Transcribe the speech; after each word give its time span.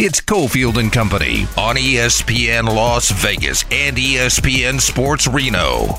It's 0.00 0.20
Cofield 0.20 0.76
and 0.76 0.92
Company 0.92 1.48
on 1.56 1.74
ESPN 1.74 2.66
Las 2.72 3.10
Vegas 3.10 3.64
and 3.72 3.96
ESPN 3.96 4.80
Sports 4.80 5.26
Reno. 5.26 5.98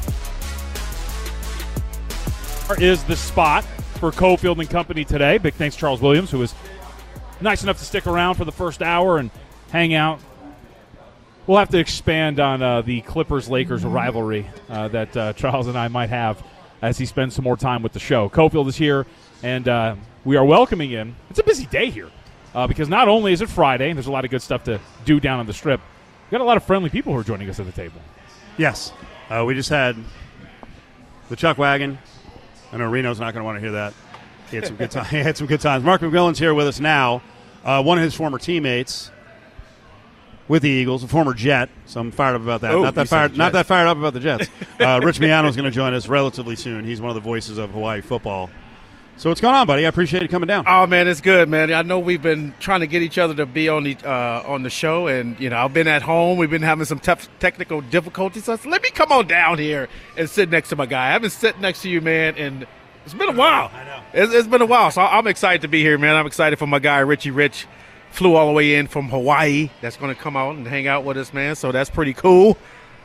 Is 2.77 3.04
the 3.04 3.17
spot 3.17 3.65
for 3.99 4.12
Cofield 4.12 4.57
and 4.62 4.70
Company 4.70 5.04
today. 5.04 5.38
Big 5.38 5.54
thanks, 5.55 5.75
Charles 5.75 5.99
Williams, 5.99 6.31
who 6.31 6.39
was 6.39 6.55
nice 7.41 7.62
enough 7.62 7.77
to 7.79 7.83
stick 7.83 8.07
around 8.07 8.35
for 8.35 8.46
the 8.46 8.54
first 8.54 8.81
hour 8.81 9.17
and 9.17 9.31
hang 9.70 9.94
out. 9.94 10.22
We'll 11.46 11.58
have 11.58 11.68
to 11.72 11.78
expand 11.78 12.40
on 12.40 12.62
uh, 12.62 12.81
the 12.81 13.02
Clippers 13.02 13.50
Lakers 13.50 13.84
rivalry 13.84 14.47
uh, 14.70 14.88
that 14.88 15.18
uh, 15.18 15.34
Charles 15.34 15.68
and 15.68 15.78
I 15.78 15.90
might 15.90 16.09
have 16.09 16.41
as 16.81 16.98
he 16.98 17.05
spends 17.05 17.36
some 17.36 17.44
more 17.44 17.58
time 17.58 17.84
with 17.84 17.91
the 17.91 18.00
show. 18.00 18.30
Cofield 18.30 18.70
is 18.70 18.77
here, 18.77 19.05
and 19.44 19.68
uh, 19.68 19.95
we 20.23 20.38
are 20.38 20.45
welcoming 20.45 20.90
him. 20.90 21.18
It's 21.30 21.40
a 21.40 21.44
busy 21.44 21.66
day 21.66 21.90
here 21.90 22.09
uh, 22.54 22.68
because 22.68 22.90
not 22.90 23.08
only 23.08 23.34
is 23.34 23.41
it 23.41 23.50
Friday, 23.50 23.90
and 23.90 23.98
there's 23.98 24.08
a 24.08 24.12
lot 24.12 24.26
of 24.26 24.31
good 24.31 24.41
stuff 24.41 24.63
to 24.66 24.80
do 25.05 25.20
down 25.20 25.40
on 25.40 25.45
the 25.45 25.54
strip, 25.54 25.81
we 26.30 26.35
got 26.35 26.41
a 26.41 26.45
lot 26.45 26.57
of 26.57 26.63
friendly 26.63 26.90
people 26.90 27.13
who 27.13 27.20
are 27.20 27.23
joining 27.23 27.49
us 27.49 27.59
at 27.59 27.66
the 27.66 27.71
table. 27.71 28.02
Yes. 28.57 28.94
Uh, 29.30 29.44
we 29.45 29.53
just 29.53 29.70
had 29.70 29.95
the 31.30 31.35
Chuck 31.35 31.57
Wagon. 31.57 31.98
I 32.71 32.77
know 32.77 32.90
Reno's 32.90 33.20
not 33.20 33.34
going 33.34 33.41
to 33.41 33.45
want 33.45 33.57
to 33.57 33.62
hear 33.62 33.71
that. 33.71 33.93
He 34.49 34.55
had 34.57 34.67
some 34.67 34.76
good 34.76 34.91
time. 34.91 35.05
He 35.09 35.17
had 35.17 35.38
some 35.38 35.48
good 35.48 35.62
times. 35.62 35.84
Mark 35.84 36.02
McMillian's 36.02 36.40
here 36.40 36.54
with 36.54 36.67
us 36.67 36.80
now. 36.80 37.21
Uh, 37.63 37.84
one 37.84 37.98
of 37.98 38.04
his 38.04 38.16
former 38.16 38.38
teammates 38.40 39.12
with 40.48 40.63
the 40.63 40.70
Eagles, 40.70 41.04
a 41.04 41.07
former 41.07 41.34
Jet. 41.34 41.70
So 41.85 41.99
I'm 41.99 42.12
fired 42.12 42.35
up 42.35 42.41
about 42.41 42.62
that. 42.62 42.71
Oh, 42.71 42.84
not 42.84 42.95
that 42.95 43.07
fired. 43.07 43.38
Not 43.38 43.54
that 43.54 43.66
fired 43.68 43.88
up 43.88 43.98
about 43.98 44.13
the 44.13 44.20
Jets. 44.20 44.49
Uh, 44.79 44.99
Rich 45.04 45.20
Miano 45.20 45.48
is 45.49 45.55
going 45.55 45.66
to 45.66 45.71
join 45.71 45.93
us 45.93 46.07
relatively 46.07 46.55
soon. 46.55 46.85
He's 46.85 47.02
one 47.02 47.09
of 47.09 47.16
the 47.16 47.21
voices 47.21 47.57
of 47.57 47.71
Hawaii 47.71 48.02
football. 48.02 48.49
So 49.19 49.29
what's 49.29 49.41
going 49.41 49.53
on, 49.53 49.67
buddy? 49.67 49.85
I 49.85 49.89
appreciate 49.89 50.21
you 50.21 50.29
coming 50.29 50.47
down. 50.47 50.63
Oh 50.65 50.87
man, 50.87 51.09
it's 51.09 51.19
good, 51.19 51.49
man. 51.49 51.73
I 51.73 51.81
know 51.81 51.99
we've 51.99 52.21
been 52.21 52.53
trying 52.61 52.79
to 52.79 52.87
get 52.87 53.01
each 53.01 53.17
other 53.17 53.33
to 53.35 53.45
be 53.45 53.67
on 53.67 53.83
the 53.83 53.97
uh, 54.05 54.43
on 54.47 54.63
the 54.63 54.69
show, 54.69 55.07
and 55.07 55.37
you 55.41 55.49
know 55.49 55.57
I've 55.57 55.73
been 55.73 55.89
at 55.89 56.01
home. 56.01 56.37
We've 56.37 56.49
been 56.49 56.61
having 56.61 56.85
some 56.85 56.99
tough 56.99 57.27
technical 57.37 57.81
difficulties. 57.81 58.45
So 58.45 58.55
said, 58.55 58.71
let 58.71 58.81
me 58.81 58.89
come 58.91 59.11
on 59.11 59.27
down 59.27 59.57
here 59.57 59.89
and 60.15 60.29
sit 60.29 60.49
next 60.49 60.70
to 60.70 60.77
my 60.77 60.85
guy. 60.85 61.13
I've 61.13 61.21
been 61.21 61.31
sitting 61.31 61.59
next 61.59 61.81
to 61.81 61.89
you, 61.89 61.99
man, 61.99 62.35
and 62.37 62.65
it's 63.03 63.13
been 63.13 63.27
a 63.27 63.34
while. 63.34 63.70
I 63.73 63.84
know 63.84 64.02
it's, 64.14 64.34
it's 64.34 64.48
been 64.48 64.61
a 64.61 64.66
while, 64.66 64.89
so 64.89 65.02
I'm 65.02 65.28
excited 65.28 65.64
to 65.64 65.67
be 65.67 65.81
here, 65.81 65.98
man. 65.98 66.16
I'm 66.16 66.26
excited 66.26 66.58
for 66.58 66.67
my 66.67 66.80
guy 66.80 67.00
Richie 67.00 67.31
Rich. 67.31 67.67
Flew 68.11 68.36
all 68.36 68.48
the 68.48 68.54
way 68.54 68.76
in 68.76 68.88
from 68.88 69.09
Hawaii. 69.09 69.70
That's 69.81 69.98
going 69.98 70.16
to 70.16 70.20
come 70.20 70.38
out 70.38 70.56
and 70.56 70.66
hang 70.66 70.88
out 70.88 71.04
with 71.04 71.17
us, 71.17 71.33
man. 71.33 71.56
So 71.56 71.73
that's 71.73 71.89
pretty 71.89 72.14
cool. 72.14 72.58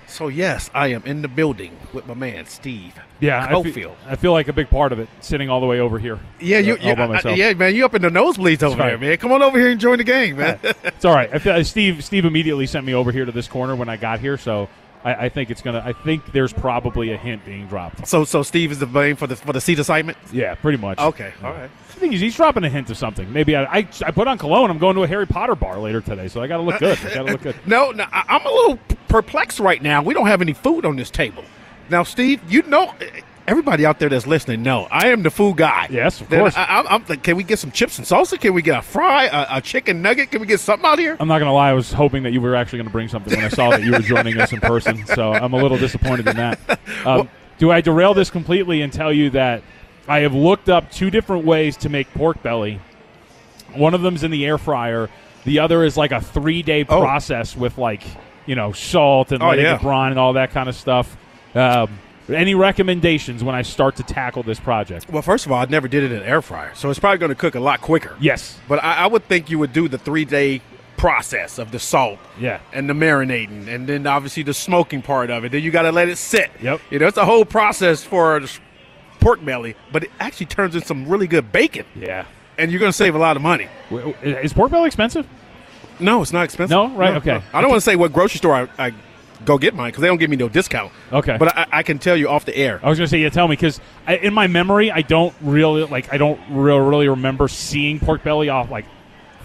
So 0.07 0.29
yes, 0.29 0.71
I 0.75 0.89
am 0.89 1.03
in 1.05 1.23
the 1.23 1.29
building 1.29 1.77
with 1.93 2.07
my 2.07 2.15
man 2.15 2.47
Steve. 2.47 2.95
Yeah, 3.21 3.45
I 3.45 3.63
feel, 3.63 3.97
I 4.07 4.17
feel 4.17 4.33
like 4.33 4.49
a 4.49 4.53
big 4.53 4.69
part 4.69 4.93
of 4.93 4.99
it, 4.99 5.09
sitting 5.21 5.49
all 5.49 5.61
the 5.61 5.67
way 5.67 5.81
over 5.81 5.99
here. 5.99 6.19
Yeah, 6.41 6.59
you, 6.59 6.75
Uh, 6.75 6.77
all 6.77 6.89
you 6.89 6.97
by 7.23 7.31
I- 7.31 7.35
yeah, 7.35 7.53
man. 7.55 7.75
You 7.75 7.85
up 7.85 7.95
in 7.95 8.03
the 8.03 8.09
nosebleeds 8.11 8.63
over 8.63 8.77
right. 8.77 8.89
there, 8.91 8.99
man. 8.99 9.17
Come 9.17 9.33
on 9.33 9.43
over 9.43 9.59
here 9.59 9.71
and 9.71 9.81
join 9.81 9.99
the 9.99 10.05
game, 10.05 10.37
man. 10.37 10.59
It's 10.85 11.05
all 11.05 11.15
right. 11.15 11.31
I 11.33 11.39
feel, 11.39 11.65
Steve 11.65 12.05
Steve 12.05 12.25
immediately 12.25 12.67
sent 12.67 12.85
me 12.87 12.95
over 12.95 13.11
here 13.13 13.25
to 13.25 13.33
this 13.33 13.49
corner 13.49 13.75
when 13.77 13.89
I 13.89 13.97
got 13.97 14.21
here, 14.21 14.37
so 14.37 14.69
I, 15.05 15.27
I 15.27 15.29
think 15.29 15.51
it's 15.51 15.63
gonna. 15.63 15.83
I 15.85 15.93
think 15.93 16.33
there's 16.33 16.53
probably 16.53 17.13
a 17.13 17.17
hint 17.17 17.45
being 17.45 17.67
dropped. 17.67 18.07
so, 18.09 18.25
so 18.25 18.43
Steve 18.43 18.73
is 18.73 18.79
the 18.79 18.87
blame 18.87 19.17
for 19.17 19.27
the 19.27 19.37
for 19.37 19.53
the 19.53 19.61
seat 19.61 19.79
assignment. 19.79 20.17
Yeah, 20.33 20.55
pretty 20.55 20.79
much. 20.79 20.99
Okay, 20.99 21.33
all 21.43 21.53
right. 21.53 21.71
I 21.71 21.97
think 21.97 22.13
he's, 22.13 22.21
he's 22.21 22.35
dropping 22.35 22.65
a 22.65 22.69
hint 22.69 22.91
of 22.91 22.97
something. 22.97 23.33
Maybe 23.33 23.55
I, 23.55 23.65
I 23.65 23.89
I 24.05 24.11
put 24.11 24.27
on 24.27 24.39
cologne. 24.39 24.71
I'm 24.71 24.79
going 24.79 24.97
to 24.97 25.03
a 25.03 25.07
Harry 25.07 25.27
Potter 25.27 25.55
bar 25.55 25.79
later 25.79 26.01
today, 26.01 26.29
so 26.29 26.43
I 26.43 26.47
got 26.47 26.57
to 26.57 26.63
look 26.63 26.79
good. 26.81 26.99
I 26.99 27.15
got 27.15 27.27
to 27.27 27.33
look 27.33 27.43
good. 27.43 27.57
No, 27.67 27.91
no, 27.93 28.05
I'm 28.13 28.45
a 28.45 28.51
little 28.51 28.79
perplexed 29.09 29.61
right 29.61 29.81
now. 29.81 30.03
We 30.03 30.15
don't 30.15 30.27
have 30.27 30.41
any 30.41 30.53
food 30.55 30.85
on 30.85 30.97
this 30.97 31.11
table. 31.11 31.45
Now, 31.91 32.03
Steve, 32.03 32.41
you 32.51 32.63
know, 32.63 32.95
everybody 33.47 33.85
out 33.87 33.99
there 33.99 34.09
that's 34.09 34.27
listening, 34.27 34.63
know 34.63 34.87
I 34.91 35.09
am 35.09 35.23
the 35.23 35.31
food 35.31 35.57
guy. 35.59 35.87
Yes, 35.91 36.21
of 36.21 36.29
Then 36.29 36.41
course. 36.41 36.57
I, 36.57 36.65
I'm, 36.65 36.87
I'm 36.89 37.05
like, 37.09 37.23
can 37.23 37.37
we 37.37 37.45
get 37.45 37.59
some 37.59 37.71
chips 37.71 37.99
and 37.99 38.07
salsa? 38.07 38.39
Can 38.41 38.55
we 38.55 38.63
get 38.63 38.79
a 38.79 38.83
fry, 38.83 39.25
a, 39.27 39.59
a 39.59 39.61
chicken 39.61 40.03
nugget? 40.03 40.31
Can 40.31 40.41
we 40.41 40.47
get 40.47 40.61
something 40.61 40.87
out 40.89 40.99
here? 40.99 41.17
I'm 41.21 41.29
not 41.29 41.39
gonna 41.39 41.53
lie. 41.53 41.71
I 41.71 41.75
was 41.75 41.93
hoping 41.93 42.23
that 42.25 42.33
you 42.33 42.41
were 42.41 42.55
actually 42.57 42.79
going 42.79 42.87
to 42.89 42.93
bring 42.93 43.09
something 43.09 43.35
when 43.35 43.45
I 43.45 43.49
saw 43.49 43.71
that 43.71 43.83
you 43.83 43.93
were 43.93 43.99
joining 44.01 44.39
us 44.41 44.53
in 44.53 44.61
person. 44.61 45.05
So 45.07 45.33
I'm 45.33 45.53
a 45.53 45.57
little 45.57 45.77
disappointed 45.79 46.27
in 46.29 46.37
that. 46.37 46.59
Um, 47.05 47.29
do 47.59 47.71
I 47.71 47.81
derail 47.83 48.15
this 48.15 48.31
completely 48.31 48.81
and 48.81 48.91
tell 48.93 49.13
you 49.13 49.29
that 49.31 49.63
I 50.09 50.21
have 50.21 50.33
looked 50.35 50.69
up 50.71 50.91
two 50.91 51.11
different 51.11 51.45
ways 51.45 51.77
to 51.79 51.89
make 51.91 52.13
pork 52.15 52.43
belly? 52.43 52.81
One 53.75 53.93
of 53.95 54.01
them's 54.03 54.23
in 54.25 54.31
the 54.31 54.45
air 54.47 54.57
fryer. 54.59 55.11
The 55.45 55.59
other 55.59 55.85
is 55.85 55.97
like 55.97 56.13
a 56.13 56.21
three 56.21 56.63
day 56.63 56.87
Oh. 56.89 57.01
process 57.01 57.55
with 57.57 57.77
like 57.77 58.03
you 58.47 58.55
know 58.55 58.73
salt 58.73 59.33
and 59.33 59.43
Oh, 59.43 59.49
letting 59.49 59.65
yeah. 59.67 59.77
it 59.77 59.83
brine 59.83 60.11
and 60.13 60.19
all 60.19 60.33
that 60.35 60.51
kind 60.53 60.69
of 60.69 60.75
stuff. 60.75 61.15
Um, 61.55 61.99
any 62.29 62.55
recommendations 62.55 63.45
when 63.45 63.55
I 63.55 63.63
start 63.63 63.97
to 63.97 64.03
tackle 64.03 64.43
this 64.43 64.59
project? 64.61 65.09
Well, 65.11 65.23
first 65.23 65.47
of 65.47 65.53
all, 65.53 65.61
I 65.61 65.65
never 65.67 65.89
did 65.89 66.03
it 66.05 66.13
in 66.13 66.19
an 66.23 66.25
air 66.25 66.41
fryer, 66.43 66.73
so 66.75 66.89
it's 66.91 66.99
probably 66.99 67.19
going 67.19 67.29
to 67.31 67.35
cook 67.35 67.55
a 67.55 67.61
lot 67.61 67.81
quicker. 67.81 68.17
Yes. 68.21 68.59
But 68.69 68.83
I, 68.83 68.95
I 68.95 69.07
would 69.07 69.25
think 69.29 69.51
you 69.51 69.59
would 69.59 69.73
do 69.73 69.89
the 69.89 69.99
three 69.99 70.25
day 70.25 70.63
process 70.97 71.59
of 71.59 71.71
the 71.71 71.79
salt 71.79 72.19
Yeah. 72.39 72.61
and 72.73 72.89
the 72.89 72.95
marinating, 72.95 73.69
and 73.69 73.87
then 73.87 74.07
obviously 74.07 74.43
the 74.43 74.55
smoking 74.55 75.03
part 75.03 75.29
of 75.29 75.45
it. 75.45 75.53
Then 75.53 75.63
you 75.63 75.71
got 75.71 75.83
to 75.83 75.93
let 75.93 76.09
it 76.09 76.17
sit. 76.17 76.51
Yep. 76.63 76.81
You 76.91 76.99
know, 76.99 77.07
it's 77.09 77.19
a 77.19 77.25
whole 77.27 77.45
process 77.45 78.03
for 78.05 78.41
pork 79.21 79.45
belly, 79.45 79.75
but 79.93 80.05
it 80.05 80.11
actually 80.21 80.47
turns 80.47 80.75
into 80.75 80.87
some 80.87 81.07
really 81.09 81.27
good 81.27 81.51
bacon, 81.53 81.85
Yeah. 81.95 82.25
and 82.59 82.71
you're 82.71 82.81
going 82.81 82.93
to 82.93 82.97
save 82.97 83.15
a 83.15 83.19
lot 83.19 83.37
of 83.37 83.43
money. 83.43 83.69
Is 84.23 84.53
pork 84.53 84.71
belly 84.71 84.87
expensive? 84.87 85.27
No, 86.01 86.23
it's 86.23 86.33
not 86.33 86.45
expensive. 86.45 86.71
No? 86.71 86.89
Right, 86.91 87.15
okay. 87.17 87.43
I 87.53 87.61
don't 87.61 87.71
want 87.71 87.81
to 87.83 87.85
say 87.85 87.97
what 87.97 88.13
grocery 88.13 88.39
store 88.39 88.69
I, 88.79 88.87
I 88.87 88.93
go 89.45 89.59
get 89.59 89.75
mine 89.75 89.89
because 89.91 90.01
they 90.03 90.07
don't 90.09 90.19
give 90.19 90.31
me 90.31 90.37
no 90.37 90.49
discount. 90.49 90.93
Okay. 91.13 91.37
But 91.39 91.57
I, 91.57 91.67
I 91.73 91.83
can 91.83 91.99
tell 91.99 92.17
you 92.17 92.29
off 92.29 92.45
the 92.45 92.57
air. 92.57 92.81
I 92.83 92.89
was 92.89 92.99
going 92.99 93.07
to 93.07 93.11
say, 93.11 93.19
yeah, 93.19 93.29
tell 93.31 93.49
me 93.49 93.57
because 93.57 93.81
in 94.09 94.33
my 94.35 94.47
memory, 94.47 94.91
I 94.91 95.03
don't 95.03 95.35
really 95.41 95.85
like. 95.85 96.13
I 96.13 96.17
don't 96.19 96.41
real 96.51 96.79
really 96.79 97.09
remember 97.09 97.49
seeing 97.49 98.01
pork 98.01 98.23
belly 98.23 98.49
off 98.49 98.71
like 98.71 98.85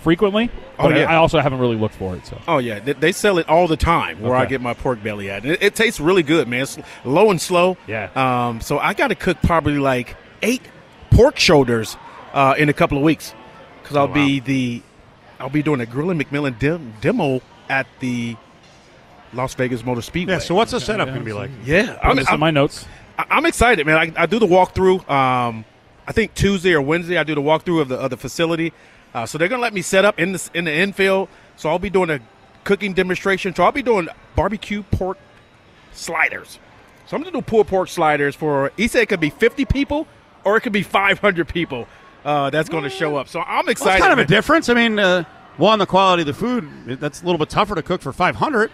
frequently. 0.01 0.49
Oh, 0.77 0.83
but 0.83 0.93
I- 0.93 0.99
yeah. 0.99 1.11
I 1.11 1.15
also 1.15 1.39
haven't 1.39 1.59
really 1.59 1.75
looked 1.75 1.95
for 1.95 2.15
it. 2.15 2.25
So 2.25 2.39
Oh 2.47 2.57
yeah, 2.59 2.79
they, 2.79 2.93
they 2.93 3.11
sell 3.11 3.37
it 3.37 3.49
all 3.49 3.67
the 3.67 3.75
time 3.77 4.21
where 4.21 4.35
I 4.35 4.45
get 4.45 4.61
my 4.61 4.73
pork 4.73 5.03
belly 5.03 5.29
at. 5.29 5.45
It, 5.45 5.61
it 5.61 5.75
tastes 5.75 5.99
really 5.99 6.23
good, 6.23 6.47
man. 6.47 6.61
It's 6.61 6.77
low 7.03 7.31
and 7.31 7.41
slow. 7.41 7.77
Yeah. 7.87 8.09
Um. 8.15 8.61
So 8.61 8.79
I 8.79 8.93
got 8.93 9.09
to 9.09 9.15
cook 9.15 9.37
probably 9.43 9.77
like 9.77 10.15
eight 10.41 10.61
pork 11.11 11.37
shoulders 11.37 11.97
uh, 12.33 12.55
in 12.57 12.69
a 12.69 12.73
couple 12.73 12.97
of 12.97 13.03
weeks 13.03 13.33
because 13.81 13.97
I'll 13.97 14.07
be 14.07 14.39
the 14.39 14.81
I'll 15.39 15.49
be 15.49 15.63
doing 15.63 15.81
a 15.81 15.85
Grilling 15.85 16.17
McMillian 16.19 16.57
dem- 16.59 16.93
demo 17.01 17.41
at 17.69 17.87
the 17.99 18.37
Las 19.33 19.53
Vegas 19.55 19.83
Motor 19.85 20.01
Speedway. 20.01 20.33
yeah. 20.35 20.39
So 20.39 20.55
what's 20.55 20.71
the 20.71 20.79
setup 20.79 21.07
going 21.07 21.19
to 21.19 21.25
be 21.25 21.33
like? 21.33 21.51
yeah, 21.63 21.97
I'm, 22.01 22.11
I'm, 22.11 22.19
in 22.19 22.25
I'm, 22.29 22.39
my 22.39 22.51
notes. 22.51 22.85
I- 23.17 23.25
I'm 23.29 23.45
excited, 23.45 23.85
man. 23.85 23.97
I, 24.17 24.23
I 24.23 24.25
do 24.25 24.39
the 24.39 24.47
walkthrough. 24.47 25.07
Um, 25.09 25.65
I 26.07 26.11
think 26.11 26.33
Tuesday 26.33 26.73
or 26.73 26.81
Wednesday 26.81 27.17
I 27.17 27.23
do 27.23 27.35
the 27.35 27.41
walkthrough 27.41 27.81
of 27.81 27.87
the 27.89 27.95
of 27.97 28.09
the 28.09 28.17
facility. 28.17 28.73
Uh, 29.13 29.25
so 29.25 29.37
they're 29.37 29.47
gonna 29.47 29.61
let 29.61 29.73
me 29.73 29.81
set 29.81 30.05
up 30.05 30.19
in 30.19 30.31
the 30.31 30.49
in 30.53 30.65
the 30.65 30.73
infield. 30.73 31.29
So 31.55 31.69
I'll 31.69 31.77
be 31.79 31.89
doing 31.89 32.09
a 32.09 32.19
cooking 32.63 32.93
demonstration. 32.93 33.53
So 33.53 33.63
I'll 33.63 33.71
be 33.71 33.83
doing 33.83 34.07
barbecue 34.35 34.81
pork 34.83 35.17
sliders. 35.93 36.59
So 37.07 37.15
I'm 37.17 37.23
gonna 37.23 37.31
do 37.35 37.41
pulled 37.41 37.67
pork 37.67 37.89
sliders 37.89 38.35
for. 38.35 38.71
He 38.77 38.87
said 38.87 39.01
it 39.03 39.09
could 39.09 39.19
be 39.19 39.29
50 39.29 39.65
people 39.65 40.07
or 40.43 40.57
it 40.57 40.61
could 40.61 40.73
be 40.73 40.83
500 40.83 41.47
people. 41.47 41.87
Uh, 42.23 42.49
that's 42.49 42.69
going 42.69 42.83
to 42.83 42.89
show 42.89 43.15
up. 43.15 43.27
So 43.29 43.39
I'm 43.41 43.65
Well, 43.65 43.69
excited. 43.71 43.95
it's 43.97 44.01
kind 44.05 44.13
of 44.13 44.19
a 44.19 44.27
difference. 44.27 44.67
I 44.69 44.73
mean, 44.73 44.99
uh, 44.99 45.23
one, 45.57 45.79
the 45.79 45.85
quality 45.85 46.21
of 46.21 46.27
the 46.27 46.33
food, 46.33 46.99
that's 46.99 47.21
a 47.21 47.25
little 47.25 47.39
bit 47.39 47.49
tougher 47.49 47.75
to 47.75 47.81
cook 47.81 48.01
for 48.01 48.11
500. 48.11 48.69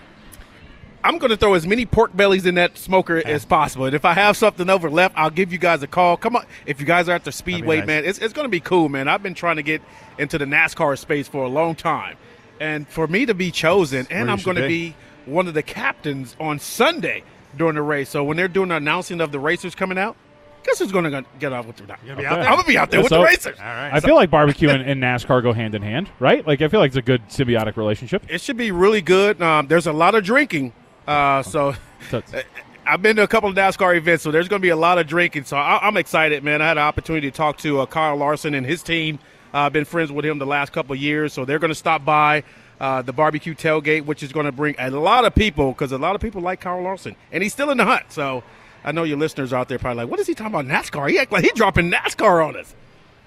I'm 1.06 1.20
going 1.20 1.30
to 1.30 1.38
throw 1.38 1.54
as 1.54 1.68
many 1.68 1.86
pork 1.86 2.18
bellies 2.18 2.48
in 2.48 2.56
that 2.56 2.80
smoker 2.80 3.22
as 3.24 3.46
possible. 3.46 3.86
And 3.86 3.96
if 3.96 4.06
I 4.06 4.14
have 4.14 4.36
something 4.36 4.70
over 4.72 4.90
left, 4.90 5.14
I'll 5.16 5.30
give 5.30 5.54
you 5.54 5.60
guys 5.60 5.84
a 5.84 5.88
call. 5.88 6.18
Come 6.18 6.36
on. 6.36 6.46
If 6.66 6.80
you 6.80 6.86
guys 6.88 7.08
are 7.08 7.12
at 7.12 7.24
the 7.24 7.32
Speedway, 7.32 7.78
nice. 7.78 7.88
man, 7.88 8.06
it's, 8.06 8.18
it's 8.18 8.34
going 8.34 8.46
to 8.46 8.50
be 8.50 8.60
cool, 8.60 8.90
man. 8.90 9.08
I've 9.08 9.22
been 9.22 9.36
trying 9.36 9.58
to 9.58 9.64
get 9.64 9.84
into 10.18 10.40
the 10.40 10.46
NASCAR 10.46 10.98
space 10.98 11.28
for 11.28 11.44
a 11.44 11.48
long 11.48 11.76
time. 11.76 12.18
And 12.60 12.88
for 12.88 13.08
me 13.08 13.28
to 13.28 13.36
be 13.36 13.52
chosen, 13.52 14.08
and 14.10 14.32
I'm 14.32 14.40
going 14.40 14.58
to 14.58 14.64
be. 14.64 14.90
be 14.90 14.96
one 15.26 15.48
of 15.48 15.54
the 15.54 15.64
captains 15.64 16.36
on 16.40 16.58
Sunday 16.58 17.24
during 17.56 17.76
the 17.76 17.82
race. 17.84 18.10
So 18.10 18.24
when 18.24 18.36
they're 18.36 18.48
doing 18.48 18.70
the 18.70 18.76
announcing 18.76 19.22
of 19.22 19.32
the 19.32 19.40
racers 19.40 19.76
coming 19.76 19.98
out, 19.98 20.16
guess 20.64 20.80
who's 20.80 20.92
going 20.92 21.12
to 21.12 21.26
get 21.40 21.54
out 21.54 21.68
with 21.68 21.76
the 21.78 21.84
gonna 21.84 22.00
be 22.16 22.26
out 22.26 22.36
there? 22.36 22.48
I'm 22.48 22.54
going 22.54 22.64
to 22.64 22.68
be 22.68 22.78
out 22.78 22.90
there 22.90 23.02
Yes, 23.02 23.12
with 23.12 23.20
the 23.20 23.24
racers. 23.24 23.60
All 23.60 23.66
right. 23.66 23.94
I 23.94 24.00
feel 24.00 24.16
like 24.16 24.32
barbecue 24.32 24.70
and, 24.70 24.82
and 24.82 25.02
NASCAR 25.04 25.44
go 25.44 25.54
hand 25.54 25.76
in 25.76 25.84
hand, 25.84 26.10
right? 26.20 26.46
Like 26.46 26.62
I 26.62 26.68
feel 26.68 26.80
like 26.80 26.90
it's 26.90 26.98
a 26.98 27.04
good 27.04 27.28
symbiotic 27.30 27.78
relationship. 27.78 28.24
It 28.28 28.42
should 28.42 28.58
be 28.58 28.72
really 28.72 29.02
good. 29.02 29.40
Um, 29.42 29.68
there's 29.68 29.86
a 29.86 29.94
lot 29.94 30.16
of 30.16 30.24
drinking. 30.24 30.74
Uh, 31.08 31.44
so 31.44 31.76
So 32.10 32.22
I've 32.88 33.02
been 33.02 33.16
to 33.16 33.24
a 33.24 33.28
couple 33.28 33.50
of 33.50 33.56
NASCAR 33.56 33.98
events, 33.98 34.24
so 34.24 34.32
there's 34.32 34.48
going 34.48 34.60
to 34.62 34.66
be 34.66 34.70
a 34.70 34.76
lot 34.76 35.00
of 35.00 35.08
drinking. 35.08 35.46
So 35.46 35.58
I, 35.58 35.80
I'm 35.82 35.98
excited, 35.98 36.44
man. 36.44 36.62
I 36.62 36.68
had 36.68 36.78
an 36.78 36.84
opportunity 36.84 37.32
to 37.32 37.36
talk 37.36 37.58
to 37.60 37.80
uh, 37.80 37.86
Kyle 37.88 38.16
Larson 38.16 38.54
and 38.54 38.66
his 38.66 38.84
team. 38.84 39.18
Uh, 39.54 39.60
I've 39.60 39.74
been 39.74 39.86
friends 39.86 40.12
with 40.12 40.26
him 40.26 40.38
the 40.38 40.46
last 40.46 40.72
couple 40.72 40.94
of 40.94 41.00
years, 41.00 41.34
so 41.34 41.46
they're 41.46 41.60
going 41.60 41.70
to 41.70 41.76
stop 41.76 42.06
by 42.06 42.44
uh, 42.80 43.02
the 43.02 43.14
barbecue 43.14 43.56
tailgate, 43.56 44.06
which 44.06 44.22
is 44.22 44.32
going 44.32 44.46
to 44.46 44.52
bring 44.52 44.76
a 44.78 44.90
lot 44.92 45.26
of 45.26 45.34
people 45.34 45.72
because 45.72 45.92
a 45.94 45.98
lot 45.98 46.14
of 46.14 46.22
people 46.22 46.42
like 46.42 46.60
Kyle 46.60 46.82
Larson, 46.82 47.16
and 47.32 47.42
he's 47.42 47.54
still 47.54 47.70
in 47.72 47.78
the 47.78 47.86
hunt. 47.86 48.12
So 48.12 48.44
I 48.84 48.92
know 48.92 49.04
your 49.04 49.18
listeners 49.18 49.52
out 49.54 49.68
there 49.70 49.80
probably 49.80 50.04
like, 50.04 50.12
what 50.12 50.20
is 50.20 50.28
he 50.28 50.36
talking 50.36 50.54
about 50.54 50.66
NASCAR? 50.66 51.10
He 51.10 51.18
act 51.18 51.32
like 51.32 51.44
he's 51.44 51.54
dropping 51.54 51.90
NASCAR 51.92 52.46
on 52.46 52.56
us. 52.58 52.76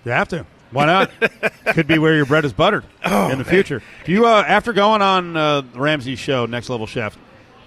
You 0.04 0.12
have 0.12 0.28
to. 0.28 0.46
Why 0.70 0.84
not? 0.86 1.10
Could 1.72 1.86
be 1.86 1.98
where 1.98 2.14
your 2.14 2.26
bread 2.26 2.44
is 2.44 2.52
buttered 2.52 2.84
Oh, 3.04 3.30
in 3.30 3.38
the 3.38 3.44
future. 3.44 3.82
Do 4.04 4.12
you, 4.12 4.26
uh, 4.26 4.44
after 4.46 4.74
going 4.74 5.00
on 5.00 5.34
uh, 5.36 5.62
Ramsay's 5.74 6.18
show, 6.18 6.44
Next 6.44 6.68
Level 6.68 6.86
Chef, 6.86 7.16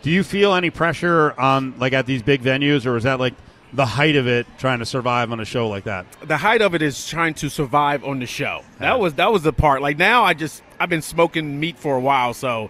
do 0.01 0.09
you 0.09 0.23
feel 0.23 0.53
any 0.53 0.69
pressure 0.69 1.39
on 1.39 1.77
like 1.77 1.93
at 1.93 2.05
these 2.05 2.23
big 2.23 2.41
venues, 2.41 2.85
or 2.85 2.97
is 2.97 3.03
that 3.03 3.19
like 3.19 3.33
the 3.73 3.85
height 3.85 4.15
of 4.15 4.27
it 4.27 4.45
trying 4.57 4.79
to 4.79 4.85
survive 4.85 5.31
on 5.31 5.39
a 5.39 5.45
show 5.45 5.67
like 5.69 5.85
that? 5.85 6.05
the 6.23 6.37
height 6.37 6.61
of 6.61 6.75
it 6.75 6.81
is 6.81 7.07
trying 7.07 7.33
to 7.35 7.49
survive 7.49 8.03
on 8.03 8.19
the 8.19 8.25
show. 8.25 8.63
That 8.79 8.99
was 8.99 9.13
that 9.15 9.31
was 9.31 9.43
the 9.43 9.53
part. 9.53 9.81
Like 9.81 9.97
now, 9.97 10.23
I 10.23 10.33
just 10.33 10.63
I've 10.79 10.89
been 10.89 11.01
smoking 11.01 11.59
meat 11.59 11.77
for 11.77 11.95
a 11.95 11.99
while, 11.99 12.33
so 12.33 12.69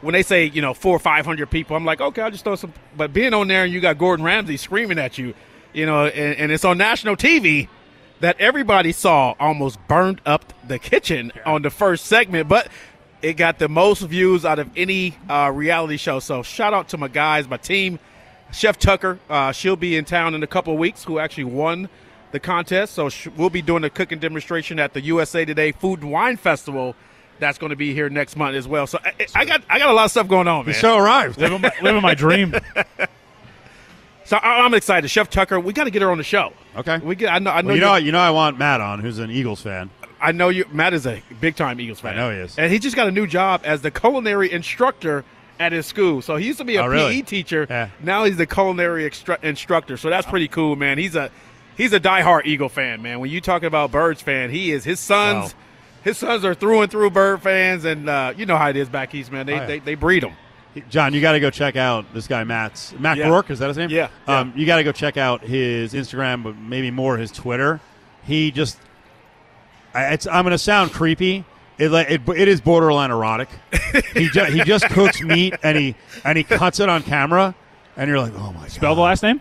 when 0.00 0.12
they 0.14 0.22
say 0.22 0.46
you 0.46 0.62
know 0.62 0.74
four 0.74 0.96
or 0.96 1.00
five 1.00 1.26
hundred 1.26 1.50
people, 1.50 1.76
I'm 1.76 1.84
like, 1.84 2.00
okay, 2.00 2.22
I'll 2.22 2.30
just 2.30 2.44
throw 2.44 2.56
some. 2.56 2.72
But 2.96 3.12
being 3.12 3.34
on 3.34 3.48
there 3.48 3.64
and 3.64 3.72
you 3.72 3.80
got 3.80 3.98
Gordon 3.98 4.24
Ramsay 4.24 4.56
screaming 4.56 4.98
at 4.98 5.18
you, 5.18 5.34
you 5.72 5.86
know, 5.86 6.06
and, 6.06 6.36
and 6.36 6.52
it's 6.52 6.64
on 6.64 6.78
national 6.78 7.16
TV 7.16 7.68
that 8.20 8.40
everybody 8.40 8.92
saw 8.92 9.34
almost 9.40 9.78
burned 9.88 10.20
up 10.24 10.52
the 10.66 10.78
kitchen 10.78 11.32
on 11.44 11.62
the 11.62 11.70
first 11.70 12.06
segment, 12.06 12.48
but. 12.48 12.68
It 13.22 13.34
got 13.34 13.58
the 13.60 13.68
most 13.68 14.02
views 14.02 14.44
out 14.44 14.58
of 14.58 14.68
any 14.76 15.16
uh, 15.30 15.50
reality 15.54 15.96
show. 15.96 16.18
So 16.18 16.42
shout 16.42 16.74
out 16.74 16.88
to 16.88 16.98
my 16.98 17.06
guys, 17.08 17.48
my 17.48 17.56
team, 17.56 17.98
Chef 18.52 18.78
Tucker. 18.78 19.18
Uh, 19.30 19.52
she'll 19.52 19.76
be 19.76 19.96
in 19.96 20.04
town 20.04 20.34
in 20.34 20.42
a 20.42 20.46
couple 20.46 20.72
of 20.72 20.78
weeks. 20.78 21.04
Who 21.04 21.18
actually 21.20 21.44
won 21.44 21.88
the 22.32 22.40
contest? 22.40 22.94
So 22.94 23.08
sh- 23.08 23.28
we'll 23.36 23.48
be 23.50 23.62
doing 23.62 23.84
a 23.84 23.90
cooking 23.90 24.18
demonstration 24.18 24.80
at 24.80 24.92
the 24.92 25.00
USA 25.02 25.44
Today 25.44 25.70
Food 25.70 26.02
and 26.02 26.10
Wine 26.10 26.36
Festival. 26.36 26.96
That's 27.38 27.58
going 27.58 27.70
to 27.70 27.76
be 27.76 27.94
here 27.94 28.08
next 28.10 28.36
month 28.36 28.56
as 28.56 28.66
well. 28.66 28.86
So 28.88 28.98
I, 29.04 29.14
I 29.36 29.44
got 29.44 29.62
I 29.70 29.78
got 29.78 29.88
a 29.88 29.92
lot 29.92 30.04
of 30.06 30.10
stuff 30.10 30.26
going 30.28 30.48
on, 30.48 30.64
The 30.64 30.72
man. 30.72 30.80
show 30.80 30.96
arrived. 30.96 31.38
living, 31.38 31.60
my, 31.60 31.72
living 31.80 32.02
my 32.02 32.14
dream. 32.14 32.54
So 34.24 34.36
I, 34.36 34.60
I'm 34.64 34.72
excited. 34.72 35.08
Chef 35.10 35.28
Tucker, 35.28 35.58
we 35.58 35.72
got 35.72 35.84
to 35.84 35.90
get 35.90 36.00
her 36.00 36.10
on 36.10 36.16
the 36.16 36.24
show. 36.24 36.52
Okay. 36.76 36.98
We 36.98 37.16
get. 37.16 37.32
I 37.32 37.38
know. 37.40 37.50
I 37.50 37.60
know. 37.62 37.66
Well, 37.68 37.76
you 37.76 37.82
you- 37.82 37.86
know, 37.88 37.96
you 37.96 38.12
know, 38.12 38.20
I 38.20 38.30
want 38.30 38.56
Matt 38.58 38.80
on, 38.80 39.00
who's 39.00 39.18
an 39.18 39.30
Eagles 39.30 39.60
fan. 39.62 39.90
I 40.22 40.32
know 40.32 40.48
you. 40.48 40.64
Matt 40.72 40.94
is 40.94 41.06
a 41.06 41.20
big 41.40 41.56
time 41.56 41.80
Eagles 41.80 42.00
fan. 42.00 42.14
I 42.14 42.16
know 42.16 42.30
he 42.30 42.36
is. 42.38 42.58
and 42.58 42.72
he 42.72 42.78
just 42.78 42.96
got 42.96 43.08
a 43.08 43.10
new 43.10 43.26
job 43.26 43.62
as 43.64 43.82
the 43.82 43.90
culinary 43.90 44.50
instructor 44.52 45.24
at 45.60 45.72
his 45.72 45.84
school. 45.86 46.22
So 46.22 46.36
he 46.36 46.46
used 46.46 46.58
to 46.58 46.64
be 46.64 46.76
a 46.76 46.82
Oh, 46.82 46.86
really? 46.86 47.16
PE 47.16 47.22
teacher. 47.22 47.66
Yeah. 47.68 47.88
Now 48.02 48.24
he's 48.24 48.36
the 48.36 48.46
culinary 48.46 49.08
extru- 49.08 49.42
instructor. 49.42 49.96
So 49.96 50.08
that's 50.10 50.26
pretty 50.26 50.48
cool, 50.48 50.76
man. 50.76 50.96
He's 50.98 51.14
a 51.16 51.30
he's 51.76 51.92
a 51.92 52.00
diehard 52.00 52.46
Eagle 52.46 52.68
fan, 52.68 53.02
man. 53.02 53.20
When 53.20 53.30
you 53.30 53.40
talking 53.40 53.66
about 53.66 53.90
Birds 53.92 54.22
fan, 54.22 54.50
he 54.50 54.70
is. 54.72 54.84
His 54.84 55.00
sons, 55.00 55.52
Wow. 55.52 55.58
his 56.04 56.18
sons 56.18 56.44
are 56.44 56.54
through 56.54 56.82
and 56.82 56.90
through 56.90 57.10
Bird 57.10 57.42
fans, 57.42 57.84
and 57.84 58.08
uh, 58.08 58.32
you 58.36 58.46
know 58.46 58.56
how 58.56 58.68
it 58.70 58.76
is 58.76 58.88
back 58.88 59.14
east, 59.14 59.30
man. 59.32 59.46
They 59.46 59.52
Oh, 59.54 59.56
yeah. 59.56 59.66
they, 59.66 59.78
they 59.80 59.94
breed 59.94 60.22
them. 60.22 60.32
John, 60.88 61.12
you 61.12 61.20
got 61.20 61.32
to 61.32 61.40
go 61.40 61.50
check 61.50 61.76
out 61.76 62.06
this 62.14 62.26
guy 62.26 62.44
Matt's 62.44 62.94
Matt 62.98 63.18
Yeah. 63.18 63.28
Rourke. 63.28 63.50
Is 63.50 63.58
that 63.58 63.68
his 63.68 63.76
name? 63.76 63.90
Yeah, 63.90 64.08
Um, 64.26 64.54
you 64.56 64.64
got 64.64 64.76
to 64.76 64.84
go 64.84 64.90
check 64.92 65.18
out 65.18 65.42
his 65.42 65.92
Instagram, 65.92 66.42
but 66.42 66.56
maybe 66.56 66.90
more 66.90 67.18
his 67.18 67.30
Twitter. 67.30 67.78
He 68.24 68.50
just, 68.50 68.78
I, 69.94 70.12
it's, 70.14 70.26
I'm 70.26 70.44
going 70.44 70.52
to 70.52 70.58
sound 70.58 70.92
creepy. 70.92 71.44
It, 71.78 71.92
it 71.92 72.28
it 72.28 72.48
is 72.48 72.60
borderline 72.60 73.10
erotic. 73.10 73.48
he 74.14 74.28
ju- 74.28 74.44
he 74.44 74.62
just 74.62 74.84
cooks 74.90 75.20
meat 75.22 75.54
and 75.62 75.76
he 75.76 75.96
and 76.24 76.36
he 76.38 76.44
cuts 76.44 76.78
it 76.80 76.88
on 76.88 77.02
camera, 77.02 77.54
and 77.96 78.08
you're 78.08 78.20
like, 78.20 78.34
oh 78.36 78.52
my 78.52 78.60
god. 78.60 78.70
Spell 78.70 78.94
the 78.94 79.00
last 79.00 79.22
name. 79.22 79.40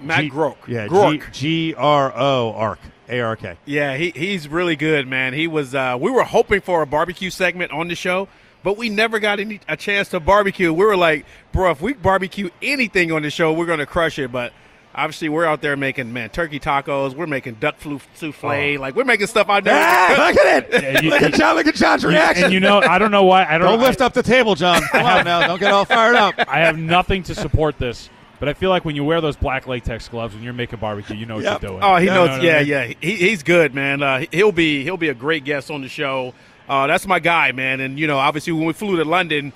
Matt 0.00 0.22
G- 0.22 0.30
Grok. 0.30 0.56
Yeah, 0.66 0.86
Grok. 0.86 1.32
G 1.32 1.70
G 1.70 1.74
R 1.74 2.12
O 2.16 2.52
Ark 2.54 2.78
A 3.08 3.20
R 3.20 3.36
K. 3.36 3.56
Yeah, 3.66 3.96
he, 3.96 4.10
he's 4.10 4.48
really 4.48 4.76
good, 4.76 5.06
man. 5.08 5.34
He 5.34 5.46
was. 5.48 5.74
Uh, 5.74 5.98
we 6.00 6.10
were 6.10 6.22
hoping 6.24 6.60
for 6.60 6.82
a 6.82 6.86
barbecue 6.86 7.30
segment 7.30 7.72
on 7.72 7.88
the 7.88 7.94
show, 7.96 8.28
but 8.62 8.76
we 8.78 8.88
never 8.88 9.18
got 9.18 9.40
any 9.40 9.60
a 9.68 9.76
chance 9.76 10.08
to 10.10 10.20
barbecue. 10.20 10.72
We 10.72 10.84
were 10.86 10.96
like, 10.96 11.26
bro, 11.52 11.72
if 11.72 11.82
we 11.82 11.92
barbecue 11.94 12.48
anything 12.62 13.12
on 13.12 13.22
the 13.22 13.30
show, 13.30 13.52
we're 13.52 13.66
gonna 13.66 13.86
crush 13.86 14.18
it. 14.18 14.32
But 14.32 14.52
obviously, 14.94 15.28
we're 15.28 15.44
out 15.44 15.60
there 15.62 15.76
making 15.76 16.12
man 16.12 16.30
turkey 16.30 16.60
tacos. 16.60 17.14
We're 17.14 17.26
making 17.26 17.54
duck 17.54 17.78
flu- 17.78 18.00
souffle. 18.14 18.78
Like 18.78 18.94
we're 18.94 19.04
making 19.04 19.26
stuff 19.26 19.48
out 19.48 19.64
there. 19.64 19.74
Ah, 19.76 20.08
look 20.28 20.36
at 20.44 20.72
it! 20.72 20.82
Yeah, 20.82 21.00
you- 21.00 21.10
look 21.10 21.22
at 21.22 21.34
John! 21.34 21.56
Look 21.56 21.66
at 21.66 21.74
John's 21.74 22.04
reaction. 22.04 22.44
And 22.44 22.52
you 22.54 22.60
know, 22.60 22.78
I 22.80 22.98
don't 22.98 23.10
know 23.10 23.24
why. 23.24 23.44
I 23.44 23.58
don't, 23.58 23.68
don't 23.68 23.80
lift 23.80 24.00
up 24.00 24.12
the 24.12 24.22
table, 24.22 24.54
John. 24.54 24.82
Come 24.92 25.04
on 25.06 25.24
now, 25.24 25.46
don't 25.46 25.58
get 25.60 25.72
all 25.72 25.84
fired 25.84 26.16
up. 26.16 26.34
I 26.48 26.60
have 26.60 26.78
nothing 26.78 27.22
to 27.24 27.34
support 27.34 27.78
this, 27.78 28.08
but 28.40 28.48
I 28.48 28.54
feel 28.54 28.70
like 28.70 28.84
when 28.84 28.96
you 28.96 29.04
wear 29.04 29.20
those 29.20 29.36
black 29.36 29.66
latex 29.66 30.08
gloves 30.08 30.34
when 30.34 30.42
you're 30.42 30.52
making 30.52 30.78
barbecue, 30.80 31.16
you 31.16 31.26
know 31.26 31.36
what 31.36 31.44
Yep. 31.44 31.62
you're 31.62 31.70
doing. 31.72 31.82
Oh, 31.82 31.96
he 31.96 32.04
You 32.06 32.10
knows. 32.10 32.28
know 32.28 32.36
what 32.38 32.40
I 32.42 32.44
yeah, 32.44 32.58
mean? 32.84 32.96
yeah. 33.00 33.08
He, 33.08 33.16
he's 33.28 33.42
good, 33.42 33.74
man. 33.74 34.02
Uh, 34.02 34.24
he'll 34.32 34.52
be 34.52 34.82
he'll 34.84 34.96
be 34.96 35.08
a 35.08 35.14
great 35.14 35.44
guest 35.44 35.70
on 35.70 35.80
the 35.82 35.88
show. 35.88 36.34
Uh, 36.68 36.86
that's 36.86 37.06
my 37.06 37.18
guy, 37.18 37.52
man. 37.52 37.80
And 37.80 37.98
you 37.98 38.06
know, 38.06 38.18
obviously, 38.18 38.52
when 38.52 38.64
we 38.66 38.72
flew 38.72 38.96
to 38.96 39.04
London, 39.04 39.52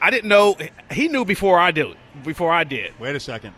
I 0.00 0.10
didn't 0.10 0.28
know 0.28 0.56
he 0.90 1.08
knew 1.08 1.24
before 1.24 1.58
I 1.58 1.70
do 1.70 1.94
before 2.24 2.52
I 2.52 2.64
did. 2.64 2.92
Wait 2.98 3.14
a 3.14 3.20
second. 3.20 3.52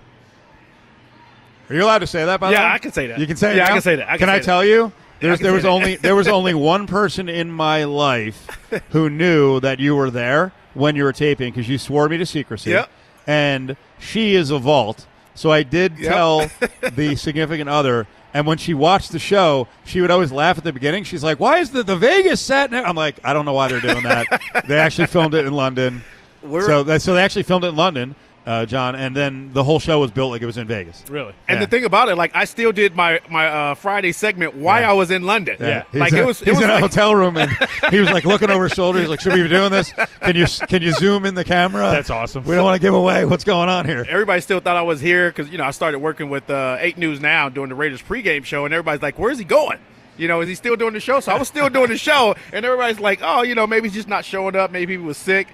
Are 1.70 1.75
you 1.75 1.85
allowed 1.85 1.99
to 1.99 2.06
say 2.06 2.25
that? 2.25 2.41
By 2.41 2.49
the 2.49 2.55
Yeah, 2.55 2.62
way, 2.69 2.73
I 2.75 2.79
can 2.79 2.93
say 2.93 3.06
that. 3.09 3.19
You 3.19 3.26
can 3.26 3.37
say. 3.37 3.53
it 3.53 3.56
Yeah, 3.56 3.65
I 3.67 3.69
can 3.69 3.81
say 3.82 3.97
that. 3.97 4.06
I 4.09 4.11
can 4.12 4.19
can 4.20 4.29
say 4.29 4.32
I 4.32 4.38
that. 4.38 4.44
tell 4.44 4.65
you? 4.65 4.93
There's, 5.20 5.41
there 5.41 5.53
was 5.53 5.65
only 5.65 5.97
there 5.97 6.15
was 6.15 6.29
only 6.29 6.55
one 6.75 6.87
person 6.87 7.29
in 7.29 7.50
my 7.50 7.85
life 7.85 8.47
who 8.91 9.11
knew 9.11 9.59
that 9.61 9.81
you 9.81 9.97
were 9.97 10.11
there 10.11 10.53
when 10.75 10.94
you 10.97 11.03
were 11.05 11.12
taping 11.12 11.53
because 11.53 11.69
you 11.69 11.76
swore 11.79 12.09
me 12.09 12.17
to 12.19 12.26
secrecy. 12.26 12.70
Yep. 12.70 12.88
And 13.26 13.76
she 13.99 14.35
is 14.37 14.50
a 14.50 14.59
vault, 14.59 15.06
so 15.35 15.50
I 15.50 15.62
did 15.65 15.99
Yep. 15.99 16.12
tell 16.12 16.50
the 16.93 17.17
significant 17.17 17.69
other. 17.69 18.06
And 18.32 18.47
when 18.47 18.59
she 18.59 18.75
watched 18.75 19.11
the 19.12 19.19
show, 19.19 19.67
she 19.85 20.00
would 20.00 20.11
always 20.11 20.31
laugh 20.31 20.56
at 20.59 20.62
the 20.64 20.73
beginning. 20.73 21.03
She's 21.05 21.25
like, 21.25 21.41
"Why 21.41 21.59
is 21.59 21.71
the 21.71 21.82
the 21.82 21.97
Vegas 21.97 22.41
set?" 22.41 22.71
Now? 22.71 22.85
I'm 22.85 22.94
like, 22.97 23.19
"I 23.25 23.32
don't 23.32 23.44
know 23.44 23.55
why 23.55 23.69
they're 23.69 23.81
doing 23.81 24.03
that. 24.05 24.41
they 24.67 24.79
actually 24.79 25.06
filmed 25.09 25.35
it 25.35 25.44
in 25.47 25.53
London." 25.53 26.03
We're- 26.43 26.64
so, 26.64 26.82
that, 26.85 27.03
so 27.03 27.14
they 27.14 27.23
actually 27.23 27.43
filmed 27.43 27.64
it 27.64 27.69
in 27.69 27.76
London, 27.76 28.14
uh, 28.49 28.65
John, 28.65 28.95
and 28.95 29.15
then 29.15 29.53
the 29.53 29.62
whole 29.62 29.79
show 29.79 30.00
was 30.00 30.11
built 30.11 30.31
like 30.31 30.41
it 30.41 30.47
was 30.47 30.56
in 30.56 30.67
Vegas. 30.67 31.05
Really? 31.11 31.35
And 31.49 31.59
Yeah. 31.61 31.67
the 31.67 31.71
thing 31.71 31.85
about 31.85 32.09
it, 32.09 32.17
like 32.17 32.31
I 32.35 32.45
still 32.47 32.73
did 32.73 32.97
my 32.97 33.21
my 33.29 33.47
uh, 33.47 33.75
Friday 33.75 34.12
segment 34.12 34.55
while 34.55 34.81
Yeah. 34.81 34.91
I 34.91 34.93
was 34.95 35.11
in 35.11 35.25
London. 35.25 35.56
Yeah. 35.61 35.83
He's 35.93 36.00
like 36.00 36.12
in, 36.12 36.19
it 36.21 36.27
was. 36.27 36.41
It 36.41 36.47
he's 36.49 36.55
was 36.55 36.65
in 36.65 36.71
a 36.71 36.81
hotel 36.81 37.15
room 37.15 37.37
and 37.37 37.50
he 37.91 38.00
was 38.00 38.11
like 38.11 38.25
looking 38.25 38.50
over 38.50 38.65
his 38.65 38.73
shoulder. 38.73 39.00
He's 39.00 39.09
like, 39.11 39.21
"Should 39.21 39.35
we 39.35 39.43
be 39.43 39.49
doing 39.49 39.71
this? 39.71 39.93
Can 40.23 40.35
you 40.35 40.47
can 40.67 40.81
you 40.83 40.93
zoom 40.93 41.27
in 41.27 41.35
the 41.35 41.45
camera? 41.45 41.91
That's 41.91 42.09
awesome. 42.11 42.45
We 42.45 42.55
don't 42.55 42.65
want 42.65 42.77
to 42.77 42.83
give 42.85 42.95
away 42.95 43.25
what's 43.27 43.45
going 43.45 43.69
on 43.69 43.85
here." 43.85 44.06
everybody 44.09 44.41
still 44.41 44.61
thought 44.61 44.77
I 44.77 44.83
was 44.83 45.00
here 45.00 45.29
because 45.31 45.50
you 45.50 45.59
know 45.59 45.65
I 45.65 45.71
started 45.73 45.99
working 45.99 46.31
with 46.31 46.49
uh, 46.49 46.79
Eight 46.81 46.97
News 46.97 47.21
now 47.21 47.49
doing 47.50 47.69
the 47.69 47.75
Raiders 47.75 48.00
pregame 48.03 48.45
show, 48.45 48.65
and 48.65 48.73
everybody's 48.73 49.03
like, 49.03 49.19
"Where's 49.19 49.39
he 49.39 49.45
going?" 49.45 49.79
You 50.17 50.27
know, 50.27 50.41
is 50.41 50.49
he 50.49 50.55
still 50.56 50.75
doing 50.75 50.95
the 50.95 51.00
show? 51.00 51.21
So 51.21 51.31
I 51.33 51.39
was 51.39 51.47
still 51.49 51.69
doing 51.69 51.91
the 51.91 51.99
show, 51.99 52.35
and 52.53 52.65
everybody's 52.65 52.99
like, 52.99 53.21
"Oh, 53.23 53.43
you 53.43 53.55
know, 53.55 53.67
maybe 53.67 53.89
he's 53.89 53.95
just 53.95 54.09
not 54.09 54.25
showing 54.25 54.56
up. 54.56 54.71
Maybe 54.73 54.95
he 54.95 54.99
was 54.99 55.17
sick." 55.19 55.49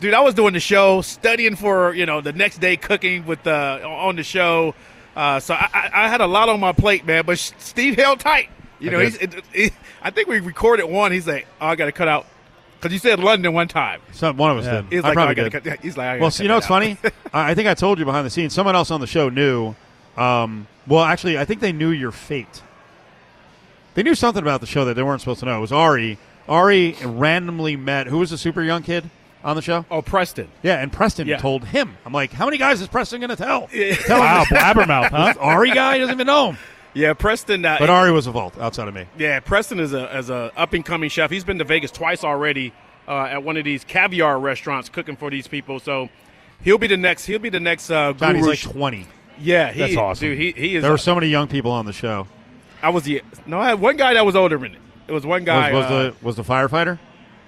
Dude, 0.00 0.12
I 0.14 0.20
was 0.20 0.34
doing 0.34 0.52
the 0.52 0.60
show, 0.60 1.00
studying 1.00 1.56
for 1.56 1.94
you 1.94 2.04
know 2.06 2.20
the 2.20 2.32
next 2.32 2.58
day 2.58 2.76
cooking 2.76 3.24
with 3.26 3.46
uh, 3.46 3.80
on 3.84 4.16
the 4.16 4.22
show. 4.22 4.74
Uh, 5.14 5.40
so 5.40 5.54
I, 5.54 5.68
I, 5.72 6.04
I 6.04 6.08
had 6.08 6.20
a 6.20 6.26
lot 6.26 6.48
on 6.50 6.60
my 6.60 6.72
plate, 6.72 7.06
man. 7.06 7.24
But 7.24 7.38
Steve 7.38 7.96
held 7.96 8.20
tight. 8.20 8.50
You 8.78 8.90
know, 8.90 9.00
I 9.00 9.04
he's. 9.04 9.16
It, 9.16 9.34
it, 9.54 9.72
I 10.02 10.10
think 10.10 10.28
we 10.28 10.40
recorded 10.40 10.84
one. 10.86 11.12
He's 11.12 11.26
like, 11.26 11.46
"Oh, 11.60 11.68
I 11.68 11.76
got 11.76 11.86
to 11.86 11.92
cut 11.92 12.08
out," 12.08 12.26
because 12.78 12.92
you 12.92 12.98
said 12.98 13.18
London 13.20 13.54
one 13.54 13.68
time. 13.68 14.02
Some 14.12 14.36
one 14.36 14.50
of 14.50 14.58
us 14.58 14.66
Yeah. 14.66 14.82
did. 14.82 14.92
He's 14.92 15.04
I 15.04 15.08
like, 15.08 15.12
oh, 15.12 15.14
probably 15.14 15.30
I 15.30 15.34
gotta 15.34 15.60
did. 15.60 15.70
cut, 15.76 15.80
he's 15.80 15.96
like, 15.96 16.06
I 16.08 16.18
Well, 16.18 16.26
cut 16.26 16.34
so 16.34 16.42
you 16.42 16.48
know 16.50 16.56
what's 16.56 16.66
funny? 16.66 16.98
I 17.32 17.52
I 17.52 17.54
think 17.54 17.66
I 17.68 17.72
told 17.74 17.98
you 17.98 18.04
behind 18.04 18.26
the 18.26 18.30
scenes. 18.30 18.52
Someone 18.52 18.76
else 18.76 18.90
on 18.90 19.00
the 19.00 19.06
show 19.06 19.30
knew. 19.30 19.74
Um, 20.18 20.66
well, 20.86 21.02
actually, 21.04 21.38
I 21.38 21.46
think 21.46 21.60
they 21.60 21.72
knew 21.72 21.90
your 21.90 22.12
fate. 22.12 22.62
They 23.94 24.02
knew 24.02 24.14
something 24.14 24.42
about 24.42 24.60
the 24.60 24.66
show 24.66 24.84
that 24.84 24.94
they 24.94 25.02
weren't 25.02 25.22
supposed 25.22 25.40
to 25.40 25.46
know. 25.46 25.56
It 25.56 25.60
was 25.62 25.72
Ari. 25.72 26.18
Ari 26.48 26.96
randomly 27.02 27.76
met 27.76 28.06
who 28.08 28.18
was 28.18 28.28
the 28.30 28.38
super 28.38 28.62
young 28.62 28.82
kid 28.82 29.08
on 29.46 29.56
the 29.56 29.62
show. 29.62 29.86
Oh, 29.90 30.02
Preston. 30.02 30.48
Yeah, 30.62 30.82
and 30.82 30.92
Preston 30.92 31.26
Yeah. 31.26 31.38
told 31.38 31.64
him. 31.64 31.96
I'm 32.04 32.12
like, 32.12 32.32
how 32.32 32.44
many 32.44 32.58
guys 32.58 32.80
is 32.82 32.88
Preston 32.88 33.20
going 33.20 33.30
to 33.30 33.36
tell? 33.36 33.68
tell 34.06 34.18
Wow, 34.20 34.44
blabbermouth, 34.44 35.08
huh? 35.10 35.34
Ari 35.40 35.70
guy 35.70 35.96
doesn't 35.98 36.14
even 36.14 36.26
know 36.26 36.50
him. 36.52 36.58
Yeah, 36.92 37.12
Preston. 37.14 37.64
Uh, 37.64 37.76
But 37.78 37.88
Ari 37.88 38.10
was 38.10 38.26
a 38.26 38.30
vault 38.32 38.58
outside 38.58 38.88
of 38.88 38.94
me. 38.94 39.06
Yeah, 39.16 39.40
Preston 39.40 39.78
is 39.80 39.92
a 39.94 40.12
as 40.12 40.30
a 40.30 40.50
up 40.56 40.72
and 40.72 40.84
coming 40.84 41.08
chef. 41.08 41.30
He's 41.30 41.44
been 41.44 41.58
to 41.58 41.64
Vegas 41.64 41.90
twice 41.90 42.24
already 42.24 42.72
uh, 43.06 43.24
at 43.24 43.42
one 43.42 43.56
of 43.56 43.64
these 43.64 43.84
caviar 43.84 44.38
restaurants 44.38 44.88
cooking 44.88 45.14
for 45.16 45.30
these 45.30 45.46
people. 45.46 45.78
So 45.78 46.08
he'll 46.62 46.78
be 46.78 46.86
the 46.86 46.96
next. 46.96 47.26
He'll 47.26 47.38
be 47.38 47.50
the 47.50 47.60
next 47.60 47.90
uh, 47.90 48.14
Johnny's 48.14 48.40
guru. 48.42 48.50
like 48.50 48.60
20. 48.60 49.06
yeah, 49.38 49.72
he, 49.72 49.80
That's 49.80 49.96
awesome. 49.96 50.28
dude. 50.28 50.38
He, 50.38 50.52
he 50.52 50.76
is. 50.76 50.82
There 50.82 50.90
were 50.90 50.96
so 50.98 51.14
many 51.14 51.28
young 51.28 51.48
people 51.48 51.70
on 51.70 51.84
the 51.84 51.92
show. 51.92 52.26
I 52.82 52.88
was 52.88 53.04
the 53.04 53.22
no. 53.44 53.60
I 53.60 53.68
had 53.68 53.80
one 53.80 53.96
guy 53.96 54.14
that 54.14 54.24
was 54.24 54.34
older 54.34 54.56
than 54.58 54.72
me. 54.72 54.78
It 55.06 55.12
was 55.12 55.24
one 55.26 55.44
guy. 55.44 55.72
Was, 55.72 55.84
was 55.84 55.92
uh, 55.92 56.02
the 56.18 56.24
was 56.24 56.36
the 56.36 56.42
firefighter? 56.44 56.98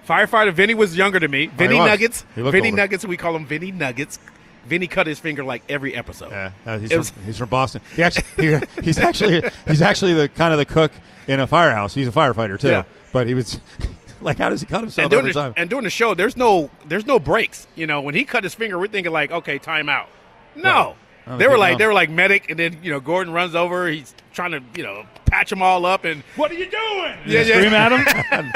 Firefighter 0.09 0.53
Vinny 0.53 0.75
was 0.75 0.97
younger 0.97 1.19
than 1.21 1.31
me. 1.31 1.47
Vinny 1.47 1.77
Oh, 1.77 1.81
was. 1.83 1.89
Nuggets. 1.91 2.25
He 2.35 2.43
Vinny 2.43 2.69
older. 2.69 2.77
Nuggets. 2.77 3.05
We 3.05 3.17
call 3.17 3.37
him 3.37 3.47
Vinny 3.47 3.71
Nuggets. 3.73 4.19
Vinny 4.67 4.87
cut 4.87 5.07
his 5.07 5.19
finger 5.19 5.45
like 5.45 5.63
every 5.69 5.95
episode. 5.95 6.31
Yeah, 6.31 6.51
uh, 6.67 6.79
he's, 6.79 6.91
It 6.93 7.05
from, 7.07 7.25
he's 7.25 7.39
from 7.39 7.49
Boston. 7.49 7.81
He 7.97 8.03
actually 8.03 8.25
he, 8.37 8.59
he's 8.83 8.99
actually 8.99 9.43
he's 9.67 9.81
actually 9.83 10.15
the 10.15 10.29
kind 10.29 10.53
of 10.53 10.59
the 10.59 10.67
cook 10.67 10.93
in 11.27 11.41
a 11.41 11.47
firehouse. 11.47 11.95
He's 11.95 12.09
a 12.09 12.13
firefighter 12.13 12.59
too. 12.59 12.69
Yeah. 12.69 12.85
But 13.13 13.27
he 13.29 13.35
was 13.35 13.61
like, 14.21 14.37
how 14.39 14.51
does 14.51 14.61
he 14.61 14.67
cut 14.67 14.81
himself 14.83 15.05
and 15.05 15.11
during, 15.11 15.23
every 15.27 15.33
the, 15.33 15.41
time? 15.41 15.55
and 15.57 15.71
during 15.71 15.85
the 15.85 15.91
show, 15.91 16.13
there's 16.15 16.37
no 16.37 16.71
there's 16.87 17.07
no 17.07 17.19
breaks. 17.19 17.67
You 17.77 17.87
know, 17.87 18.01
when 18.03 18.15
he 18.15 18.25
cut 18.25 18.45
his 18.45 18.55
finger, 18.55 18.79
we're 18.79 18.89
thinking 18.89 19.13
like, 19.13 19.31
okay, 19.31 19.59
time 19.59 19.89
out. 19.89 20.09
No, 20.55 20.97
Oh, 21.27 21.33
they 21.37 21.45
they 21.45 21.49
were 21.49 21.57
like 21.59 21.71
going. 21.73 21.79
they 21.79 21.87
were 21.87 21.95
like 21.95 22.11
medic, 22.11 22.51
and 22.51 22.59
then 22.59 22.79
you 22.83 22.91
know 22.91 23.01
Gordon 23.01 23.33
runs 23.33 23.55
over. 23.55 23.89
He's 23.89 24.15
trying 24.35 24.51
to 24.53 24.63
you 24.75 24.83
know 24.83 25.07
patch 25.25 25.49
them 25.51 25.63
all 25.63 25.87
up, 25.87 26.05
and 26.05 26.23
What 26.37 26.51
are 26.51 26.55
you 26.55 26.71
doing? 26.71 27.15
Yeah, 27.27 27.41
yeah. 27.43 27.55
Scream 27.55 27.75
at 27.75 27.93
him. 27.93 28.53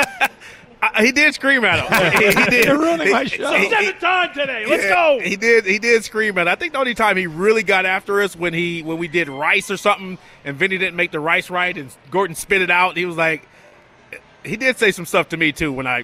I, 0.85 1.05
he 1.05 1.12
did 1.12 1.33
scream 1.33 1.65
at 1.65 1.79
him. 1.79 2.12
he, 2.21 2.27
he 2.41 2.45
did. 2.51 2.65
You're 2.67 2.79
ruining 2.79 3.12
my 3.12 3.23
He- 3.23 3.29
show. 3.29 3.53
he- 3.55 3.71
Seventh 3.71 4.01
time 4.01 4.35
today. 4.35 4.67
Let's 4.67 4.83
yeah, 4.83 4.91
go. 4.95 5.21
He 5.23 5.37
did. 5.37 5.65
He 5.65 5.79
did 5.79 6.03
scream 6.03 6.37
at. 6.39 6.49
I 6.49 6.57
think 6.57 6.73
the 6.73 6.81
only 6.81 6.95
time 6.95 7.17
he 7.17 7.29
really 7.29 7.62
got 7.62 7.87
after 7.87 8.21
us 8.21 8.35
when 8.35 8.53
he 8.53 8.83
when 8.83 8.99
we 8.99 9.07
did 9.07 9.29
rice 9.29 9.71
or 9.71 9.77
something, 9.77 10.19
and 10.45 10.57
Vinny 10.57 10.79
didn't 10.79 10.97
make 10.97 11.12
the 11.12 11.21
rice 11.21 11.51
right, 11.51 11.77
and 11.79 11.95
Gordon 12.11 12.35
spit 12.35 12.62
it 12.62 12.71
out. 12.71 12.97
He 12.97 13.05
was 13.07 13.17
like, 13.17 13.47
he 14.45 14.57
did 14.57 14.77
say 14.77 14.91
some 14.91 15.07
stuff 15.07 15.29
to 15.29 15.37
me 15.37 15.53
too 15.53 15.73
when 15.73 15.87
I 15.87 16.03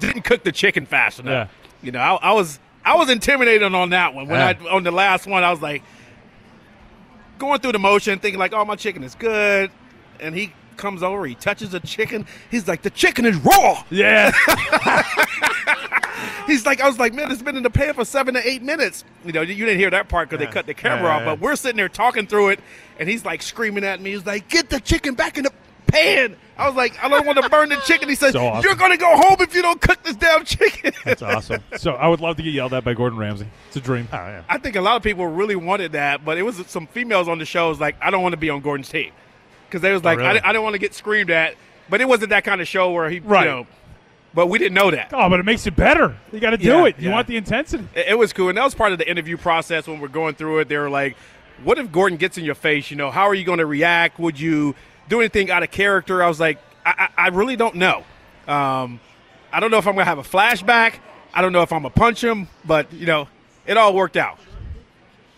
didn't 0.00 0.22
cook 0.22 0.44
the 0.44 0.52
chicken 0.52 0.84
fast 0.84 1.18
enough. 1.20 1.50
You 1.82 1.92
know, 1.92 2.00
I, 2.00 2.14
I 2.16 2.32
was 2.34 2.58
I 2.84 2.96
was 2.96 3.08
intimidated 3.08 3.62
on 3.74 3.88
that 3.90 4.12
one. 4.14 4.28
When 4.28 4.38
Yeah. 4.38 4.52
I 4.68 4.74
on 4.74 4.82
the 4.82 4.90
last 4.90 5.26
one, 5.26 5.42
I 5.44 5.50
was 5.50 5.62
like, 5.62 5.82
going 7.38 7.60
through 7.60 7.72
the 7.72 7.78
motion, 7.78 8.18
thinking 8.18 8.38
like, 8.38 8.52
"Oh, 8.52 8.64
my 8.66 8.76
chicken 8.76 9.02
is 9.02 9.14
good," 9.14 9.70
and 10.20 10.34
he 10.34 10.52
comes 10.76 11.02
over, 11.02 11.26
he 11.26 11.34
touches 11.34 11.70
the 11.70 11.80
chicken. 11.80 12.26
He's 12.50 12.66
like, 12.68 12.82
"The 12.82 12.90
chicken 12.90 13.24
is 13.26 13.36
raw." 13.36 13.84
Yeah. 13.90 14.32
He's 16.46 16.66
like, 16.66 16.80
I 16.80 16.88
was 16.88 16.98
like, 16.98 17.14
man, 17.14 17.30
it's 17.30 17.40
been 17.40 17.56
in 17.56 17.62
the 17.62 17.70
pan 17.70 17.94
for 17.94 18.04
seven 18.04 18.34
to 18.34 18.46
eight 18.48 18.62
minutes. 18.62 19.04
You 19.24 19.32
know, 19.32 19.42
you 19.42 19.64
didn't 19.64 19.78
hear 19.78 19.90
that 19.90 20.08
part 20.08 20.28
because 20.28 20.42
Yeah. 20.42 20.50
they 20.50 20.52
cut 20.52 20.66
the 20.66 20.74
camera 20.74 21.04
Yeah, 21.04 21.14
off, 21.14 21.20
yeah, 21.20 21.26
but 21.26 21.40
we're 21.40 21.54
sitting 21.56 21.76
there 21.76 21.88
talking 21.88 22.26
through 22.26 22.50
it, 22.50 22.60
and 22.98 23.08
he's 23.08 23.24
like 23.24 23.42
screaming 23.42 23.84
at 23.84 24.00
me. 24.00 24.12
He's 24.12 24.26
like, 24.26 24.48
get 24.48 24.68
the 24.68 24.80
chicken 24.80 25.14
back 25.14 25.38
in 25.38 25.44
the 25.44 25.52
pan. 25.86 26.36
I 26.58 26.66
was 26.66 26.76
like, 26.76 27.02
I 27.02 27.08
don't 27.08 27.24
want 27.26 27.40
to 27.42 27.48
burn 27.48 27.68
the 27.68 27.76
chicken. 27.76 28.08
He 28.08 28.14
says, 28.16 28.32
So 28.32 28.44
awesome. 28.44 28.62
you're 28.68 28.76
going 28.76 28.90
to 28.92 28.98
go 28.98 29.16
home 29.16 29.36
if 29.40 29.54
you 29.54 29.62
don't 29.62 29.80
cook 29.80 30.02
this 30.02 30.16
damn 30.16 30.44
chicken. 30.44 30.92
That's 31.04 31.22
awesome. 31.22 31.62
so 31.76 31.92
I 31.92 32.08
would 32.08 32.20
love 32.20 32.36
to 32.36 32.42
get 32.42 32.52
yelled 32.52 32.74
at 32.74 32.84
by 32.84 32.94
Gordon 32.94 33.18
Ramsay. 33.18 33.46
It's 33.68 33.76
a 33.76 33.80
dream. 33.80 34.08
Oh. 34.12 34.42
I 34.48 34.58
think 34.58 34.76
a 34.76 34.80
lot 34.80 34.96
of 34.96 35.02
people 35.02 35.26
really 35.26 35.56
wanted 35.56 35.92
that, 35.92 36.24
but 36.24 36.38
it 36.38 36.42
was 36.42 36.62
some 36.66 36.86
females 36.88 37.28
on 37.28 37.38
the 37.38 37.44
show 37.46 37.68
was 37.68 37.80
like, 37.80 37.96
I 38.02 38.10
don't 38.10 38.22
want 38.22 38.32
to 38.32 38.36
be 38.38 38.50
on 38.50 38.60
Gordon's 38.60 38.88
team 38.88 39.12
because 39.72 39.82
they 39.82 39.92
was 39.92 40.04
like, 40.04 40.18
Oh, 40.18 40.22
really? 40.22 40.40
I, 40.40 40.50
I 40.50 40.52
didn't 40.52 40.64
want 40.64 40.74
to 40.74 40.78
get 40.78 40.92
screamed 40.94 41.30
at, 41.30 41.54
but 41.88 42.00
it 42.02 42.06
wasn't 42.08 42.30
that 42.30 42.44
kind 42.44 42.60
of 42.60 42.68
show 42.68 42.92
where 42.92 43.08
he, 43.08 43.20
Right. 43.20 43.44
you 43.44 43.50
know, 43.50 43.66
but 44.34 44.46
we 44.48 44.58
didn't 44.58 44.74
know 44.74 44.90
that. 44.90 45.10
Oh, 45.12 45.28
but 45.30 45.40
it 45.40 45.44
makes 45.44 45.66
it 45.66 45.74
better. 45.74 46.16
You 46.32 46.40
got 46.40 46.50
to 46.50 46.56
do 46.58 46.68
Yeah, 46.68 46.84
it. 46.86 46.98
You 46.98 47.08
yeah. 47.08 47.14
want 47.14 47.26
the 47.26 47.36
intensity. 47.38 47.88
It, 47.94 48.08
it 48.08 48.18
was 48.18 48.32
cool, 48.32 48.50
and 48.50 48.58
that 48.58 48.64
was 48.64 48.74
part 48.74 48.92
of 48.92 48.98
the 48.98 49.10
interview 49.10 49.36
process 49.38 49.86
when 49.86 49.98
we're 50.00 50.08
going 50.08 50.34
through 50.34 50.58
it. 50.60 50.68
They 50.68 50.76
were 50.76 50.88
like, 50.90 51.16
"What 51.64 51.78
if 51.78 51.90
Gordon 51.92 52.18
gets 52.18 52.38
in 52.38 52.44
your 52.44 52.54
face? 52.54 52.90
You 52.90 52.96
know, 52.96 53.10
how 53.10 53.24
are 53.24 53.34
you 53.34 53.44
going 53.44 53.58
to 53.58 53.66
react? 53.66 54.18
Would 54.18 54.38
you 54.40 54.74
do 55.08 55.20
anything 55.20 55.50
out 55.50 55.62
of 55.62 55.70
character?" 55.70 56.22
I 56.22 56.28
was 56.28 56.40
like, 56.40 56.58
"I, 56.86 57.08
I, 57.16 57.24
I 57.24 57.28
really 57.28 57.56
don't 57.56 57.74
know. 57.76 58.04
Um, 58.48 59.00
I 59.52 59.60
don't 59.60 59.70
know 59.70 59.78
if 59.78 59.86
I'm 59.86 59.94
going 59.94 60.04
to 60.06 60.08
have 60.08 60.18
a 60.18 60.22
flashback. 60.22 60.94
I 61.34 61.42
don't 61.42 61.52
know 61.52 61.62
if 61.62 61.72
I'm 61.72 61.82
going 61.82 61.92
to 61.92 61.98
punch 62.00 62.22
him, 62.24 62.48
but 62.64 62.92
you 62.92 63.04
know, 63.06 63.28
it 63.66 63.76
all 63.76 63.94
worked 63.94 64.16
out. 64.16 64.38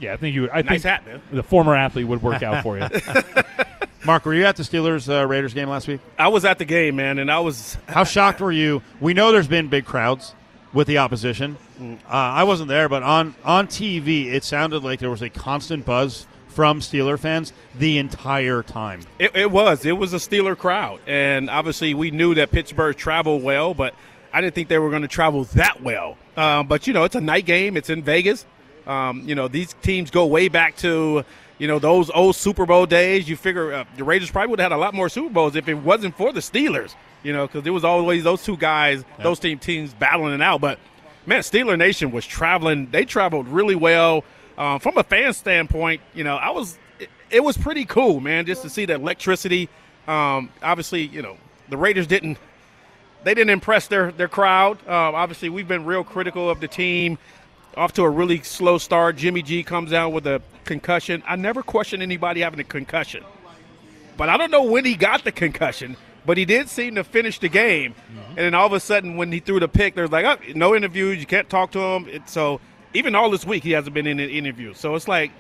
Yeah, 0.05 0.13
I 0.15 0.17
think 0.17 0.35
you. 0.35 0.51
I 0.51 0.63
Nice 0.63 0.83
think 0.83 0.83
hat, 0.83 1.07
man. 1.07 1.21
the 1.33 1.43
former 1.43 1.75
athlete 1.75 2.07
would 2.07 2.23
work 2.23 2.43
out 2.43 2.63
for 2.63 2.79
you. 2.79 2.87
Mark, 4.05 4.27
were 4.27 4.35
you 4.35 4.45
at 4.45 4.57
the 4.57 4.63
Steelers 4.63 5.09
uh, 5.09 5.27
Raiders 5.27 5.55
game 5.55 5.69
last 5.71 5.89
week? 5.89 6.01
I 6.19 6.29
was 6.29 6.45
at 6.45 6.59
the 6.59 6.67
game, 6.67 6.97
man, 6.97 7.19
and 7.19 7.31
I 7.31 7.41
was 7.41 7.79
How 7.89 8.05
shocked 8.05 8.41
were 8.41 8.53
you? 8.53 8.83
We 9.01 9.15
know 9.15 9.33
there's 9.33 9.49
been 9.49 9.69
big 9.69 9.87
crowds 9.87 10.35
with 10.75 10.87
the 10.87 10.99
opposition. 10.99 11.57
Uh, 11.81 11.93
I 12.11 12.45
wasn't 12.45 12.69
there, 12.69 12.89
but 12.89 13.03
on 13.03 13.35
on 13.45 13.67
TV, 13.67 14.27
it 14.33 14.45
sounded 14.45 14.85
like 14.85 15.01
there 15.01 15.11
was 15.11 15.23
a 15.23 15.31
constant 15.31 15.85
buzz 15.87 16.27
from 16.49 16.81
Steeler 16.81 17.19
fans 17.19 17.53
the 17.77 17.99
entire 17.99 18.63
time. 18.63 19.01
It, 19.19 19.35
it 19.35 19.51
was. 19.51 19.85
It 19.85 19.93
was 19.93 20.13
a 20.13 20.19
Steeler 20.19 20.57
crowd, 20.57 21.01
and 21.07 21.49
obviously 21.51 21.95
we 21.95 22.11
knew 22.11 22.35
that 22.35 22.51
Pittsburgh 22.53 22.95
traveled 22.97 23.43
well, 23.43 23.75
but 23.75 23.95
I 24.33 24.41
didn't 24.41 24.55
think 24.55 24.69
they 24.69 24.79
were 24.79 24.91
going 24.91 25.03
to 25.03 25.09
travel 25.09 25.45
that 25.55 25.83
well. 25.83 26.17
Um, 26.37 26.67
but 26.67 26.87
you 26.87 26.93
know, 26.93 27.05
it's 27.05 27.15
a 27.17 27.21
night 27.21 27.47
game. 27.47 27.77
It's 27.77 27.89
in 27.91 28.03
Vegas. 28.03 28.45
Um, 28.87 29.23
you 29.27 29.35
know, 29.35 29.49
these 29.49 29.75
teams 29.83 30.11
go 30.11 30.27
way 30.27 30.49
back 30.49 30.77
to 30.79 31.25
you 31.59 31.69
know 31.69 31.79
those 31.79 32.11
old 32.11 32.37
Super 32.37 32.67
Bowl 32.67 32.87
days. 32.87 33.29
You 33.29 33.37
figure 33.37 33.73
uh, 33.73 33.85
the 33.97 34.05
Raiders 34.05 34.31
probably 34.31 34.51
would 34.51 34.61
have 34.61 34.73
had 34.73 34.77
a 34.77 34.81
lot 34.81 34.95
more 34.95 35.09
Super 35.09 35.33
Bowls 35.33 35.57
if 35.57 35.69
it 35.69 35.75
wasn't 35.75 36.17
for 36.17 36.33
the 36.33 36.41
Steelers. 36.41 36.95
You 37.23 37.33
know, 37.33 37.47
because 37.47 37.67
it 37.67 37.71
was 37.71 37.85
always 37.85 38.23
those 38.23 38.45
two 38.45 38.59
guys, 38.59 39.03
those 39.23 39.39
team 39.39 39.59
teams 39.59 39.95
battling 39.95 40.35
it 40.35 40.43
out. 40.43 40.61
But 40.61 40.79
man, 41.25 41.41
Steeler 41.41 41.79
Nation 41.79 42.11
was 42.11 42.27
traveling. 42.27 42.91
They 42.91 43.05
traveled 43.05 43.49
really 43.49 43.75
well. 43.75 44.25
Um, 44.59 44.79
from 44.79 44.99
a 44.99 45.03
fan 45.03 45.33
standpoint, 45.33 46.01
you 46.15 46.23
know, 46.23 46.37
I 46.37 46.51
was 46.51 46.79
it, 46.99 47.09
it 47.31 47.41
was 47.43 47.57
pretty 47.57 47.87
cool, 47.87 48.21
man, 48.21 48.47
just 48.47 48.63
to 48.63 48.71
see 48.71 48.85
the 48.85 48.95
electricity. 48.95 49.69
Um, 50.07 50.51
obviously, 50.63 51.03
you 51.03 51.23
know, 51.23 51.39
the 51.71 51.77
Raiders 51.77 52.07
didn't 52.07 52.39
they 53.25 53.35
didn't 53.35 53.51
impress 53.51 53.89
their 53.89 54.13
their 54.13 54.29
crowd. 54.29 54.79
Um, 54.87 55.15
obviously, 55.15 55.49
we've 55.49 55.67
been 55.67 55.85
real 55.85 56.05
critical 56.05 56.49
of 56.49 56.61
the 56.61 56.69
team. 56.69 57.19
Off 57.77 57.93
to 57.95 58.03
a 58.03 58.11
really 58.11 58.43
slow 58.43 58.79
start. 58.79 59.17
Jimmy 59.17 59.43
G 59.43 59.63
comes 59.63 59.93
out 59.93 60.13
with 60.13 60.27
a 60.27 60.41
concussion. 60.65 61.23
I 61.27 61.37
never 61.37 61.63
questioned 61.63 62.03
anybody 62.03 62.41
having 62.41 62.61
a 62.61 62.65
concussion, 62.65 63.25
but 64.17 64.29
I 64.29 64.37
don't 64.37 64.51
know 64.51 64.63
when 64.63 64.85
he 64.85 64.95
got 64.95 65.25
the 65.25 65.33
concussion. 65.33 65.97
But 66.27 66.39
he 66.39 66.47
did 66.47 66.71
seem 66.71 66.95
to 66.95 67.05
finish 67.05 67.39
the 67.39 67.51
game, 67.51 67.93
mm-hmm. 67.93 68.29
and 68.31 68.39
then 68.39 68.55
all 68.55 68.67
of 68.67 68.73
a 68.73 68.81
sudden, 68.81 69.17
when 69.17 69.31
he 69.31 69.41
threw 69.41 69.61
the 69.61 69.69
pick, 69.69 69.95
there's 69.95 70.11
like, 70.11 70.25
oh, 70.25 70.53
no 70.55 70.75
interviews. 70.75 71.19
You 71.19 71.27
can't 71.27 71.51
talk 71.51 71.73
to 71.73 71.79
him. 71.79 72.09
It, 72.09 72.29
so 72.31 72.61
even 72.95 73.15
all 73.15 73.29
this 73.29 73.45
week, 73.45 73.63
he 73.63 73.73
hasn't 73.73 73.93
been 73.93 74.07
in 74.07 74.19
an 74.19 74.31
interview. 74.31 74.73
So 74.73 74.95
it's 74.95 75.07
like, 75.07 75.33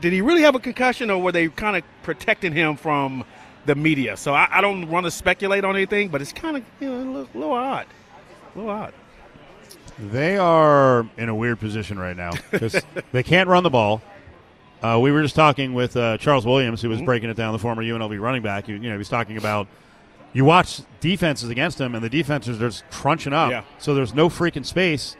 did 0.00 0.12
he 0.12 0.20
really 0.20 0.42
have 0.42 0.56
a 0.56 0.58
concussion, 0.58 1.10
or 1.10 1.22
were 1.22 1.30
they 1.30 1.48
kind 1.48 1.76
of 1.76 1.84
protecting 2.02 2.52
him 2.52 2.76
from 2.76 3.24
the 3.66 3.76
media? 3.76 4.16
So 4.16 4.34
I, 4.34 4.48
I 4.50 4.60
don't 4.60 4.88
want 4.88 5.04
to 5.04 5.12
speculate 5.12 5.64
on 5.64 5.76
anything, 5.76 6.08
but 6.08 6.22
it's 6.22 6.32
kind 6.32 6.56
of 6.56 6.64
you 6.80 6.88
know 6.88 6.96
a 6.96 6.98
little, 6.98 7.28
little 7.34 7.52
odd, 7.52 7.86
a 8.54 8.58
little 8.58 8.72
odd. 8.72 8.94
They 9.98 10.36
are 10.36 11.08
in 11.16 11.28
a 11.28 11.34
weird 11.34 11.58
position 11.58 11.98
right 11.98 12.16
now 12.16 12.32
because 12.50 12.80
they 13.12 13.22
can't 13.22 13.48
run 13.48 13.62
the 13.62 13.70
ball. 13.70 14.00
Uh, 14.80 14.98
we 15.00 15.10
were 15.10 15.22
just 15.22 15.34
talking 15.34 15.74
with 15.74 15.96
uh, 15.96 16.18
Charles 16.18 16.46
Williams, 16.46 16.80
who 16.80 16.88
was 16.88 17.02
breaking 17.02 17.30
it 17.30 17.36
down, 17.36 17.52
the 17.52 17.58
former 17.58 17.82
UNLV 17.82 18.20
running 18.20 18.42
back. 18.42 18.68
You, 18.68 18.76
you 18.76 18.82
know, 18.82 18.92
he 18.92 18.98
was 18.98 19.08
talking 19.08 19.36
about 19.36 19.66
you 20.32 20.44
watch 20.44 20.82
defenses 21.00 21.48
against 21.48 21.80
him, 21.80 21.96
and 21.96 22.04
the 22.04 22.08
defenses 22.08 22.62
are 22.62 22.68
just 22.68 22.88
crunching 22.90 23.32
up. 23.32 23.50
Yeah. 23.50 23.64
So 23.78 23.94
there's 23.94 24.14
no 24.14 24.28
freaking 24.28 24.64
space. 24.64 25.16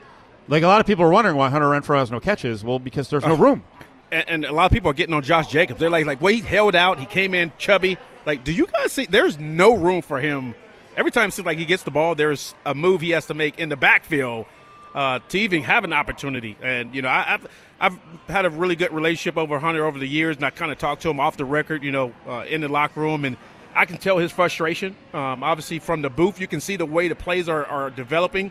Like 0.46 0.62
a 0.62 0.68
lot 0.68 0.80
of 0.80 0.86
people 0.86 1.04
are 1.04 1.10
wondering 1.10 1.36
why 1.36 1.50
Hunter 1.50 1.66
Renfrow 1.66 1.98
has 1.98 2.10
no 2.10 2.20
catches. 2.20 2.62
Well, 2.62 2.78
because 2.78 3.10
there's 3.10 3.24
no 3.24 3.34
room. 3.36 3.64
and, 4.12 4.28
and 4.28 4.44
a 4.44 4.52
lot 4.52 4.66
of 4.66 4.72
people 4.72 4.90
are 4.90 4.94
getting 4.94 5.14
on 5.14 5.22
Josh 5.22 5.48
Jacobs. 5.48 5.80
They're 5.80 5.90
like, 5.90 6.06
like, 6.06 6.20
well, 6.20 6.32
he 6.32 6.40
held 6.40 6.76
out. 6.76 7.00
He 7.00 7.06
came 7.06 7.34
in 7.34 7.52
chubby. 7.58 7.98
Like, 8.26 8.44
do 8.44 8.52
you 8.52 8.66
guys 8.66 8.92
see? 8.92 9.06
There's 9.06 9.38
no 9.38 9.74
room 9.74 10.02
for 10.02 10.20
him. 10.20 10.54
Every 10.96 11.10
time 11.10 11.28
it 11.28 11.32
seems 11.32 11.46
like 11.46 11.58
he 11.58 11.64
gets 11.64 11.82
the 11.82 11.90
ball, 11.90 12.14
there's 12.14 12.54
a 12.64 12.74
move 12.74 13.00
he 13.00 13.10
has 13.10 13.26
to 13.26 13.34
make 13.34 13.58
in 13.58 13.68
the 13.68 13.76
backfield 13.76 14.46
uh, 14.94 15.20
to 15.28 15.38
even 15.38 15.62
have 15.62 15.84
an 15.84 15.92
opportunity. 15.92 16.56
And 16.62 16.94
you 16.94 17.02
know, 17.02 17.08
I, 17.08 17.34
I've 17.34 17.46
I've 17.80 17.98
had 18.28 18.44
a 18.44 18.50
really 18.50 18.76
good 18.76 18.92
relationship 18.92 19.36
over 19.36 19.58
Hunter 19.58 19.84
over 19.84 19.98
the 19.98 20.08
years, 20.08 20.36
and 20.36 20.44
I 20.44 20.50
kind 20.50 20.72
of 20.72 20.78
talked 20.78 21.02
to 21.02 21.10
him 21.10 21.20
off 21.20 21.36
the 21.36 21.44
record, 21.44 21.82
you 21.82 21.92
know, 21.92 22.12
uh, 22.26 22.44
in 22.48 22.60
the 22.60 22.68
locker 22.68 23.00
room, 23.00 23.24
and 23.24 23.36
I 23.74 23.84
can 23.84 23.98
tell 23.98 24.18
his 24.18 24.32
frustration. 24.32 24.96
Um, 25.12 25.42
obviously, 25.42 25.78
from 25.78 26.02
the 26.02 26.10
booth, 26.10 26.40
you 26.40 26.48
can 26.48 26.60
see 26.60 26.76
the 26.76 26.86
way 26.86 27.08
the 27.08 27.14
plays 27.14 27.48
are, 27.48 27.64
are 27.66 27.90
developing. 27.90 28.50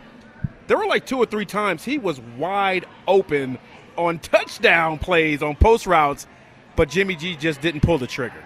There 0.67 0.77
were 0.77 0.85
like 0.85 1.05
two 1.05 1.17
or 1.17 1.25
three 1.25 1.45
times 1.45 1.83
he 1.83 1.97
was 1.97 2.19
wide 2.37 2.85
open 3.07 3.57
on 3.97 4.19
touchdown 4.19 4.99
plays 4.99 5.41
on 5.41 5.55
post 5.55 5.87
routes, 5.87 6.27
but 6.75 6.89
Jimmy 6.89 7.15
G 7.15 7.35
just 7.35 7.61
didn't 7.61 7.81
pull 7.81 7.97
the 7.97 8.07
trigger. 8.07 8.43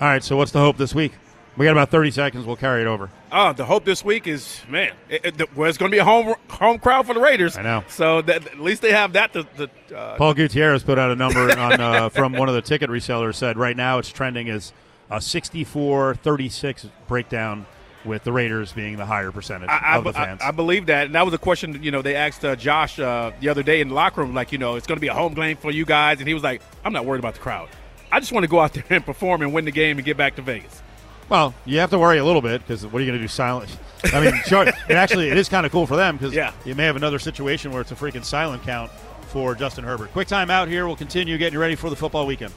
All 0.00 0.08
right, 0.08 0.22
so 0.22 0.36
what's 0.36 0.52
the 0.52 0.60
hope 0.60 0.76
this 0.76 0.94
week? 0.94 1.12
We 1.58 1.64
got 1.64 1.72
about 1.72 1.90
30 1.90 2.12
seconds. 2.12 2.46
We'll 2.46 2.56
carry 2.56 2.82
it 2.82 2.86
over. 2.86 3.10
Oh, 3.32 3.52
the 3.52 3.64
hope 3.64 3.84
this 3.84 4.04
week 4.04 4.28
is 4.28 4.60
man. 4.68 4.92
It, 5.08 5.24
it, 5.24 5.38
the- 5.38 5.48
well, 5.56 5.68
it's 5.68 5.76
going 5.76 5.90
to 5.90 5.94
be 5.94 5.98
a 5.98 6.04
home 6.04 6.34
home 6.48 6.78
crowd 6.78 7.06
for 7.06 7.14
the 7.14 7.20
Raiders. 7.20 7.56
I 7.56 7.62
know. 7.62 7.84
So 7.88 8.22
that, 8.22 8.46
at 8.46 8.60
least 8.60 8.80
they 8.80 8.92
have 8.92 9.14
that. 9.14 9.32
To, 9.32 9.42
to, 9.42 9.96
uh, 9.96 10.16
Paul 10.16 10.34
Gutierrez 10.34 10.84
put 10.84 10.98
out 10.98 11.10
a 11.10 11.16
number 11.16 11.50
on 11.58 11.80
uh, 11.80 12.08
from 12.10 12.32
one 12.32 12.48
of 12.48 12.54
the 12.54 12.62
ticket 12.62 12.88
resellers. 12.90 13.34
Said 13.34 13.58
right 13.58 13.76
now 13.76 13.98
it's 13.98 14.10
trending 14.10 14.48
as 14.48 14.72
a 15.10 15.16
64-36 15.16 16.90
breakdown, 17.08 17.66
with 18.04 18.24
the 18.24 18.32
Raiders 18.32 18.72
being 18.72 18.96
the 18.96 19.06
higher 19.06 19.32
percentage 19.32 19.68
I, 19.68 19.98
of 19.98 20.04
the 20.04 20.12
fans. 20.12 20.40
I, 20.42 20.48
I 20.48 20.50
believe 20.50 20.86
that, 20.86 21.06
and 21.06 21.14
that 21.14 21.24
was 21.24 21.34
a 21.34 21.38
question. 21.38 21.82
You 21.82 21.90
know, 21.90 22.02
they 22.02 22.14
asked 22.14 22.44
uh, 22.44 22.56
Josh 22.56 22.98
uh, 22.98 23.32
the 23.40 23.48
other 23.48 23.62
day 23.62 23.80
in 23.80 23.88
the 23.88 23.94
locker 23.94 24.22
room, 24.22 24.34
like, 24.34 24.52
you 24.52 24.58
know, 24.58 24.76
it's 24.76 24.86
going 24.86 24.96
to 24.96 25.00
be 25.00 25.08
a 25.08 25.14
home 25.14 25.34
game 25.34 25.56
for 25.56 25.70
you 25.70 25.84
guys, 25.84 26.18
and 26.18 26.28
he 26.28 26.34
was 26.34 26.42
like, 26.42 26.62
"I'm 26.84 26.92
not 26.92 27.04
worried 27.04 27.18
about 27.18 27.34
the 27.34 27.40
crowd. 27.40 27.68
I 28.10 28.20
just 28.20 28.32
want 28.32 28.44
to 28.44 28.48
go 28.48 28.60
out 28.60 28.72
there 28.72 28.84
and 28.90 29.04
perform 29.04 29.42
and 29.42 29.52
win 29.52 29.64
the 29.64 29.70
game 29.70 29.98
and 29.98 30.04
get 30.04 30.16
back 30.16 30.36
to 30.36 30.42
Vegas." 30.42 30.82
Well, 31.28 31.54
you 31.64 31.78
have 31.78 31.90
to 31.90 31.98
worry 31.98 32.18
a 32.18 32.24
little 32.24 32.42
bit 32.42 32.60
because 32.62 32.86
what 32.86 32.96
are 32.96 33.04
you 33.04 33.10
going 33.10 33.18
to 33.18 33.24
do? 33.24 33.28
Silent? 33.28 33.76
I 34.12 34.20
mean, 34.20 34.32
sure. 34.46 34.62
It 34.66 34.74
actually 34.90 35.28
it 35.30 35.36
is 35.38 35.48
kind 35.48 35.66
of 35.66 35.72
cool 35.72 35.86
for 35.86 35.96
them 35.96 36.16
because 36.16 36.34
Yeah. 36.34 36.52
you 36.64 36.74
may 36.74 36.84
have 36.84 36.96
another 36.96 37.18
situation 37.18 37.70
where 37.72 37.80
it's 37.80 37.92
a 37.92 37.96
freaking 37.96 38.24
silent 38.24 38.62
count 38.62 38.90
for 39.28 39.54
Justin 39.54 39.84
Herbert. 39.84 40.12
Quick 40.12 40.28
time 40.28 40.50
out 40.50 40.68
here. 40.68 40.86
We'll 40.86 40.96
continue 40.96 41.36
getting 41.38 41.58
ready 41.58 41.74
for 41.74 41.90
the 41.90 41.96
football 41.96 42.26
weekend. 42.26 42.52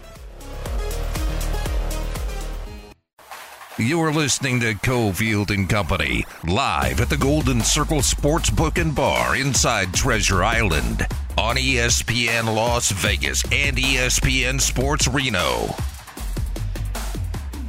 You're 3.77 4.13
listening 4.13 4.59
to 4.59 4.73
Cofield 4.75 5.49
and 5.49 5.67
Company 5.67 6.23
live 6.47 6.99
at 7.01 7.09
the 7.09 7.17
Golden 7.17 7.61
Circle 7.61 8.01
Sports 8.03 8.49
Book 8.49 8.77
and 8.77 8.93
Bar 8.93 9.35
inside 9.37 9.93
Treasure 9.93 10.43
Island 10.43 11.07
on 11.37 11.55
ESPN 11.55 12.53
Las 12.53 12.91
Vegas 12.91 13.43
and 13.51 13.77
ESPN 13.77 14.61
Sports 14.61 15.07
Reno. 15.07 15.73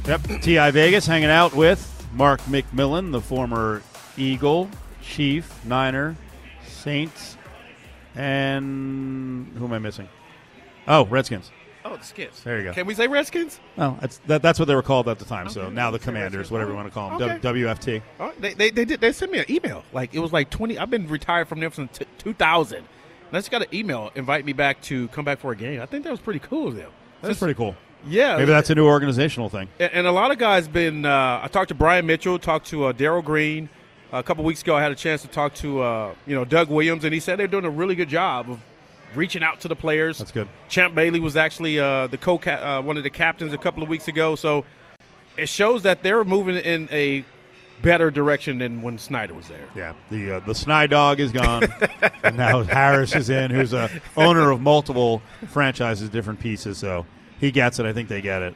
Yep. 0.05 0.21
Ti 0.41 0.69
Vegas 0.71 1.05
hanging 1.05 1.29
out 1.29 1.53
with 1.53 2.07
Mark 2.13 2.41
McMillian, 2.41 3.11
the 3.11 3.21
former 3.21 3.81
Eagle, 4.17 4.69
Chief, 5.01 5.63
Niner, 5.65 6.15
Saints, 6.67 7.37
and 8.15 9.51
who 9.57 9.65
am 9.65 9.73
I 9.73 9.79
missing? 9.79 10.09
Oh, 10.87 11.05
Redskins. 11.05 11.51
Oh, 11.85 11.97
the 11.97 12.03
Skins. 12.03 12.41
There 12.43 12.57
you 12.59 12.63
go. 12.65 12.73
Can 12.73 12.85
we 12.85 12.93
say 12.95 13.07
Redskins? 13.07 13.59
Well, 13.75 13.97
that's 13.99 14.17
that, 14.27 14.41
that's 14.41 14.57
what 14.59 14.69
they 14.69 14.75
were 14.75 14.81
called 14.83 15.07
at 15.09 15.19
the 15.19 15.25
time. 15.25 15.49
so 15.49 15.69
now 15.69 15.91
the 15.91 15.99
Commanders, 15.99 16.49
whatever 16.49 16.71
you 16.71 16.75
want 16.77 16.87
to 16.87 16.93
call 16.93 17.17
them, 17.17 17.29
Okay. 17.29 17.39
W- 17.39 17.65
WFT. 17.67 18.01
Oh, 18.19 18.31
they, 18.39 18.53
they, 18.53 18.69
they 18.71 18.85
did. 18.85 19.01
They 19.01 19.11
sent 19.11 19.31
me 19.31 19.39
an 19.39 19.45
email. 19.49 19.83
Like 19.91 20.13
it 20.13 20.19
was 20.19 20.31
like 20.31 20.49
twenty. 20.49 20.77
I've 20.77 20.89
been 20.89 21.07
retired 21.07 21.47
from 21.49 21.59
them 21.59 21.71
since 21.73 21.97
t- 21.97 22.05
2000. 22.19 22.77
And 22.77 22.87
I 23.33 23.37
just 23.37 23.51
got 23.51 23.63
an 23.63 23.67
email 23.73 24.11
invite 24.15 24.45
me 24.45 24.53
back 24.53 24.81
to 24.83 25.07
come 25.09 25.25
back 25.25 25.39
for 25.39 25.51
a 25.51 25.55
game. 25.57 25.81
I 25.81 25.85
think 25.85 26.03
that 26.05 26.11
was 26.11 26.21
pretty 26.21 26.39
cool 26.39 26.69
of 26.69 26.75
them. 26.75 26.91
That's 27.21 27.39
pretty 27.39 27.53
cool. 27.55 27.75
Yeah, 28.07 28.37
Maybe 28.37 28.51
that's 28.51 28.69
a 28.69 28.75
new 28.75 28.85
organizational 28.85 29.49
thing. 29.49 29.69
And, 29.79 30.05
a 30.05 30.11
lot 30.11 30.31
of 30.31 30.37
guys 30.37 30.67
been. 30.67 31.05
Uh, 31.05 31.41
I 31.43 31.47
talked 31.47 31.69
to 31.69 31.75
Brian 31.75 32.05
Mitchell, 32.05 32.37
talked 32.37 32.67
to 32.67 32.85
uh, 32.85 32.91
Darrell 32.91 33.21
Green. 33.21 33.69
a 34.11 34.21
couple 34.21 34.43
weeks 34.43 34.61
ago, 34.61 34.75
I 34.75 34.81
had 34.81 34.91
a 34.91 34.95
chance 34.95 35.21
to 35.21 35.27
talk 35.27 35.53
to 35.55 35.81
uh, 35.81 36.15
you 36.27 36.35
know 36.35 36.45
Doug 36.45 36.69
Williams, 36.69 37.03
and 37.03 37.13
he 37.13 37.19
said 37.19 37.39
they're 37.39 37.47
doing 37.47 37.65
a 37.65 37.69
really 37.69 37.95
good 37.95 38.09
job 38.09 38.49
of 38.49 38.59
reaching 39.15 39.43
out 39.43 39.59
to 39.61 39.67
the 39.67 39.75
players. 39.75 40.17
That's 40.17 40.31
good. 40.31 40.47
Champ 40.69 40.95
Bailey 40.95 41.19
was 41.19 41.35
actually 41.35 41.79
uh, 41.79 42.07
the 42.07 42.17
co 42.17 42.37
uh, 42.37 42.81
one 42.81 42.97
of 42.97 43.03
the 43.03 43.09
captains 43.09 43.53
a 43.53 43.57
couple 43.57 43.83
of 43.83 43.89
weeks 43.89 44.07
ago, 44.07 44.35
so 44.35 44.65
it 45.37 45.49
shows 45.49 45.83
that 45.83 46.03
they're 46.03 46.23
moving 46.23 46.57
in 46.57 46.87
a 46.91 47.25
better 47.81 48.11
direction 48.11 48.59
than 48.59 48.81
when 48.81 48.97
Snyder 48.97 49.33
was 49.33 49.47
there. 49.47 49.67
Yeah, 49.75 49.93
the 50.09 50.37
uh, 50.37 50.39
the 50.41 50.53
Sny 50.53 50.89
Dog 50.89 51.19
is 51.19 51.31
gone, 51.31 51.63
and 52.23 52.37
now 52.37 52.63
Harris 52.63 53.15
is 53.15 53.29
in, 53.29 53.51
who's 53.51 53.73
a 53.73 53.89
owner 54.17 54.51
of 54.51 54.61
multiple 54.61 55.21
franchises, 55.49 56.09
different 56.09 56.39
pieces. 56.39 56.77
So 56.77 57.05
he 57.43 57.51
gets 57.51 57.79
it. 57.79 57.85
I 57.85 57.93
think 57.93 58.09
they 58.09 58.21
get 58.21 58.41
it. 58.41 58.55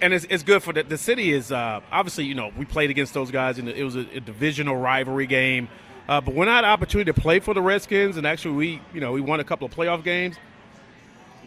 and 0.00 0.12
it's, 0.14 0.26
it's 0.28 0.42
good 0.42 0.62
for 0.62 0.72
the, 0.72 0.82
the 0.82 0.98
city 0.98 1.32
is 1.32 1.50
uh, 1.52 1.80
obviously 1.92 2.24
you 2.24 2.34
know 2.34 2.50
we 2.56 2.64
played 2.64 2.90
against 2.90 3.14
those 3.14 3.30
guys 3.30 3.58
and 3.58 3.68
it 3.68 3.84
was 3.84 3.96
a, 3.96 4.06
a 4.14 4.20
divisional 4.20 4.76
rivalry 4.76 5.26
game 5.26 5.68
uh, 6.08 6.20
but 6.20 6.34
when 6.34 6.48
i 6.48 6.56
had 6.56 6.64
opportunity 6.64 7.10
to 7.12 7.18
play 7.20 7.40
for 7.40 7.54
the 7.54 7.62
redskins 7.62 8.16
and 8.18 8.26
actually 8.26 8.54
we 8.54 8.82
you 8.92 9.00
know 9.00 9.12
we 9.12 9.20
won 9.22 9.40
a 9.40 9.44
couple 9.44 9.66
of 9.66 9.72
playoff 9.74 10.04
games 10.04 10.36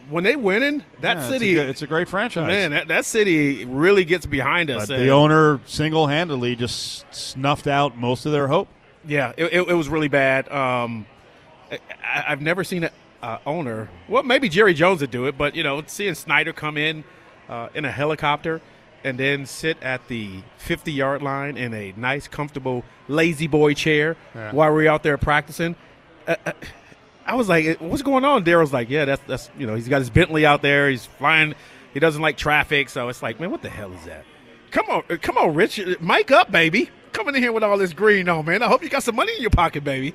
when 0.09 0.23
they 0.23 0.35
winning 0.35 0.83
that 1.01 1.17
Yeah, 1.17 1.29
city 1.29 1.51
it's 1.57 1.59
a, 1.59 1.69
it's 1.69 1.81
a 1.83 1.87
great 1.87 2.09
franchise. 2.09 2.47
man 2.47 2.71
that, 2.71 2.87
that 2.87 3.05
city 3.05 3.65
really 3.65 4.03
gets 4.05 4.25
behind 4.25 4.69
us 4.71 4.87
but 4.87 4.97
the 4.97 5.09
owner 5.09 5.59
single 5.67 6.07
handedly 6.07 6.55
just 6.55 7.05
snuffed 7.13 7.67
out 7.67 7.97
most 7.97 8.25
of 8.25 8.31
their 8.31 8.47
hope. 8.47 8.67
Yeah, 9.07 9.31
it, 9.37 9.45
it, 9.53 9.69
it 9.69 9.73
was 9.75 9.87
really 9.87 10.07
bad. 10.09 10.51
Um, 10.51 11.05
I, 11.71 11.79
I've 12.27 12.41
never 12.41 12.63
seen 12.65 12.83
an 12.83 12.89
uh, 13.21 13.37
owner. 13.45 13.89
Well, 14.07 14.23
maybe 14.23 14.49
Jerry 14.49 14.73
Jones 14.73 15.01
would 15.01 15.11
do 15.11 15.25
it, 15.25 15.37
but 15.37 15.55
you 15.55 15.63
know, 15.63 15.81
seeing 15.87 16.15
Snyder 16.15 16.53
come 16.53 16.77
in 16.77 17.03
uh, 17.47 17.69
in 17.73 17.85
a 17.85 17.91
helicopter 17.91 18.61
and 19.03 19.17
then 19.17 19.45
sit 19.45 19.81
at 19.81 20.07
the 20.09 20.41
50 20.57 20.91
yard 20.91 21.21
line 21.21 21.57
in 21.57 21.73
a 21.73 21.93
nice, 21.95 22.27
comfortable, 22.27 22.83
lazy 23.07 23.47
boy 23.47 23.73
chair 23.73 24.15
Yeah. 24.35 24.51
while 24.51 24.73
we're 24.73 24.89
out 24.89 25.03
there 25.03 25.17
practicing. 25.17 25.75
Uh, 26.27 26.35
uh, 26.45 26.51
I 27.25 27.35
was 27.35 27.47
like, 27.47 27.77
"What's 27.79 28.01
going 28.01 28.25
on?" 28.25 28.43
Darrell's 28.43 28.73
like, 28.73 28.89
"Yeah, 28.89 29.05
that's 29.05 29.21
that's 29.27 29.49
you 29.57 29.67
know, 29.67 29.75
he's 29.75 29.87
got 29.87 29.99
his 29.99 30.09
Bentley 30.09 30.45
out 30.45 30.61
there. 30.61 30.89
He's 30.89 31.05
flying. 31.05 31.53
He 31.93 31.99
doesn't 31.99 32.21
like 32.21 32.37
traffic, 32.37 32.89
so 32.89 33.07
it's 33.09 33.21
like, 33.23 33.39
man, 33.39 33.51
what 33.51 33.61
the 33.61 33.69
hell 33.69 33.91
is 33.93 34.03
that? 34.05 34.23
Come 34.71 34.85
on, 34.89 35.03
uh, 35.09 35.17
come 35.21 35.37
on, 35.37 35.53
Rich, 35.55 35.79
Mike 35.99 36.31
up, 36.31 36.51
baby. 36.51 36.89
Coming 37.13 37.35
in 37.35 37.41
here 37.41 37.51
with 37.51 37.63
all 37.63 37.77
this 37.77 37.93
green 37.93 38.29
on, 38.29 38.45
man. 38.45 38.61
I 38.61 38.67
hope 38.67 38.83
you 38.83 38.89
got 38.89 39.01
some 39.03 39.15
money 39.15 39.33
in 39.35 39.41
your 39.41 39.49
pocket, 39.49 39.83
baby. 39.83 40.13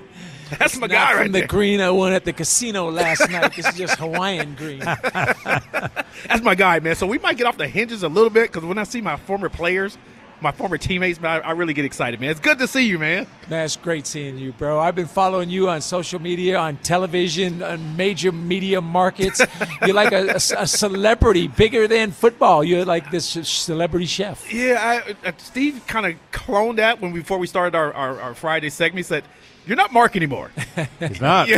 That's 0.59 0.77
my 0.77 0.87
Not 0.87 0.91
guy 0.91 1.09
from 1.13 1.19
right 1.19 1.33
the 1.33 1.39
there. 1.41 1.47
green 1.49 1.81
I 1.81 1.91
won 1.91 2.13
at 2.13 2.25
the 2.25 2.33
casino 2.33 2.91
last 2.91 3.29
night. 3.31 3.55
This 3.57 3.67
is 3.67 3.77
just 3.77 3.99
Hawaiian 3.99 4.55
green. 4.55 4.79
That's 4.81 6.43
my 6.43 6.55
guy, 6.55 6.81
man. 6.81 6.95
So 6.97 7.07
we 7.07 7.19
might 7.19 7.37
get 7.37 7.47
off 7.47 7.57
the 7.57 7.69
hinges 7.69 8.03
a 8.03 8.09
little 8.09 8.31
bit 8.31 8.51
because 8.53 8.65
when 8.67 8.79
I 8.79 8.85
see 8.85 9.01
my 9.01 9.17
former 9.17 9.49
players, 9.49 9.97
my 10.45 10.53
former 10.53 10.77
teammates, 10.79 11.21
man, 11.21 11.41
I, 11.43 11.49
I 11.49 11.51
really 11.53 11.73
get 11.75 11.85
excited, 11.87 12.21
man. 12.21 12.31
It's 12.31 12.39
good 12.39 12.59
to 12.59 12.69
see 12.69 12.87
you, 12.87 12.99
man. 12.99 13.27
Man, 13.49 13.65
it's 13.65 13.77
great 13.77 14.07
seeing 14.07 14.37
you, 14.39 14.53
bro. 14.53 14.79
I've 14.79 14.95
been 14.95 15.07
following 15.07 15.49
you 15.51 15.69
on 15.71 15.81
social 15.81 16.21
media, 16.21 16.59
on 16.59 16.77
television, 16.77 17.63
on 17.63 17.97
major 17.97 18.31
media 18.31 18.81
markets. 18.81 19.41
You're 19.87 19.95
like 19.95 20.13
a, 20.13 20.33
a- 20.35 20.63
a 20.63 20.67
celebrity, 20.67 21.49
bigger 21.49 21.89
than 21.89 22.13
football. 22.13 22.63
You're 22.63 22.85
like 22.85 23.11
this 23.11 23.25
celebrity 23.27 24.07
chef. 24.07 24.53
Yeah, 24.53 25.03
I, 25.25 25.29
uh, 25.29 25.33
Steve 25.39 25.83
kind 25.87 26.07
of 26.07 26.15
cloned 26.31 26.77
that 26.77 27.01
when 27.01 27.13
before 27.15 27.39
we 27.39 27.47
started 27.47 27.75
our, 27.75 27.93
our, 27.95 28.21
our 28.21 28.35
Friday 28.35 28.69
segment. 28.71 28.99
He 28.99 29.03
said, 29.03 29.25
"You're 29.67 29.77
not 29.79 29.93
Mark 29.93 30.15
anymore." 30.15 30.51
He's 31.01 31.21
not. 31.23 31.49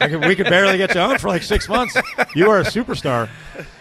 I 0.00 0.08
could, 0.08 0.24
we 0.26 0.36
could 0.36 0.46
barely 0.50 0.76
get 0.76 0.94
you 0.94 1.00
on 1.00 1.16
for 1.18 1.28
like 1.28 1.42
six 1.42 1.66
months. 1.68 1.96
You 2.34 2.50
are 2.50 2.60
a 2.60 2.64
superstar. 2.64 3.28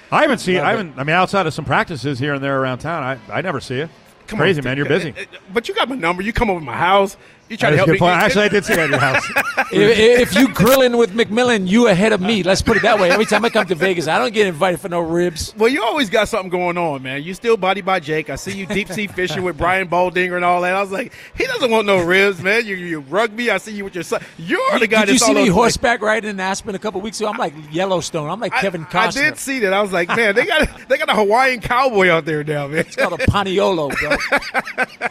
I 0.09 0.21
haven't 0.21 0.37
seen. 0.39 0.59
I 0.59 0.69
haven't. 0.71 0.97
I 0.97 1.03
mean, 1.03 1.15
outside 1.15 1.47
of 1.47 1.53
some 1.53 1.65
practices 1.65 2.17
here 2.17 2.33
and 2.33 2.41
there 2.43 2.61
around 2.61 2.77
town, 2.79 3.03
I, 3.03 3.37
I 3.37 3.41
never 3.41 3.59
see 3.59 3.79
you. 3.79 3.89
Come 4.27 4.39
Crazy 4.39 4.60
on, 4.60 4.65
man, 4.65 4.77
you're 4.77 4.86
busy. 4.86 5.13
But 5.53 5.67
you 5.67 5.74
got 5.74 5.89
my 5.89 5.96
number. 5.96 6.22
You 6.22 6.34
come 6.34 6.50
over 6.50 6.60
to 6.60 6.65
my 6.65 6.75
house. 6.75 7.15
You 7.49 7.57
try 7.57 7.69
to 7.69 7.77
help 7.77 7.87
a 7.87 7.91
me. 7.91 7.97
good 7.97 8.03
point. 8.03 8.15
Actually, 8.15 8.45
I 8.45 8.47
did 8.49 8.65
see 8.65 8.75
that 8.75 8.85
at 8.85 8.89
your 8.89 8.99
house. 8.99 9.23
if, 9.71 10.31
if 10.33 10.35
you 10.35 10.53
grilling 10.53 10.97
with 10.97 11.11
McMillian, 11.11 11.67
you 11.67 11.87
ahead 11.87 12.11
of 12.13 12.21
me. 12.21 12.43
Let's 12.43 12.61
put 12.61 12.77
it 12.77 12.83
that 12.83 12.99
way. 12.99 13.09
Every 13.09 13.25
time 13.25 13.45
I 13.45 13.49
come 13.49 13.65
to 13.67 13.75
Vegas, 13.75 14.07
I 14.07 14.19
don't 14.19 14.33
get 14.33 14.47
invited 14.47 14.79
for 14.79 14.89
no 14.89 14.99
ribs. 14.99 15.53
Well, 15.57 15.69
you 15.69 15.83
always 15.83 16.09
got 16.09 16.27
something 16.27 16.49
going 16.49 16.77
on, 16.77 17.03
man. 17.03 17.23
You 17.23 17.33
still 17.33 17.57
body 17.57 17.81
by 17.81 17.99
Jake. 17.99 18.29
I 18.29 18.35
see 18.35 18.57
you 18.57 18.65
deep 18.65 18.89
sea 18.89 19.07
fishing 19.07 19.43
with 19.43 19.57
Brian 19.57 19.87
Baldinger 19.87 20.35
and 20.35 20.43
all 20.43 20.61
that. 20.61 20.75
I 20.75 20.81
was 20.81 20.91
like, 20.91 21.13
he 21.37 21.45
doesn't 21.45 21.71
want 21.71 21.87
no 21.87 22.03
ribs, 22.03 22.41
man. 22.41 22.65
You, 22.65 22.75
you 22.75 22.99
rugby. 22.99 23.49
I 23.49 23.57
see 23.57 23.73
you 23.73 23.83
with 23.83 23.95
your 23.95 24.03
son. 24.03 24.21
You're 24.37 24.79
the 24.79 24.87
guy 24.87 25.05
Did 25.05 25.13
you 25.13 25.19
see 25.19 25.25
all 25.27 25.33
me 25.33 25.41
over 25.41 25.49
the 25.49 25.53
place. 25.53 25.61
horseback 25.75 26.01
riding 26.01 26.29
in 26.29 26.39
Aspen 26.39 26.75
a 26.75 26.79
couple 26.79 27.01
weeks 27.01 27.19
ago? 27.19 27.29
I'm 27.29 27.37
like 27.37 27.53
Yellowstone. 27.71 28.29
I'm 28.29 28.39
like 28.39 28.53
I- 28.53 28.62
Kevin 28.62 28.86
I, 28.93 29.12
did 29.12 29.38
see 29.38 29.60
that. 29.60 29.73
I 29.73 29.81
was 29.81 29.91
like, 29.91 30.10
man, 30.10 30.36
they 30.36 30.45
got 30.45 30.67
they 30.88 30.97
got 30.97 31.10
a 31.10 31.13
Hawaiian 31.13 31.62
cowboy 31.62 32.10
out 32.10 32.25
there 32.25 32.43
now, 32.43 32.67
man. 32.67 32.79
It's 32.79 32.95
called 32.95 33.13
a 33.13 33.25
Paniolo, 33.25 33.95
bro. 33.97 34.17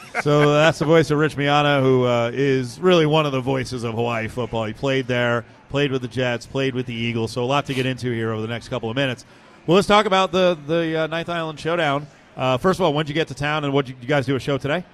So 0.23 0.55
that's 0.55 0.79
the 0.79 0.85
voice 0.87 1.11
of 1.11 1.19
Rich 1.19 1.37
Miano, 1.37 1.83
who 1.83 2.05
uh, 2.05 2.26
is 2.35 2.79
really 2.81 3.07
one 3.07 3.27
of 3.27 3.33
the 3.33 3.41
voices 3.41 3.85
of 3.85 3.95
Hawaii 3.95 4.29
football. 4.29 4.65
He 4.65 4.73
played 4.73 5.07
there, 5.07 5.45
played 5.69 5.93
with 5.93 6.03
the 6.03 6.09
Jets, 6.09 6.47
played 6.47 6.75
with 6.75 6.87
the 6.87 6.95
Eagles. 6.95 7.33
So 7.33 7.43
a 7.43 7.47
lot 7.47 7.67
to 7.67 7.75
get 7.75 7.87
into 7.87 8.11
here 8.11 8.33
over 8.33 8.43
the 8.43 8.49
next 8.49 8.69
couple 8.69 8.91
of 8.91 8.97
minutes. 8.97 9.25
Well, 9.67 9.75
let's 9.77 9.89
talk 9.89 10.07
about 10.07 10.33
the 10.33 10.57
the 10.67 11.03
uh, 11.03 11.07
Ninth 11.09 11.29
Island 11.29 11.59
Showdown. 11.59 12.07
Uh, 12.37 12.57
first 12.59 12.79
of 12.79 12.85
all, 12.85 12.93
when 12.93 13.05
did 13.07 13.11
you 13.11 13.15
get 13.15 13.29
to 13.29 13.35
town, 13.35 13.65
and 13.65 13.73
what 13.73 13.87
did 13.87 13.97
you 14.01 14.09
guys 14.09 14.27
do 14.27 14.37
a 14.37 14.41
show 14.41 14.59
today? 14.59 14.85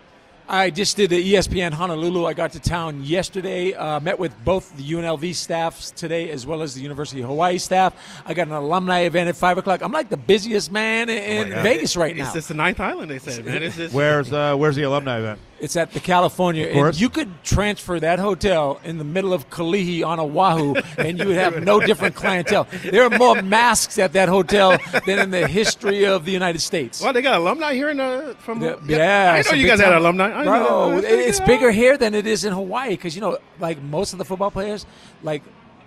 I 0.48 0.70
just 0.70 0.96
did 0.96 1.10
the 1.10 1.34
ESPN 1.34 1.72
Honolulu. 1.72 2.26
I 2.26 2.34
got 2.34 2.52
to 2.52 2.60
town 2.60 3.04
yesterday. 3.04 3.74
Uh, 3.74 4.00
met 4.00 4.18
with 4.18 4.34
both 4.44 4.76
the 4.76 4.82
UNLV 4.82 5.34
staffs 5.34 5.90
today 5.92 6.30
as 6.30 6.46
well 6.46 6.62
as 6.62 6.74
the 6.74 6.82
University 6.82 7.22
of 7.22 7.28
Hawaii 7.28 7.58
staff. 7.58 7.94
I 8.26 8.34
got 8.34 8.48
an 8.48 8.52
alumni 8.52 9.00
event 9.00 9.28
at 9.28 9.36
five 9.36 9.56
o'clock. 9.56 9.82
I'm 9.82 9.92
like 9.92 10.08
the 10.08 10.16
busiest 10.16 10.72
man 10.72 11.08
in, 11.08 11.52
in 11.52 11.62
Vegas 11.62 11.96
right 11.96 12.14
now. 12.16 12.24
It's 12.24 12.34
just 12.34 12.48
the 12.48 12.54
ninth 12.54 12.80
island, 12.80 13.10
they 13.10 13.18
said, 13.18 13.44
man. 13.44 13.62
It's 13.62 13.76
just, 13.76 13.94
Where's 13.94 14.32
uh, 14.32 14.56
where's 14.56 14.76
the 14.76 14.82
alumni 14.82 15.18
event? 15.18 15.40
It's 15.62 15.76
at 15.76 15.92
the 15.92 16.00
California. 16.00 16.66
Of 16.66 16.72
course. 16.74 16.96
And 16.96 17.00
you 17.00 17.08
could 17.08 17.30
transfer 17.44 18.00
that 18.00 18.18
hotel 18.18 18.80
in 18.82 18.98
the 18.98 19.04
middle 19.04 19.32
of 19.32 19.48
Kalihi 19.48 20.04
on 20.04 20.18
Oahu, 20.18 20.74
and 20.98 21.20
you 21.20 21.28
would 21.28 21.36
have 21.36 21.62
no 21.62 21.78
different 21.78 22.16
clientele. 22.16 22.66
There 22.82 23.04
are 23.04 23.16
more 23.16 23.40
masks 23.42 23.96
at 23.96 24.12
that 24.14 24.28
hotel 24.28 24.76
than 25.06 25.20
in 25.20 25.30
the 25.30 25.46
history 25.46 26.04
of 26.04 26.24
the 26.24 26.32
United 26.32 26.58
States. 26.58 27.00
well, 27.00 27.12
they 27.12 27.22
got 27.22 27.38
alumni 27.38 27.74
here 27.74 27.90
in 27.90 28.00
uh, 28.00 28.34
from. 28.40 28.60
Yeah, 28.60 28.74
yeah, 28.86 29.34
I 29.34 29.48
know 29.48 29.56
you 29.56 29.62
big 29.62 29.70
guys 29.70 29.80
had 29.80 29.92
alumni. 29.92 30.32
I 30.32 30.44
know 30.44 30.90
Bro, 30.90 31.00
that. 31.02 31.12
it's 31.12 31.38
bigger 31.38 31.70
here 31.70 31.96
than 31.96 32.12
it 32.14 32.26
is 32.26 32.44
in 32.44 32.52
Hawaii 32.52 32.90
because 32.90 33.14
you 33.14 33.20
know, 33.20 33.38
like 33.60 33.80
most 33.82 34.12
of 34.12 34.18
the 34.18 34.24
football 34.24 34.50
players, 34.50 34.84
like 35.22 35.42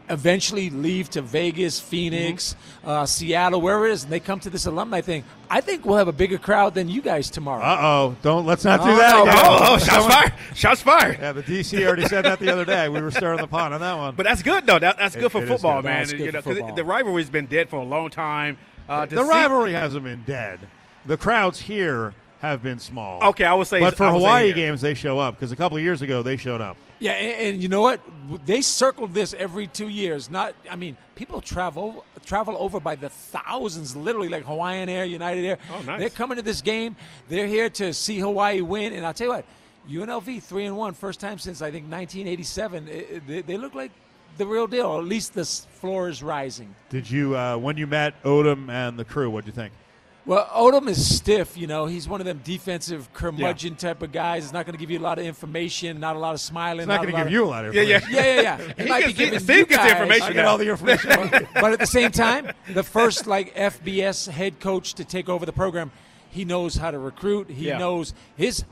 eventually 0.10 0.70
leave 0.70 1.10
to 1.12 1.22
Vegas, 1.22 1.80
Phoenix, 1.80 2.56
Mm-hmm. 2.82 2.90
uh, 2.90 3.06
Seattle, 3.06 3.62
wherever 3.62 3.88
it 3.88 3.92
is, 3.94 4.04
and 4.04 4.12
they 4.12 4.20
come 4.20 4.40
to 4.42 4.50
this 4.50 4.66
alumni 4.66 5.02
thing. 5.02 5.24
I 5.50 5.62
think 5.62 5.86
we'll 5.86 5.98
have 5.98 6.08
a 6.08 6.12
bigger 6.14 6.38
crowd 6.38 6.74
than 6.76 6.88
you 6.90 7.02
guys 7.02 7.30
tomorrow. 7.30 7.64
Uh 7.64 7.78
oh! 7.82 8.16
Don't 8.22 8.46
let's 8.46 8.64
not 8.64 8.82
do 8.84 8.92
Oh, 8.92 8.96
that. 8.98 9.16
no. 9.16 9.24
again. 9.24 9.36
Oh, 9.38 9.60
oh, 9.74 9.78
shots 9.80 10.06
fired! 10.06 10.34
Shots 10.54 10.82
fired! 10.82 11.18
Yeah, 11.20 11.32
the 11.32 11.44
DC 11.44 11.86
already 11.86 12.06
said 12.06 12.26
that 12.26 12.40
the 12.40 12.52
other 12.52 12.66
day. 12.66 12.88
We 12.90 13.02
were 13.02 13.12
stirring 13.12 13.40
the 13.42 13.48
pot 13.48 13.74
on 13.74 13.82
that 13.82 13.98
one. 13.98 14.16
But 14.16 14.24
that's 14.26 14.44
good 14.44 14.66
though. 14.66 14.80
That, 14.80 14.98
that's 14.98 15.16
It- 15.16 15.20
good 15.22 15.32
for 15.32 15.46
football, 15.46 15.82
good. 15.82 15.88
man. 15.88 15.98
That's 16.00 16.12
good 16.12 16.20
you 16.22 16.32
know, 16.32 16.42
for 16.42 16.50
'cause 16.52 16.58
football. 16.60 16.76
the 16.76 16.84
rivalry's 16.84 17.30
been 17.30 17.46
dead 17.48 17.70
for 17.70 17.78
a 17.78 17.84
long 17.84 18.10
time. 18.10 18.58
Uh, 18.88 19.06
to 19.08 19.16
the 19.16 19.24
see- 19.24 19.30
rivalry 19.30 19.74
hasn't 19.74 20.04
been 20.04 20.24
dead. 20.28 20.60
The 21.08 21.18
crowds 21.18 21.62
here 21.62 22.14
have 22.42 22.62
been 22.62 22.78
small. 22.80 23.24
Okay, 23.30 23.46
I 23.46 23.54
would 23.56 23.66
say. 23.68 23.80
But 23.80 23.96
for 23.98 24.04
I 24.06 24.12
would 24.12 24.20
say 24.20 24.26
Hawaii 24.26 24.54
games, 24.54 24.82
they 24.82 24.94
show 24.94 25.18
up 25.18 25.36
because 25.36 25.52
a 25.52 25.56
couple 25.56 25.78
of 25.78 25.84
years 25.84 26.02
ago 26.04 26.22
they 26.22 26.38
showed 26.38 26.62
up. 26.62 26.78
Yeah, 27.00 27.12
and, 27.12 27.56
and 27.56 27.64
you 27.64 27.68
know 27.70 27.82
what? 27.82 28.00
They 28.46 28.62
circled 28.62 29.14
this 29.14 29.34
every 29.34 29.68
two 29.68 29.90
years. 29.90 30.30
Not, 30.30 30.56
I 30.70 30.76
mean, 30.76 30.96
people 31.16 31.42
travel 31.42 32.06
travel 32.26 32.56
over 32.58 32.80
by 32.80 32.96
the 32.96 33.10
thousands, 33.10 33.96
literally, 33.96 34.30
like 34.30 34.44
Hawaiian 34.46 34.90
Air, 34.90 35.06
United 35.06 35.46
Air. 35.46 35.58
Oh, 35.72 35.82
nice. 35.84 36.00
They're 36.00 36.10
coming 36.10 36.38
to 36.38 36.42
this 36.42 36.62
game. 36.62 36.96
They're 37.30 37.46
here 37.48 37.70
to 37.72 37.94
see 37.94 38.18
Hawaii 38.20 38.62
win. 38.62 38.94
And 38.94 39.06
I'll 39.06 39.14
tell 39.14 39.28
you 39.28 39.34
what, 39.34 39.46
UNLV 39.90 40.42
three 40.42 40.66
and 40.66 40.76
one, 40.76 40.94
first 40.96 41.20
time 41.20 41.38
since 41.38 41.62
I 41.62 41.70
think 41.70 41.84
1987. 41.92 42.88
It- 42.88 42.92
it- 42.92 43.28
they, 43.28 43.42
they 43.42 43.58
look 43.58 43.76
like 43.76 43.92
the 44.38 44.46
real 44.48 44.66
deal. 44.68 44.88
Or 44.88 45.00
at 45.00 45.06
least 45.06 45.34
the 45.34 45.46
floor 45.46 46.10
is 46.10 46.24
rising. 46.24 46.74
Did 46.90 47.10
you 47.12 47.38
uh, 47.38 47.58
when 47.58 47.78
you 47.78 47.86
met 47.88 48.22
Odom 48.24 48.70
and 48.70 48.98
the 48.98 49.06
crew? 49.06 49.30
What'd 49.30 49.48
you 49.48 49.54
think? 49.54 49.74
Well, 50.26 50.46
Odom 50.48 50.88
is 50.88 51.16
stiff. 51.18 51.56
You 51.56 51.68
know, 51.68 51.86
he's 51.86 52.10
one 52.10 52.20
of 52.20 52.26
them 52.26 52.42
defensive 52.44 53.14
curmudgeon 53.14 53.76
type 53.76 54.02
of 54.02 54.12
guys. 54.12 54.44
He's 54.44 54.54
not 54.54 54.66
going 54.66 54.74
to 54.74 54.80
give 54.80 54.90
you 54.90 54.98
a 54.98 55.02
lot 55.02 55.20
of 55.20 55.26
information, 55.26 56.00
not 56.00 56.16
a 56.16 56.20
lot 56.20 56.34
of 56.34 56.40
smiling. 56.42 56.80
It's 56.82 56.88
not 56.88 56.98
going 57.02 57.12
to 57.12 57.18
give 57.18 57.28
of- 57.28 57.32
you 57.32 57.44
a 57.44 57.46
lot 57.46 57.66
of 57.66 57.76
Yeah, 57.76 57.82
yeah. 57.84 57.96
information. 57.98 58.24
Yeah, 58.26 58.36
yeah, 58.36 58.42
yeah. 58.42 58.74
He, 58.78 58.84
He 58.84 58.90
might 58.90 59.00
gets- 59.02 59.14
be 59.14 59.18
giving 59.26 59.40
Steve 59.40 59.58
you 59.58 59.66
gets 59.68 59.84
the 59.84 59.88
guys- 59.90 59.92
information 60.02 60.28
I 60.28 60.34
get 60.34 60.46
all 60.46 60.58
the 60.58 60.70
information. 60.70 61.10
but 61.54 61.74
at 61.74 61.80
the 61.80 61.86
same 61.86 62.12
time, 62.12 62.52
the 62.74 62.84
first 62.84 63.28
like 63.28 63.54
FBS 63.56 64.28
head 64.30 64.60
coach 64.60 64.96
to 64.96 65.06
take 65.06 65.30
over 65.30 65.46
the 65.46 65.54
program, 65.54 65.92
he 66.32 66.44
knows 66.44 66.76
how 66.76 66.90
to 66.90 66.98
recruit. 66.98 67.50
He 67.52 67.68
Yeah. 67.68 67.78
knows 67.78 68.14
his 68.36 68.64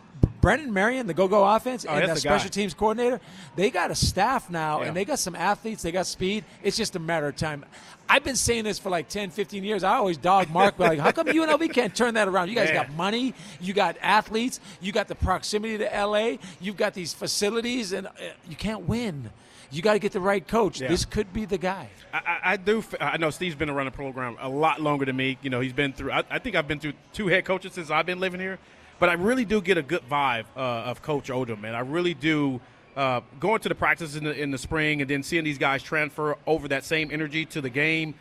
Brennan 0.42 0.74
Marion, 0.74 1.08
the 1.08 1.14
go-go 1.14 1.46
offense, 1.46 1.86
Oh, 1.88 1.94
and 1.94 2.04
the 2.04 2.08
that's 2.08 2.22
the 2.24 2.28
guy. 2.28 2.36
special 2.38 2.50
teams 2.50 2.74
coordinator. 2.74 3.22
They 3.56 3.70
got 3.70 3.92
a 3.92 3.96
staff 3.96 4.50
now, 4.50 4.82
Yeah. 4.82 4.88
and 4.88 4.98
they 4.98 5.06
got 5.06 5.20
some 5.20 5.36
athletes. 5.36 5.84
They 5.84 5.92
got 5.94 6.06
speed. 6.06 6.44
It's 6.62 6.76
just 6.76 6.98
a 6.98 7.00
matter 7.00 7.28
of 7.28 7.38
time. 7.38 7.64
I've 8.10 8.24
been 8.24 8.36
saying 8.36 8.66
this 8.66 8.78
for 8.80 8.90
like 8.90 9.08
10, 9.10 9.32
15 9.32 9.64
years. 9.64 9.84
I 9.84 9.96
always 9.96 10.18
dog 10.18 10.50
Mark, 10.50 10.76
but 10.78 10.90
like, 10.90 11.00
how 11.00 11.12
come 11.12 11.28
UNLV 11.28 11.74
can't 11.74 11.96
turn 11.96 12.14
that 12.16 12.28
around? 12.28 12.50
You 12.50 12.56
guys 12.56 12.70
Yeah. 12.70 12.84
got 12.84 12.92
money, 12.94 13.34
you 13.60 13.74
got 13.74 13.98
athletes, 14.02 14.60
you 14.82 14.92
got 14.92 15.08
the 15.08 15.16
proximity 15.16 15.78
to 15.80 15.86
LA, 16.06 16.38
you've 16.62 16.78
got 16.78 16.94
these 16.94 17.14
facilities, 17.14 17.92
and 17.94 18.08
uh, 18.08 18.12
you 18.48 18.56
can't 18.56 18.84
win. 18.88 19.32
You 19.72 19.82
got 19.82 19.94
to 19.94 20.00
get 20.00 20.12
the 20.12 20.20
right 20.20 20.48
coach. 20.48 20.80
Yeah. 20.82 20.88
This 20.90 21.04
could 21.04 21.34
be 21.34 21.46
the 21.46 21.58
guy. 21.58 21.90
I, 22.14 22.40
I- 22.44 22.58
do. 22.58 22.84
I 23.00 23.18
know 23.18 23.32
Steve's 23.32 23.56
been 23.56 23.70
around 23.70 23.86
the 23.86 23.92
program 23.92 24.38
a 24.40 24.48
lot 24.50 24.80
longer 24.80 25.06
than 25.06 25.16
me. 25.16 25.40
You 25.42 25.50
know, 25.50 25.62
he's 25.62 25.74
been 25.74 25.94
through. 25.94 26.12
I, 26.12 26.24
I 26.30 26.38
think 26.38 26.56
I've 26.56 26.68
been 26.68 26.80
through 26.80 26.94
two 27.12 27.28
head 27.28 27.44
coaches 27.46 27.74
since 27.74 27.90
I've 27.90 28.06
been 28.06 28.20
living 28.20 28.40
here. 28.40 28.60
But 29.00 29.10
I 29.10 29.14
really 29.14 29.44
do 29.46 29.60
get 29.62 29.80
a 29.80 29.82
good 29.82 30.08
vibe 30.08 30.46
uh, 30.56 30.60
of 30.60 31.02
Coach 31.02 31.30
Odom, 31.30 31.60
man. 31.62 31.74
I 31.74 31.80
really 31.80 32.14
do 32.14 32.62
uh, 32.96 33.22
going 33.40 33.60
to 33.62 33.70
the 33.70 33.76
practice 33.76 34.16
in 34.16 34.24
the 34.24 34.40
in 34.40 34.52
the 34.52 34.58
spring 34.58 35.02
and 35.02 35.10
then 35.10 35.24
seeing 35.24 35.44
these 35.44 35.58
guys 35.58 35.82
transfer 35.82 36.38
over 36.46 36.68
that 36.68 36.84
same 36.84 37.10
energy 37.12 37.46
to 37.46 37.62
the 37.62 37.70
game, 37.70 38.14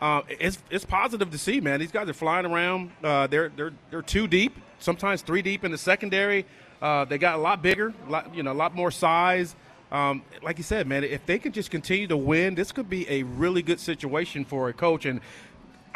uh, 0.00 0.22
it's 0.28 0.58
it's 0.70 0.84
positive 0.84 1.30
to 1.30 1.38
see, 1.38 1.60
man. 1.60 1.80
These 1.80 1.92
guys 1.92 2.08
are 2.08 2.14
flying 2.14 2.46
around. 2.46 2.90
Uh, 3.02 3.26
they're 3.26 3.50
they're 3.50 3.72
they're 3.90 4.02
two 4.02 4.26
deep, 4.26 4.56
sometimes 4.78 5.22
three 5.22 5.42
deep 5.42 5.64
in 5.64 5.70
the 5.70 5.78
secondary. 5.78 6.44
Uh, 6.82 7.04
they 7.04 7.18
got 7.18 7.36
a 7.36 7.40
lot 7.40 7.62
bigger, 7.62 7.94
lot, 8.08 8.34
you 8.34 8.42
know, 8.42 8.52
a 8.52 8.54
lot 8.54 8.74
more 8.74 8.90
size. 8.90 9.56
Um, 9.90 10.22
like 10.42 10.58
you 10.58 10.64
said, 10.64 10.86
man, 10.86 11.04
if 11.04 11.24
they 11.26 11.38
can 11.38 11.52
just 11.52 11.70
continue 11.70 12.08
to 12.08 12.16
win, 12.16 12.54
this 12.54 12.72
could 12.72 12.90
be 12.90 13.08
a 13.08 13.22
really 13.22 13.62
good 13.62 13.80
situation 13.80 14.44
for 14.44 14.68
a 14.68 14.72
coach. 14.72 15.06
And 15.06 15.20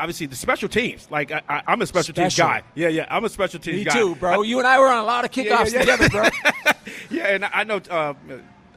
obviously, 0.00 0.26
the 0.26 0.36
special 0.36 0.68
teams. 0.68 1.08
Like 1.10 1.30
I, 1.30 1.62
am 1.66 1.82
a 1.82 1.86
special, 1.86 2.14
special, 2.14 2.22
teams 2.24 2.36
guy. 2.36 2.62
Yeah, 2.74 2.88
yeah, 2.88 3.06
I'm 3.10 3.24
a 3.24 3.28
special 3.28 3.60
teams 3.60 3.78
Me 3.78 3.84
guy. 3.84 3.92
too, 3.92 4.14
bro. 4.16 4.40
I, 4.40 4.44
you 4.44 4.58
and 4.58 4.66
I 4.66 4.78
were 4.78 4.88
on 4.88 4.98
a 4.98 5.06
lot 5.06 5.24
of 5.24 5.30
kickoffs 5.30 5.72
yeah, 5.72 5.82
yeah, 5.82 5.84
yeah. 5.84 5.96
together, 5.96 6.08
bro. 6.08 6.72
yeah, 7.10 7.26
and 7.28 7.44
I 7.44 7.64
know 7.64 7.76
uh, 7.90 8.14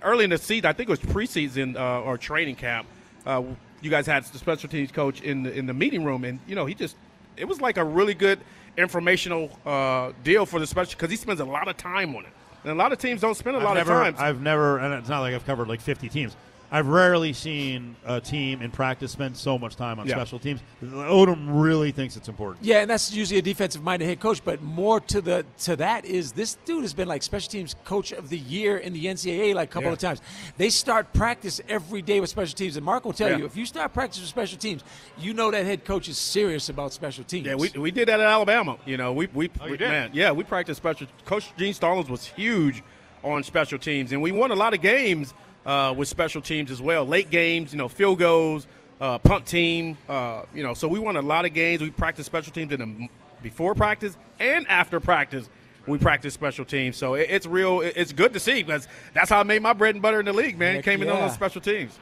early 0.02 0.26
in 0.26 0.30
the 0.30 0.38
season, 0.38 0.66
I 0.66 0.74
think 0.74 0.90
it 0.90 0.92
was 0.92 1.00
preseason 1.00 1.76
uh, 1.76 2.02
or 2.02 2.18
training 2.18 2.56
camp. 2.56 2.88
Uh, 3.26 3.44
you 3.82 3.90
guys 3.90 4.06
had 4.06 4.24
the 4.26 4.38
special 4.38 4.70
teams 4.70 4.92
coach 4.92 5.22
in 5.22 5.44
the, 5.44 5.54
in 5.54 5.66
the 5.66 5.74
meeting 5.74 6.04
room, 6.04 6.24
and 6.24 6.40
you 6.48 6.56
know 6.56 6.66
he 6.66 6.76
just 6.76 6.96
it 7.38 7.46
was 7.46 7.62
like 7.62 7.78
a 7.78 7.84
really 7.84 8.14
good 8.14 8.40
informational 8.78 9.50
uh, 9.66 10.12
deal 10.24 10.46
for 10.46 10.60
the 10.60 10.68
special 10.68 10.94
because 10.96 11.10
he 11.10 11.18
spends 11.18 11.40
a 11.40 11.46
lot 11.46 11.68
of 11.68 11.78
time 11.78 12.16
on 12.16 12.26
it. 12.26 12.32
And 12.64 12.72
a 12.72 12.76
lot 12.76 12.94
of 12.94 12.98
teams 13.00 13.22
don't 13.22 13.36
spend 13.36 13.56
a 13.56 13.60
I've 13.60 13.66
lot 13.66 13.74
never, 13.76 14.04
of 14.04 14.16
time. 14.16 14.26
I've 14.26 14.42
never, 14.42 14.78
and 14.78 14.94
it's 14.94 15.10
not 15.10 15.20
like 15.20 15.34
I've 15.34 15.46
covered 15.46 15.68
like 15.68 15.82
50 15.82 16.08
teams. 16.10 16.36
I've 16.74 16.88
rarely 16.88 17.34
seen 17.34 17.96
a 18.04 18.20
team 18.20 18.64
in 18.64 18.72
practice 18.72 19.12
spend 19.12 19.38
so 19.38 19.60
much 19.60 19.76
time 19.76 20.00
on 20.00 20.08
yeah. 20.08 20.16
special 20.16 20.40
teams. 20.40 20.60
Odom 20.84 21.62
really 21.62 21.92
thinks 21.92 22.18
it's 22.18 22.28
important. 22.28 22.66
Yeah, 22.66 22.80
and 22.80 22.90
that's 22.90 23.14
usually 23.14 23.38
a 23.38 23.44
defensive-minded 23.44 24.04
head 24.04 24.20
coach. 24.20 24.44
But 24.44 24.64
more 24.64 25.00
to 25.02 25.22
the 25.22 25.46
to 25.60 25.76
that 25.76 26.04
is 26.04 26.32
this 26.32 26.58
dude 26.66 26.82
has 26.82 26.96
been 26.96 27.08
like 27.08 27.22
special 27.22 27.52
teams 27.52 27.76
coach 27.86 28.12
of 28.12 28.30
the 28.30 28.40
year 28.40 28.78
in 28.78 28.92
the 28.94 29.06
NCAA 29.06 29.54
like 29.54 29.70
a 29.70 29.72
couple 29.72 29.90
yeah. 29.90 29.94
of 29.94 30.00
times. 30.00 30.22
They 30.58 30.72
start 30.72 31.14
practice 31.14 31.62
every 31.70 32.02
day 32.02 32.20
with 32.20 32.32
special 32.32 32.56
teams, 32.56 32.76
and 32.76 32.84
Mark 32.84 33.06
will 33.06 33.14
tell 33.14 33.30
yeah. 33.30 33.38
you 33.38 33.46
if 33.46 33.56
you 33.56 33.68
start 33.68 33.94
practice 33.94 34.20
with 34.20 34.30
special 34.30 34.58
teams, 34.58 34.84
you 35.20 35.36
know 35.36 35.52
that 35.52 35.64
head 35.64 35.86
coach 35.86 36.10
is 36.10 36.18
serious 36.18 36.70
about 36.70 36.92
special 36.92 37.24
teams. 37.24 37.46
Yeah, 37.46 37.54
we, 37.54 37.70
we 37.78 37.92
did 37.92 38.08
that 38.08 38.20
at 38.20 38.26
Alabama. 38.26 38.80
You 38.88 38.98
know, 38.98 39.14
we 39.14 39.28
we, 39.28 39.52
oh, 39.62 39.70
we 39.70 39.78
man, 39.78 40.10
yeah, 40.12 40.32
we 40.32 40.44
practiced 40.44 40.78
special. 40.78 41.06
Coach 41.24 41.56
Gene 41.56 41.76
Stallings 41.76 42.10
was 42.10 42.26
huge 42.26 42.82
on 43.24 43.44
special 43.44 43.78
teams, 43.78 44.12
and 44.12 44.24
we 44.24 44.32
won 44.32 44.50
a 44.50 44.56
lot 44.56 44.74
of 44.74 44.82
games 44.82 45.36
uh, 45.66 45.94
with 45.96 46.08
special 46.08 46.42
teams 46.42 46.72
as 46.72 46.82
well. 46.82 47.06
Late 47.06 47.30
games, 47.30 47.72
you 47.72 47.78
know, 47.78 47.88
field 47.88 48.20
goals, 48.20 48.68
uh, 49.00 49.18
punt 49.20 49.46
team, 49.46 49.98
uh, 50.10 50.44
you 50.54 50.64
know. 50.64 50.74
So 50.74 50.88
we 50.88 51.00
won 51.00 51.16
a 51.16 51.22
lot 51.22 51.46
of 51.46 51.54
games. 51.54 51.82
We 51.82 51.92
practiced 51.92 52.26
special 52.26 52.54
teams 52.54 52.72
in 52.72 52.80
the, 52.80 53.10
before 53.42 53.76
practice 53.76 54.18
and 54.40 54.68
after 54.68 55.00
practice. 55.00 55.50
We 55.86 55.98
practice 55.98 56.34
special 56.34 56.64
teams, 56.64 56.96
so 56.96 57.16
it, 57.16 57.28
it's 57.30 57.46
real. 57.46 57.82
It, 57.82 57.94
it's 57.98 58.14
good 58.14 58.32
to 58.34 58.40
see 58.40 58.64
because 58.64 58.88
that's 59.14 59.30
how 59.30 59.42
I 59.42 59.44
made 59.44 59.62
my 59.62 59.74
bread 59.74 59.96
and 59.96 60.02
butter 60.02 60.22
in 60.22 60.26
the 60.26 60.34
league. 60.34 60.58
Man, 60.58 60.76
Heck 60.76 60.86
came 60.86 61.02
yeah. 61.02 61.08
in 61.08 61.12
on 61.12 61.22
those 61.22 61.34
special 61.34 61.60
teams. 61.60 62.00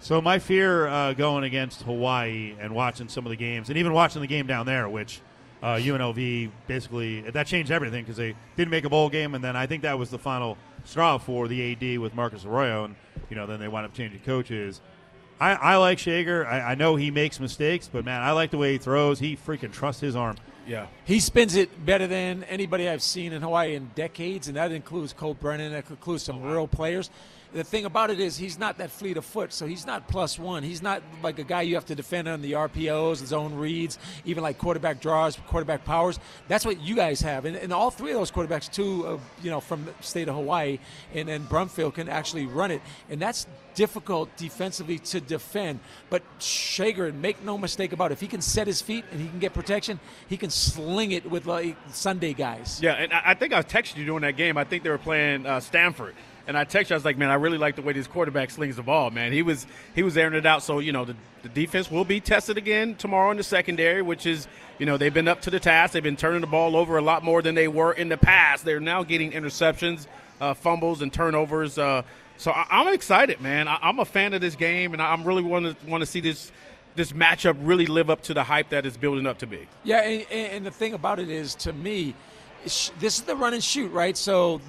So 0.00 0.20
my 0.20 0.38
fear 0.38 0.86
uh, 0.86 1.12
going 1.14 1.44
against 1.44 1.82
Hawaii 1.82 2.54
and 2.60 2.74
watching 2.74 3.08
some 3.08 3.24
of 3.24 3.30
the 3.30 3.36
games, 3.36 3.68
and 3.70 3.78
even 3.78 3.92
watching 3.94 4.20
the 4.20 4.28
game 4.28 4.46
down 4.46 4.66
there, 4.66 4.88
which 4.88 5.22
uh, 5.62 5.74
UNLV 5.74 6.50
basically 6.66 7.22
that 7.22 7.46
changed 7.46 7.70
everything 7.70 8.04
because 8.04 8.16
they 8.16 8.34
didn't 8.56 8.70
make 8.70 8.84
a 8.84 8.90
bowl 8.90 9.08
game, 9.08 9.34
and 9.34 9.42
then 9.42 9.56
I 9.56 9.66
think 9.66 9.82
that 9.82 9.98
was 9.98 10.10
the 10.10 10.18
final 10.18 10.56
straw 10.88 11.18
for 11.18 11.48
the 11.48 11.72
AD 11.72 11.98
with 11.98 12.14
Marcus 12.14 12.44
Arroyo, 12.44 12.84
and 12.84 12.96
you 13.28 13.36
know 13.36 13.46
then 13.46 13.60
they 13.60 13.68
wind 13.68 13.86
up 13.86 13.92
changing 13.92 14.20
coaches. 14.20 14.80
I, 15.40 15.52
I 15.52 15.76
like 15.76 15.98
Schager. 15.98 16.46
I, 16.46 16.72
I, 16.72 16.74
know 16.74 16.96
he 16.96 17.12
makes 17.12 17.38
mistakes, 17.38 17.88
but 17.92 18.04
man, 18.04 18.22
I 18.22 18.32
like 18.32 18.50
the 18.50 18.58
way 18.58 18.72
he 18.72 18.78
throws. 18.78 19.20
He 19.20 19.36
freaking 19.36 19.72
trusts 19.72 20.00
his 20.00 20.16
arm. 20.16 20.36
Yeah, 20.66 20.86
he 21.04 21.20
spins 21.20 21.54
it 21.54 21.84
better 21.84 22.06
than 22.06 22.42
anybody 22.44 22.88
I've 22.88 23.02
seen 23.02 23.32
in 23.32 23.42
Hawaii 23.42 23.74
in 23.74 23.90
decades, 23.94 24.48
and 24.48 24.56
that 24.56 24.72
includes 24.72 25.12
Colt 25.12 25.38
Brennan. 25.40 25.72
That 25.72 25.88
includes 25.88 26.22
some 26.24 26.42
real 26.42 26.66
players 26.66 27.10
the 27.52 27.64
thing 27.64 27.84
about 27.84 28.10
it 28.10 28.20
is 28.20 28.36
he's 28.36 28.58
not 28.58 28.78
that 28.78 28.90
fleet 28.90 29.16
of 29.16 29.24
foot, 29.24 29.52
so 29.52 29.66
he's 29.66 29.86
not 29.86 30.06
plus 30.08 30.38
one. 30.38 30.62
He's 30.62 30.82
not 30.82 31.02
like 31.22 31.38
a 31.38 31.44
guy 31.44 31.62
you 31.62 31.74
have 31.76 31.86
to 31.86 31.94
defend 31.94 32.28
on 32.28 32.42
the 32.42 32.52
RPOs, 32.52 33.20
his 33.20 33.32
own 33.32 33.54
reads, 33.54 33.98
even 34.24 34.42
like 34.42 34.58
quarterback 34.58 35.00
draws, 35.00 35.36
quarterback 35.46 35.84
powers. 35.84 36.18
That's 36.48 36.64
what 36.64 36.80
you 36.80 36.94
guys 36.94 37.20
have, 37.22 37.44
and, 37.44 37.56
and 37.56 37.72
all 37.72 37.90
three 37.90 38.10
of 38.10 38.18
those 38.18 38.30
quarterbacks, 38.30 38.70
too, 38.70 39.06
uh, 39.06 39.18
you 39.42 39.50
know, 39.50 39.60
from 39.60 39.84
the 39.84 39.94
state 40.00 40.28
of 40.28 40.34
Hawaii 40.34 40.78
and 41.14 41.28
then 41.28 41.44
Brumfield 41.46 41.94
can 41.94 42.08
actually 42.08 42.46
run 42.46 42.70
it, 42.70 42.82
and 43.08 43.20
that's 43.20 43.46
difficult 43.74 44.28
defensively 44.36 44.98
to 44.98 45.20
defend. 45.20 45.80
But 46.10 46.22
Schager, 46.40 47.12
make 47.12 47.42
no 47.44 47.56
mistake 47.56 47.92
about 47.92 48.10
it, 48.10 48.14
if 48.14 48.20
he 48.20 48.26
can 48.26 48.42
set 48.42 48.66
his 48.66 48.82
feet 48.82 49.04
and 49.12 49.20
he 49.20 49.28
can 49.28 49.38
get 49.38 49.54
protection, 49.54 50.00
he 50.28 50.36
can 50.36 50.50
sling 50.50 51.12
it 51.12 51.30
with 51.30 51.46
like 51.46 51.76
Sunday 51.92 52.34
guys. 52.34 52.80
Yeah, 52.82 52.94
and 52.94 53.12
I 53.12 53.34
think 53.34 53.52
I 53.52 53.62
texted 53.62 53.96
you 53.96 54.04
during 54.04 54.22
that 54.22 54.36
game. 54.36 54.58
I 54.58 54.64
think 54.64 54.82
they 54.82 54.90
were 54.90 54.98
playing 54.98 55.46
uh, 55.46 55.60
Stanford 55.60 56.14
and 56.48 56.56
I 56.56 56.64
texted 56.64 56.88
you, 56.88 56.94
I 56.94 56.96
was 56.96 57.04
like, 57.04 57.18
man, 57.18 57.28
I 57.28 57.34
really 57.34 57.58
like 57.58 57.76
the 57.76 57.82
way 57.82 57.92
this 57.92 58.06
quarterback 58.06 58.50
slings 58.50 58.76
the 58.76 58.82
ball, 58.82 59.10
man. 59.10 59.32
He 59.32 59.42
was 59.42 59.66
he 59.94 60.02
was 60.02 60.16
airing 60.16 60.32
it 60.32 60.46
out. 60.46 60.62
So, 60.62 60.78
you 60.78 60.92
know, 60.92 61.04
the, 61.04 61.14
the 61.42 61.50
defense 61.50 61.90
will 61.90 62.06
be 62.06 62.20
tested 62.20 62.56
again 62.56 62.94
tomorrow 62.94 63.30
in 63.30 63.36
the 63.36 63.42
secondary, 63.42 64.00
which 64.00 64.24
is, 64.24 64.48
you 64.78 64.86
know, 64.86 64.96
they've 64.96 65.12
been 65.12 65.28
up 65.28 65.42
to 65.42 65.50
the 65.50 65.60
task. 65.60 65.92
They've 65.92 66.02
been 66.02 66.16
turning 66.16 66.40
the 66.40 66.46
ball 66.46 66.74
over 66.74 66.96
a 66.96 67.02
lot 67.02 67.22
more 67.22 67.42
than 67.42 67.54
they 67.54 67.68
were 67.68 67.92
in 67.92 68.08
the 68.08 68.16
past. 68.16 68.64
They're 68.64 68.80
now 68.80 69.04
getting 69.04 69.32
interceptions, 69.32 70.06
uh, 70.40 70.54
fumbles, 70.54 71.02
and 71.02 71.12
turnovers. 71.12 71.76
Uh, 71.76 72.02
so 72.38 72.50
I, 72.50 72.80
am 72.80 72.94
excited, 72.94 73.42
man. 73.42 73.68
I, 73.68 73.86
am 73.86 73.98
a 73.98 74.06
fan 74.06 74.32
of 74.32 74.40
this 74.40 74.56
game, 74.56 74.94
and 74.94 75.02
I'm 75.02 75.24
really 75.24 75.42
want 75.42 75.66
to 75.66 75.86
want 75.86 76.00
to 76.00 76.06
see 76.06 76.20
this 76.20 76.50
this 76.94 77.12
matchup 77.12 77.56
really 77.60 77.86
live 77.86 78.08
up 78.08 78.22
to 78.22 78.32
the 78.32 78.42
hype 78.42 78.70
that 78.70 78.86
it's 78.86 78.96
building 78.96 79.26
up 79.26 79.38
to 79.38 79.46
be. 79.46 79.68
Yeah, 79.84 80.00
and, 80.00 80.26
and 80.30 80.66
the 80.66 80.70
thing 80.70 80.94
about 80.94 81.18
it 81.18 81.28
is, 81.28 81.54
to 81.56 81.74
me, 81.74 82.14
this 82.64 82.92
is 83.00 83.22
the 83.22 83.36
run 83.36 83.54
and 83.54 83.62
shoot, 83.62 83.90
right? 83.92 84.16
So 84.16 84.60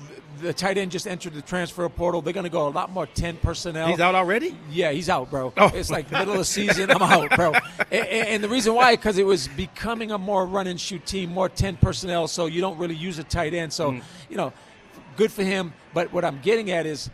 the 0.42 0.54
tight 0.54 0.78
end 0.78 0.92
just 0.92 1.08
entered 1.08 1.34
the 1.34 1.42
transfer 1.42 1.88
portal. 1.90 2.22
They're 2.22 2.34
going 2.34 2.46
to 2.46 2.50
go 2.50 2.68
a 2.68 2.70
lot 2.70 2.92
more 2.92 3.06
10 3.06 3.38
personnel. 3.38 3.88
He's 3.88 4.00
out 4.00 4.16
already? 4.16 4.58
Yeah, 4.72 4.92
he's 4.92 5.10
out, 5.10 5.30
bro. 5.30 5.54
Oh. 5.58 5.72
It's 5.74 5.92
like 5.92 6.12
middle 6.12 6.34
of 6.34 6.40
the 6.40 6.46
season. 6.46 6.92
I'm 6.92 7.02
out, 7.02 7.36
bro. 7.36 7.54
And, 7.92 8.08
and 8.08 8.44
the 8.44 8.50
reason 8.50 8.74
why, 8.74 8.96
because 8.96 9.18
it 9.18 9.26
was 9.26 9.48
becoming 9.50 10.12
a 10.12 10.18
more 10.18 10.46
run 10.46 10.68
and 10.68 10.80
shoot 10.80 11.06
team, 11.06 11.32
more 11.34 11.50
10 11.50 11.78
personnel, 11.78 12.28
so 12.28 12.46
you 12.46 12.62
don't 12.62 12.78
really 12.78 12.96
use 12.96 13.20
a 13.20 13.24
tight 13.24 13.54
end. 13.54 13.74
So, 13.74 13.92
mm. 13.92 14.04
you 14.30 14.38
know, 14.38 14.54
good 15.18 15.32
for 15.32 15.44
him. 15.44 15.74
But 15.94 16.14
what 16.14 16.24
I'm 16.24 16.40
getting 16.42 16.72
at 16.72 16.86
is 16.86 17.10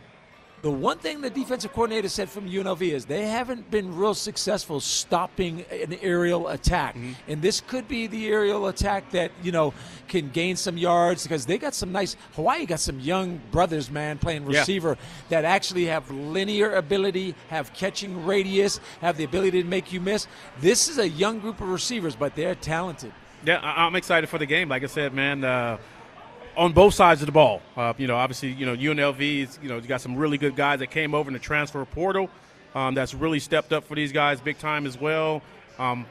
the 0.62 0.70
one 0.70 0.98
thing 0.98 1.20
the 1.20 1.30
defensive 1.30 1.72
coordinator 1.72 2.08
said 2.08 2.28
from 2.28 2.48
UNLV 2.48 2.80
is 2.82 3.04
they 3.04 3.26
haven't 3.26 3.70
been 3.70 3.94
real 3.94 4.14
successful 4.14 4.80
stopping 4.80 5.64
an 5.70 5.94
aerial 6.02 6.48
attack. 6.48 6.94
Mm-hmm. 6.96 7.12
And 7.28 7.42
this 7.42 7.60
could 7.60 7.86
be 7.86 8.06
the 8.06 8.28
aerial 8.28 8.66
attack 8.68 9.10
that, 9.10 9.32
you 9.42 9.52
know, 9.52 9.74
can 10.08 10.30
gain 10.30 10.56
some 10.56 10.76
yards 10.76 11.22
because 11.22 11.46
they 11.46 11.58
got 11.58 11.74
some 11.74 11.92
nice 11.92 12.16
Hawaii 12.34 12.66
got 12.66 12.80
some 12.80 13.00
young 13.00 13.40
brothers, 13.50 13.90
man, 13.90 14.18
playing 14.18 14.44
receiver 14.44 14.96
yeah. 14.98 15.06
that 15.28 15.44
actually 15.44 15.86
have 15.86 16.10
linear 16.10 16.74
ability, 16.74 17.34
have 17.48 17.72
catching 17.72 18.24
radius, 18.24 18.80
have 19.00 19.16
the 19.16 19.24
ability 19.24 19.62
to 19.62 19.68
make 19.68 19.92
you 19.92 20.00
miss. 20.00 20.26
This 20.60 20.88
is 20.88 20.98
a 20.98 21.08
young 21.08 21.38
group 21.38 21.60
of 21.60 21.68
receivers, 21.68 22.16
but 22.16 22.34
they're 22.34 22.54
talented. 22.54 23.12
Yeah, 23.44 23.60
I'm 23.62 23.94
excited 23.94 24.28
for 24.28 24.38
the 24.38 24.46
game. 24.46 24.68
Like 24.68 24.82
I 24.82 24.86
said, 24.86 25.14
man, 25.14 25.44
uh, 25.44 25.78
on 26.56 26.72
both 26.72 26.94
sides 26.94 27.20
of 27.22 27.26
the 27.26 27.32
ball. 27.32 27.60
Uh, 27.76 27.92
you 27.98 28.06
know, 28.06 28.16
obviously, 28.16 28.52
you 28.52 28.66
know 28.66 28.74
UNLV 28.74 29.42
is 29.42 29.58
you 29.62 29.68
know 29.68 29.76
you 29.76 29.86
got 29.86 30.00
some 30.00 30.16
really 30.16 30.38
good 30.38 30.56
guys 30.56 30.80
that 30.80 30.90
came 30.90 31.14
over 31.14 31.28
in 31.28 31.34
the 31.34 31.38
transfer 31.38 31.84
portal. 31.84 32.30
Um, 32.74 32.94
that's 32.94 33.14
really 33.14 33.40
stepped 33.40 33.72
up 33.72 33.84
for 33.84 33.94
these 33.94 34.12
guys 34.12 34.40
big 34.40 34.58
time 34.58 34.86
as 34.86 35.00
well. 35.00 35.42
Um, 35.78 36.06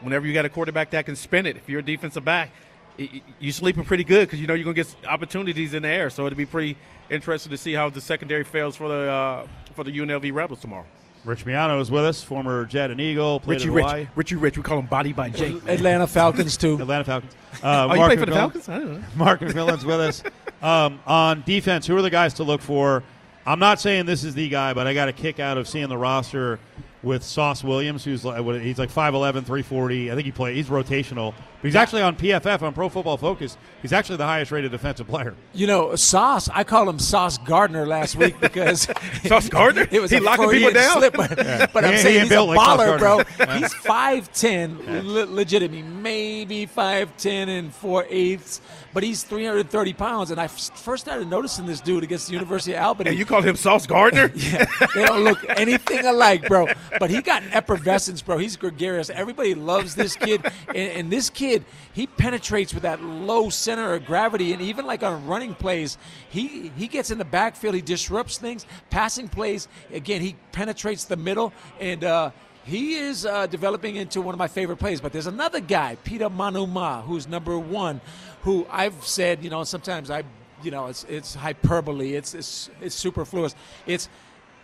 whenever 0.00 0.26
you 0.26 0.34
got 0.34 0.44
a 0.44 0.48
quarterback 0.48 0.90
that 0.90 1.06
can 1.06 1.16
spin 1.16 1.46
it, 1.46 1.56
if 1.56 1.68
you're 1.68 1.80
a 1.80 1.84
defensive 1.84 2.24
back, 2.24 2.50
you're 2.96 3.52
sleeping 3.52 3.84
pretty 3.84 4.04
good 4.04 4.26
because 4.26 4.40
you 4.40 4.46
know 4.46 4.54
you're 4.54 4.64
gonna 4.64 4.74
get 4.74 4.94
opportunities 5.06 5.74
in 5.74 5.82
the 5.82 5.88
air. 5.88 6.10
So 6.10 6.26
it'll 6.26 6.36
be 6.36 6.46
pretty 6.46 6.76
interesting 7.10 7.50
to 7.50 7.58
see 7.58 7.72
how 7.72 7.90
the 7.90 8.00
secondary 8.00 8.44
fails 8.44 8.76
for 8.76 8.88
the 8.88 9.10
uh, 9.10 9.46
for 9.74 9.84
the 9.84 9.96
UNLV 9.96 10.32
Rebels 10.32 10.60
tomorrow. 10.60 10.86
Rich 11.24 11.44
Miano 11.44 11.80
is 11.80 11.90
with 11.90 12.04
us, 12.04 12.22
former 12.22 12.64
Jet 12.64 12.90
and 12.90 13.00
Eagle, 13.00 13.40
played 13.40 13.56
Richie 13.56 13.68
in 13.68 13.74
Rich, 13.74 14.08
Richie 14.14 14.36
Rich, 14.36 14.56
we 14.56 14.62
call 14.62 14.78
him 14.78 14.86
Body 14.86 15.12
by 15.12 15.28
Jake. 15.28 15.56
Atlanta 15.68 16.06
Falcons 16.06 16.56
too. 16.56 16.80
Atlanta 16.80 17.04
Falcons. 17.04 17.32
Uh, 17.64 17.88
oh, 17.90 17.96
Mark 17.96 17.98
you 17.98 18.06
play 18.06 18.16
for 18.16 18.26
the 18.26 18.32
Falcons? 18.32 18.68
I 18.68 18.78
don't 18.78 18.92
know. 18.92 19.04
Mark 19.16 19.40
McMillian's 19.40 19.84
with 19.84 20.00
us. 20.00 20.22
Um, 20.62 21.00
on 21.04 21.42
defense, 21.44 21.84
who 21.84 21.96
are 21.96 22.00
the 22.00 22.08
guys 22.08 22.34
to 22.34 22.44
look 22.44 22.62
for? 22.62 23.02
I'm 23.44 23.58
not 23.58 23.80
saying 23.80 24.06
this 24.06 24.22
is 24.22 24.34
the 24.34 24.48
guy, 24.48 24.72
but 24.72 24.86
I 24.86 24.94
got 24.94 25.08
a 25.08 25.12
kick 25.12 25.40
out 25.40 25.58
of 25.58 25.66
seeing 25.66 25.88
the 25.88 25.98
roster 25.98 26.60
with 27.02 27.24
Sauce 27.24 27.64
Williams, 27.64 28.04
who's 28.04 28.24
like, 28.24 28.44
he's 28.62 28.78
like 28.78 28.90
5'11", 28.90 29.32
340. 29.44 30.12
I 30.12 30.14
think 30.14 30.26
he 30.26 30.32
play. 30.32 30.54
He's 30.54 30.68
rotational. 30.68 31.34
He's 31.62 31.76
actually 31.76 32.02
on 32.02 32.16
PFF 32.16 32.62
on 32.62 32.72
Pro 32.72 32.88
Football 32.88 33.16
Focus. 33.16 33.56
He's 33.82 33.92
actually 33.92 34.16
the 34.16 34.24
highest 34.24 34.50
rated 34.50 34.70
defensive 34.70 35.06
player. 35.06 35.34
You 35.52 35.66
know, 35.66 35.94
Sauce. 35.94 36.48
I 36.48 36.64
called 36.64 36.88
him 36.88 36.98
Sauce 36.98 37.38
Gardner 37.38 37.86
last 37.86 38.16
week 38.16 38.40
because 38.40 38.88
Sauce 39.24 39.48
Gardner. 39.48 39.86
It 39.90 40.00
was 40.00 40.10
he 40.10 40.20
locking 40.20 40.48
people 40.50 40.72
down. 40.72 41.00
But, 41.00 41.36
yeah. 41.38 41.66
but 41.72 41.84
I'm 41.84 41.98
saying 41.98 42.14
he 42.14 42.20
he's 42.20 42.32
a 42.32 42.42
like 42.42 42.58
baller, 42.58 42.98
bro. 42.98 43.22
he's 43.56 43.74
five 43.74 44.32
ten, 44.32 44.78
yeah. 44.86 45.00
legitimately, 45.04 45.82
maybe 45.82 46.66
five 46.66 47.14
ten 47.16 47.48
and 47.48 47.74
four 47.74 48.06
eighths 48.08 48.60
but 48.92 49.02
he's 49.02 49.22
330 49.22 49.92
pounds. 49.92 50.30
And 50.30 50.40
I 50.40 50.46
first 50.46 51.04
started 51.04 51.28
noticing 51.28 51.66
this 51.66 51.80
dude 51.80 52.02
against 52.02 52.26
the 52.26 52.32
University 52.32 52.74
of 52.74 52.82
Albany. 52.82 53.10
And 53.10 53.18
you 53.18 53.24
call 53.24 53.42
him 53.42 53.56
Sauce 53.56 53.86
Gardner? 53.86 54.32
yeah, 54.34 54.64
they 54.94 55.04
don't 55.04 55.22
look 55.22 55.38
anything 55.48 56.04
alike, 56.04 56.46
bro. 56.48 56.66
But 56.98 57.10
he 57.10 57.22
got 57.22 57.42
effervescence, 57.50 58.22
bro. 58.22 58.38
He's 58.38 58.56
gregarious. 58.56 59.10
Everybody 59.10 59.54
loves 59.54 59.94
this 59.94 60.16
kid, 60.16 60.44
and, 60.68 60.76
and 60.76 61.12
this 61.12 61.30
kid 61.30 61.49
kid, 61.50 61.64
he 61.92 62.06
penetrates 62.06 62.72
with 62.72 62.84
that 62.84 63.02
low 63.02 63.50
center 63.50 63.94
of 63.94 64.04
gravity, 64.04 64.52
and 64.52 64.62
even 64.62 64.86
like 64.86 65.02
on 65.02 65.26
running 65.26 65.54
plays, 65.54 65.98
he 66.28 66.70
he 66.76 66.86
gets 66.86 67.10
in 67.10 67.18
the 67.18 67.24
backfield, 67.24 67.74
he 67.74 67.82
disrupts 67.82 68.38
things, 68.38 68.66
passing 68.90 69.28
plays. 69.28 69.68
Again, 69.92 70.20
he 70.20 70.36
penetrates 70.52 71.04
the 71.04 71.16
middle, 71.16 71.52
and 71.80 72.04
uh, 72.04 72.30
he 72.64 72.94
is 72.94 73.26
uh, 73.26 73.46
developing 73.46 73.96
into 73.96 74.20
one 74.20 74.34
of 74.34 74.38
my 74.38 74.48
favorite 74.48 74.76
players. 74.76 75.00
But 75.00 75.12
there's 75.12 75.26
another 75.26 75.60
guy, 75.60 75.96
Peter 76.04 76.28
Manuma, 76.28 77.02
who's 77.02 77.26
number 77.26 77.58
one, 77.58 78.00
who 78.42 78.66
I've 78.70 79.04
said, 79.04 79.42
you 79.42 79.50
know, 79.50 79.64
sometimes 79.64 80.10
I, 80.10 80.22
you 80.62 80.70
know, 80.70 80.86
it's 80.86 81.04
it's 81.04 81.34
hyperbole, 81.34 82.14
it's 82.14 82.34
it's, 82.34 82.70
it's 82.80 82.94
superfluous. 82.94 83.54
It's 83.86 84.08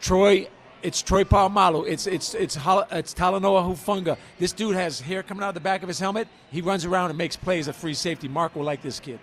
Troy 0.00 0.46
it's 0.82 1.02
Troy 1.02 1.24
Polamalu. 1.24 1.86
It's 1.88 2.06
it's 2.06 2.34
it's 2.34 2.56
it's 2.56 3.14
Talanoa 3.14 3.68
Hufanga. 3.68 4.16
This 4.38 4.52
dude 4.52 4.74
has 4.74 5.00
hair 5.00 5.22
coming 5.22 5.42
out 5.42 5.48
of 5.48 5.54
the 5.54 5.60
back 5.60 5.82
of 5.82 5.88
his 5.88 5.98
helmet. 5.98 6.28
He 6.50 6.60
runs 6.60 6.84
around 6.84 7.10
and 7.10 7.18
makes 7.18 7.36
plays 7.36 7.68
at 7.68 7.74
free 7.74 7.94
safety. 7.94 8.28
Mark 8.28 8.54
will 8.54 8.64
like 8.64 8.82
this 8.82 9.00
kid. 9.00 9.18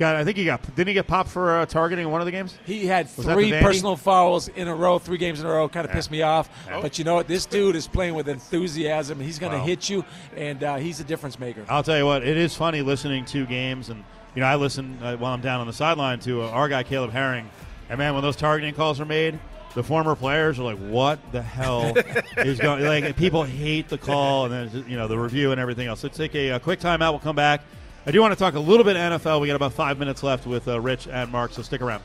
Got, 0.00 0.16
I 0.16 0.24
think 0.24 0.38
he 0.38 0.46
got. 0.46 0.62
Didn't 0.74 0.88
he 0.88 0.94
get 0.94 1.06
popped 1.06 1.28
for 1.28 1.58
uh, 1.58 1.66
targeting 1.66 2.06
in 2.06 2.10
one 2.10 2.22
of 2.22 2.24
the 2.24 2.30
games? 2.30 2.58
He 2.64 2.86
had 2.86 3.06
Was 3.18 3.26
three 3.26 3.52
personal 3.52 3.96
fouls 3.96 4.48
in 4.48 4.66
a 4.66 4.74
row, 4.74 4.98
three 4.98 5.18
games 5.18 5.40
in 5.40 5.46
a 5.46 5.50
row. 5.50 5.68
Kind 5.68 5.84
of 5.84 5.90
yeah. 5.90 5.96
pissed 5.96 6.10
me 6.10 6.22
off. 6.22 6.48
Oh. 6.72 6.80
But 6.80 6.98
you 6.98 7.04
know 7.04 7.16
what? 7.16 7.28
This 7.28 7.44
dude 7.44 7.76
is 7.76 7.86
playing 7.86 8.14
with 8.14 8.26
enthusiasm. 8.26 9.20
He's 9.20 9.38
going 9.38 9.52
to 9.52 9.58
wow. 9.58 9.64
hit 9.66 9.90
you, 9.90 10.02
and 10.36 10.64
uh, 10.64 10.76
he's 10.76 11.00
a 11.00 11.04
difference 11.04 11.38
maker. 11.38 11.66
I'll 11.68 11.82
tell 11.82 11.98
you 11.98 12.06
what. 12.06 12.26
It 12.26 12.38
is 12.38 12.56
funny 12.56 12.80
listening 12.80 13.26
to 13.26 13.44
games, 13.44 13.90
and 13.90 14.02
you 14.34 14.40
know, 14.40 14.46
I 14.46 14.54
listen 14.54 14.96
uh, 15.02 15.18
while 15.18 15.34
I'm 15.34 15.42
down 15.42 15.60
on 15.60 15.66
the 15.66 15.74
sideline 15.74 16.18
to 16.20 16.44
uh, 16.44 16.48
our 16.48 16.70
guy 16.70 16.82
Caleb 16.82 17.10
Herring, 17.10 17.50
and 17.90 17.98
man, 17.98 18.14
when 18.14 18.22
those 18.22 18.36
targeting 18.36 18.72
calls 18.72 19.00
are 19.00 19.04
made, 19.04 19.38
the 19.74 19.82
former 19.82 20.14
players 20.14 20.58
are 20.58 20.62
like, 20.62 20.78
"What 20.78 21.18
the 21.32 21.42
hell 21.42 21.92
is 22.36 22.58
going?" 22.58 22.84
Like 22.84 23.16
people 23.16 23.44
hate 23.44 23.88
the 23.88 23.98
call, 23.98 24.46
and 24.46 24.70
then 24.70 24.84
you 24.88 24.96
know 24.96 25.08
the 25.08 25.18
review 25.18 25.52
and 25.52 25.60
everything 25.60 25.86
else. 25.86 26.02
Let's 26.02 26.16
take 26.16 26.34
a, 26.34 26.50
a 26.50 26.60
quick 26.60 26.80
timeout. 26.80 27.12
We'll 27.12 27.20
come 27.20 27.36
back. 27.36 27.62
I 28.06 28.10
do 28.10 28.20
want 28.20 28.32
to 28.32 28.38
talk 28.38 28.54
a 28.54 28.60
little 28.60 28.84
bit 28.84 28.96
NFL. 28.96 29.40
We 29.40 29.46
got 29.46 29.56
about 29.56 29.74
five 29.74 29.98
minutes 29.98 30.22
left 30.22 30.46
with 30.46 30.66
uh, 30.68 30.80
Rich 30.80 31.06
and 31.08 31.30
Mark, 31.30 31.52
so 31.52 31.62
stick 31.62 31.82
around. 31.82 32.02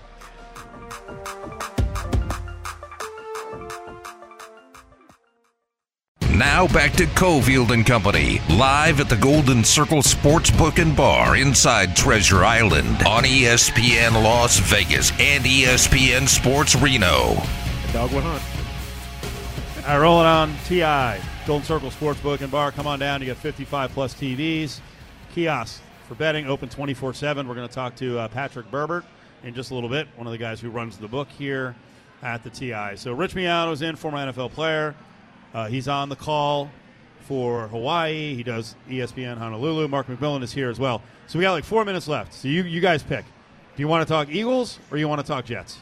Now 6.37 6.67
back 6.67 6.91
to 6.93 7.05
Cofield 7.05 7.71
and 7.71 7.85
Company, 7.85 8.41
live 8.49 8.99
at 8.99 9.07
the 9.07 9.15
Golden 9.15 9.63
Circle 9.63 10.01
Sportsbook 10.01 10.81
and 10.81 10.93
Bar 10.93 11.37
inside 11.37 11.95
Treasure 11.95 12.43
Island 12.43 13.03
on 13.03 13.23
ESPN 13.23 14.21
Las 14.21 14.57
Vegas 14.57 15.11
and 15.17 15.45
ESPN 15.45 16.27
Sports 16.27 16.75
Reno. 16.75 17.37
Dogwood 17.93 18.23
Hunt. 18.25 19.87
Right, 19.87 19.97
rolling 19.97 20.25
on 20.25 20.53
TI, 20.65 21.23
Golden 21.47 21.65
Circle 21.65 21.89
Sportsbook 21.89 22.41
and 22.41 22.51
Bar. 22.51 22.73
Come 22.73 22.85
on 22.85 22.99
down. 22.99 23.21
You 23.21 23.27
get 23.27 23.37
55 23.37 23.91
plus 23.91 24.13
TVs, 24.13 24.81
kiosks, 25.33 25.79
for 26.05 26.15
betting, 26.15 26.47
open 26.47 26.67
24 26.67 27.13
7. 27.13 27.47
We're 27.47 27.55
going 27.55 27.69
to 27.69 27.73
talk 27.73 27.95
to 27.95 28.19
uh, 28.19 28.27
Patrick 28.27 28.69
Berbert 28.69 29.05
in 29.45 29.53
just 29.53 29.71
a 29.71 29.73
little 29.73 29.89
bit, 29.89 30.09
one 30.17 30.27
of 30.27 30.33
the 30.33 30.37
guys 30.37 30.59
who 30.59 30.69
runs 30.69 30.97
the 30.97 31.07
book 31.07 31.29
here 31.29 31.77
at 32.21 32.43
the 32.43 32.49
TI. 32.49 32.97
So, 32.97 33.13
Rich 33.13 33.35
Miano 33.35 33.71
is 33.71 33.81
in, 33.81 33.95
former 33.95 34.17
NFL 34.17 34.51
player. 34.51 34.95
Uh, 35.55 35.67
he's 35.67 35.87
on 35.87 36.09
the 36.09 36.17
call 36.17 36.69
for 37.21 37.69
Hawaii. 37.69 38.35
He 38.35 38.43
does 38.43 38.75
ESPN 38.89 39.37
Honolulu. 39.37 39.87
Mark 39.87 40.07
McMillian 40.07 40.43
is 40.43 40.51
here 40.51 40.69
as 40.69 40.79
well. 40.79 41.01
So, 41.27 41.39
we 41.39 41.43
got 41.43 41.53
like 41.53 41.63
four 41.63 41.85
minutes 41.85 42.09
left. 42.09 42.33
So, 42.33 42.49
you, 42.49 42.63
you 42.63 42.81
guys 42.81 43.01
pick. 43.01 43.23
Do 43.23 43.81
you 43.81 43.87
want 43.87 44.05
to 44.05 44.13
talk 44.13 44.27
Eagles 44.29 44.79
or 44.91 44.97
you 44.97 45.07
want 45.07 45.21
to 45.21 45.27
talk 45.27 45.45
Jets? 45.45 45.79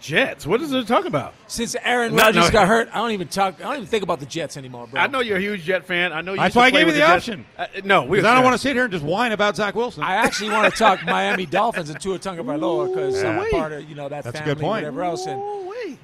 Jets. 0.00 0.46
What 0.46 0.60
is 0.60 0.70
it 0.70 0.82
to 0.82 0.86
talk 0.86 1.06
about? 1.06 1.32
Since 1.46 1.76
Aaron 1.82 2.14
Rodgers 2.14 2.44
no. 2.44 2.50
got 2.50 2.68
hurt, 2.68 2.90
I 2.92 2.96
don't 2.96 3.12
even 3.12 3.28
talk. 3.28 3.54
I 3.60 3.62
don't 3.62 3.76
even 3.76 3.86
think 3.86 4.02
about 4.02 4.20
the 4.20 4.26
Jets 4.26 4.58
anymore, 4.58 4.86
bro. 4.86 5.00
I 5.00 5.06
know 5.06 5.20
you're 5.20 5.38
a 5.38 5.40
huge 5.40 5.62
Jet 5.62 5.86
fan. 5.86 6.12
I 6.12 6.20
know 6.20 6.32
you. 6.32 6.40
That's 6.40 6.54
why 6.54 6.66
I 6.66 6.70
gave 6.70 6.86
you 6.86 6.92
the, 6.92 6.98
the 6.98 7.06
option. 7.08 7.46
Uh, 7.56 7.66
no, 7.84 8.06
because 8.06 8.26
I 8.26 8.34
don't 8.34 8.44
want 8.44 8.52
to 8.52 8.58
sit 8.58 8.76
here 8.76 8.84
and 8.84 8.92
just 8.92 9.04
whine 9.04 9.32
about 9.32 9.56
Zach 9.56 9.74
Wilson. 9.74 10.02
I 10.02 10.16
actually 10.16 10.50
want 10.50 10.70
to 10.70 10.78
talk 10.78 11.02
Miami 11.06 11.46
Dolphins 11.46 11.88
and 11.88 11.98
Tua 11.98 12.18
Tagovailoa 12.18 12.88
because 12.88 13.22
yeah. 13.22 13.40
I'm 13.40 13.50
part 13.50 13.72
of 13.72 13.88
you 13.88 13.94
know 13.94 14.10
that 14.10 14.24
That's 14.24 14.40
family, 14.40 14.52
a 14.52 14.54
good 14.54 14.60
point. 14.60 14.84
whatever 14.84 15.04
else. 15.04 15.24
And 15.24 15.40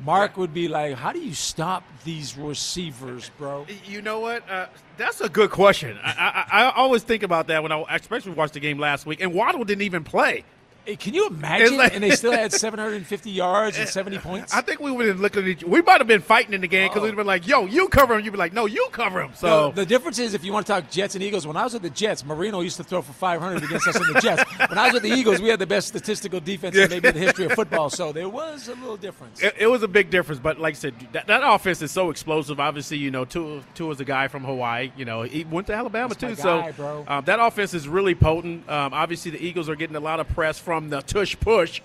Mark 0.04 0.36
would 0.36 0.54
be 0.54 0.68
like, 0.68 0.94
"How 0.94 1.12
do 1.12 1.20
you 1.20 1.34
stop 1.34 1.84
these 2.04 2.36
receivers, 2.36 3.30
bro?" 3.38 3.66
You 3.84 4.02
know 4.02 4.20
what? 4.20 4.48
Uh, 4.48 4.66
that's 4.96 5.20
a 5.20 5.28
good 5.28 5.50
question. 5.50 5.98
I, 6.02 6.46
I, 6.50 6.62
I, 6.62 6.70
always 6.76 7.02
think 7.02 7.22
about 7.22 7.46
that 7.48 7.62
when 7.62 7.72
I 7.72 7.84
especially 7.90 8.32
watched 8.32 8.54
the 8.54 8.60
game 8.60 8.78
last 8.78 9.06
week, 9.06 9.20
and 9.20 9.32
Waddle 9.32 9.64
didn't 9.64 9.82
even 9.82 10.04
play. 10.04 10.44
Can 10.86 11.14
you 11.14 11.28
imagine? 11.28 11.76
Like, 11.76 11.94
and 11.94 12.02
they 12.02 12.10
still 12.10 12.32
had 12.32 12.52
750 12.60 13.30
yards 13.30 13.78
and 13.78 13.88
70 13.88 14.18
points. 14.18 14.54
I 14.54 14.60
think 14.60 14.80
we 14.80 14.90
would 14.90 15.06
have 15.06 15.20
looked 15.20 15.36
at 15.36 15.44
each. 15.44 15.62
We 15.62 15.82
might 15.82 15.98
have 15.98 16.06
been 16.06 16.22
fighting 16.22 16.54
in 16.54 16.60
the 16.60 16.68
game 16.68 16.88
because 16.88 17.02
we'd 17.02 17.08
have 17.08 17.16
been 17.16 17.26
like, 17.26 17.46
"Yo, 17.46 17.66
you 17.66 17.88
cover 17.88 18.14
him." 18.14 18.24
You'd 18.24 18.32
be 18.32 18.38
like, 18.38 18.52
"No, 18.52 18.66
you 18.66 18.88
cover 18.92 19.22
him." 19.22 19.32
So 19.34 19.46
no, 19.46 19.72
the 19.72 19.86
difference 19.86 20.18
is, 20.18 20.34
if 20.34 20.44
you 20.44 20.52
want 20.52 20.66
to 20.66 20.72
talk 20.72 20.90
Jets 20.90 21.14
and 21.14 21.22
Eagles, 21.22 21.46
when 21.46 21.56
I 21.56 21.64
was 21.64 21.74
with 21.74 21.82
the 21.82 21.90
Jets, 21.90 22.24
Marino 22.24 22.60
used 22.60 22.76
to 22.78 22.84
throw 22.84 23.02
for 23.02 23.12
500 23.12 23.62
against 23.62 23.88
us 23.88 23.96
in 23.96 24.12
the 24.12 24.20
Jets. 24.20 24.44
When 24.70 24.78
I 24.78 24.84
was 24.84 24.94
with 24.94 25.02
the 25.02 25.10
Eagles, 25.10 25.40
we 25.40 25.48
had 25.48 25.58
the 25.58 25.66
best 25.66 25.88
statistical 25.88 26.38
defense 26.38 26.76
in 26.76 26.88
maybe 26.90 27.08
in 27.08 27.14
the 27.14 27.20
history 27.20 27.46
of 27.46 27.52
football. 27.52 27.90
So 27.90 28.12
there 28.12 28.28
was 28.28 28.68
a 28.68 28.74
little 28.74 28.96
difference. 28.96 29.42
It, 29.42 29.54
it 29.58 29.66
was 29.66 29.82
a 29.82 29.88
big 29.88 30.10
difference, 30.10 30.40
but 30.40 30.60
like 30.60 30.74
I 30.74 30.76
said, 30.76 30.94
that, 31.12 31.26
that, 31.26 31.40
offense 31.42 31.82
is 31.82 31.90
so 31.90 32.10
explosive. 32.10 32.60
Obviously, 32.60 32.98
you 32.98 33.10
know, 33.10 33.24
Tua, 33.24 33.62
Tua 33.74 33.90
is 33.90 34.00
a 34.00 34.04
guy 34.04 34.28
from 34.28 34.44
Hawaii. 34.44 34.92
You 34.96 35.06
know, 35.06 35.22
he 35.22 35.44
went 35.44 35.66
to 35.68 35.74
Alabama 35.74 36.14
That's 36.14 36.40
too. 36.40 36.42
Guy, 36.42 36.72
so 36.72 37.04
um, 37.08 37.24
that 37.24 37.40
offense 37.40 37.74
is 37.74 37.88
really 37.88 38.14
potent. 38.14 38.68
Um, 38.70 38.92
obviously, 38.92 39.32
the 39.32 39.44
Eagles 39.44 39.68
are 39.68 39.76
getting 39.76 39.96
a 39.96 40.00
lot 40.00 40.20
of 40.20 40.28
press 40.28 40.58
from 40.58 40.69
the 40.90 41.00
tush 41.02 41.36
push. 41.40 41.80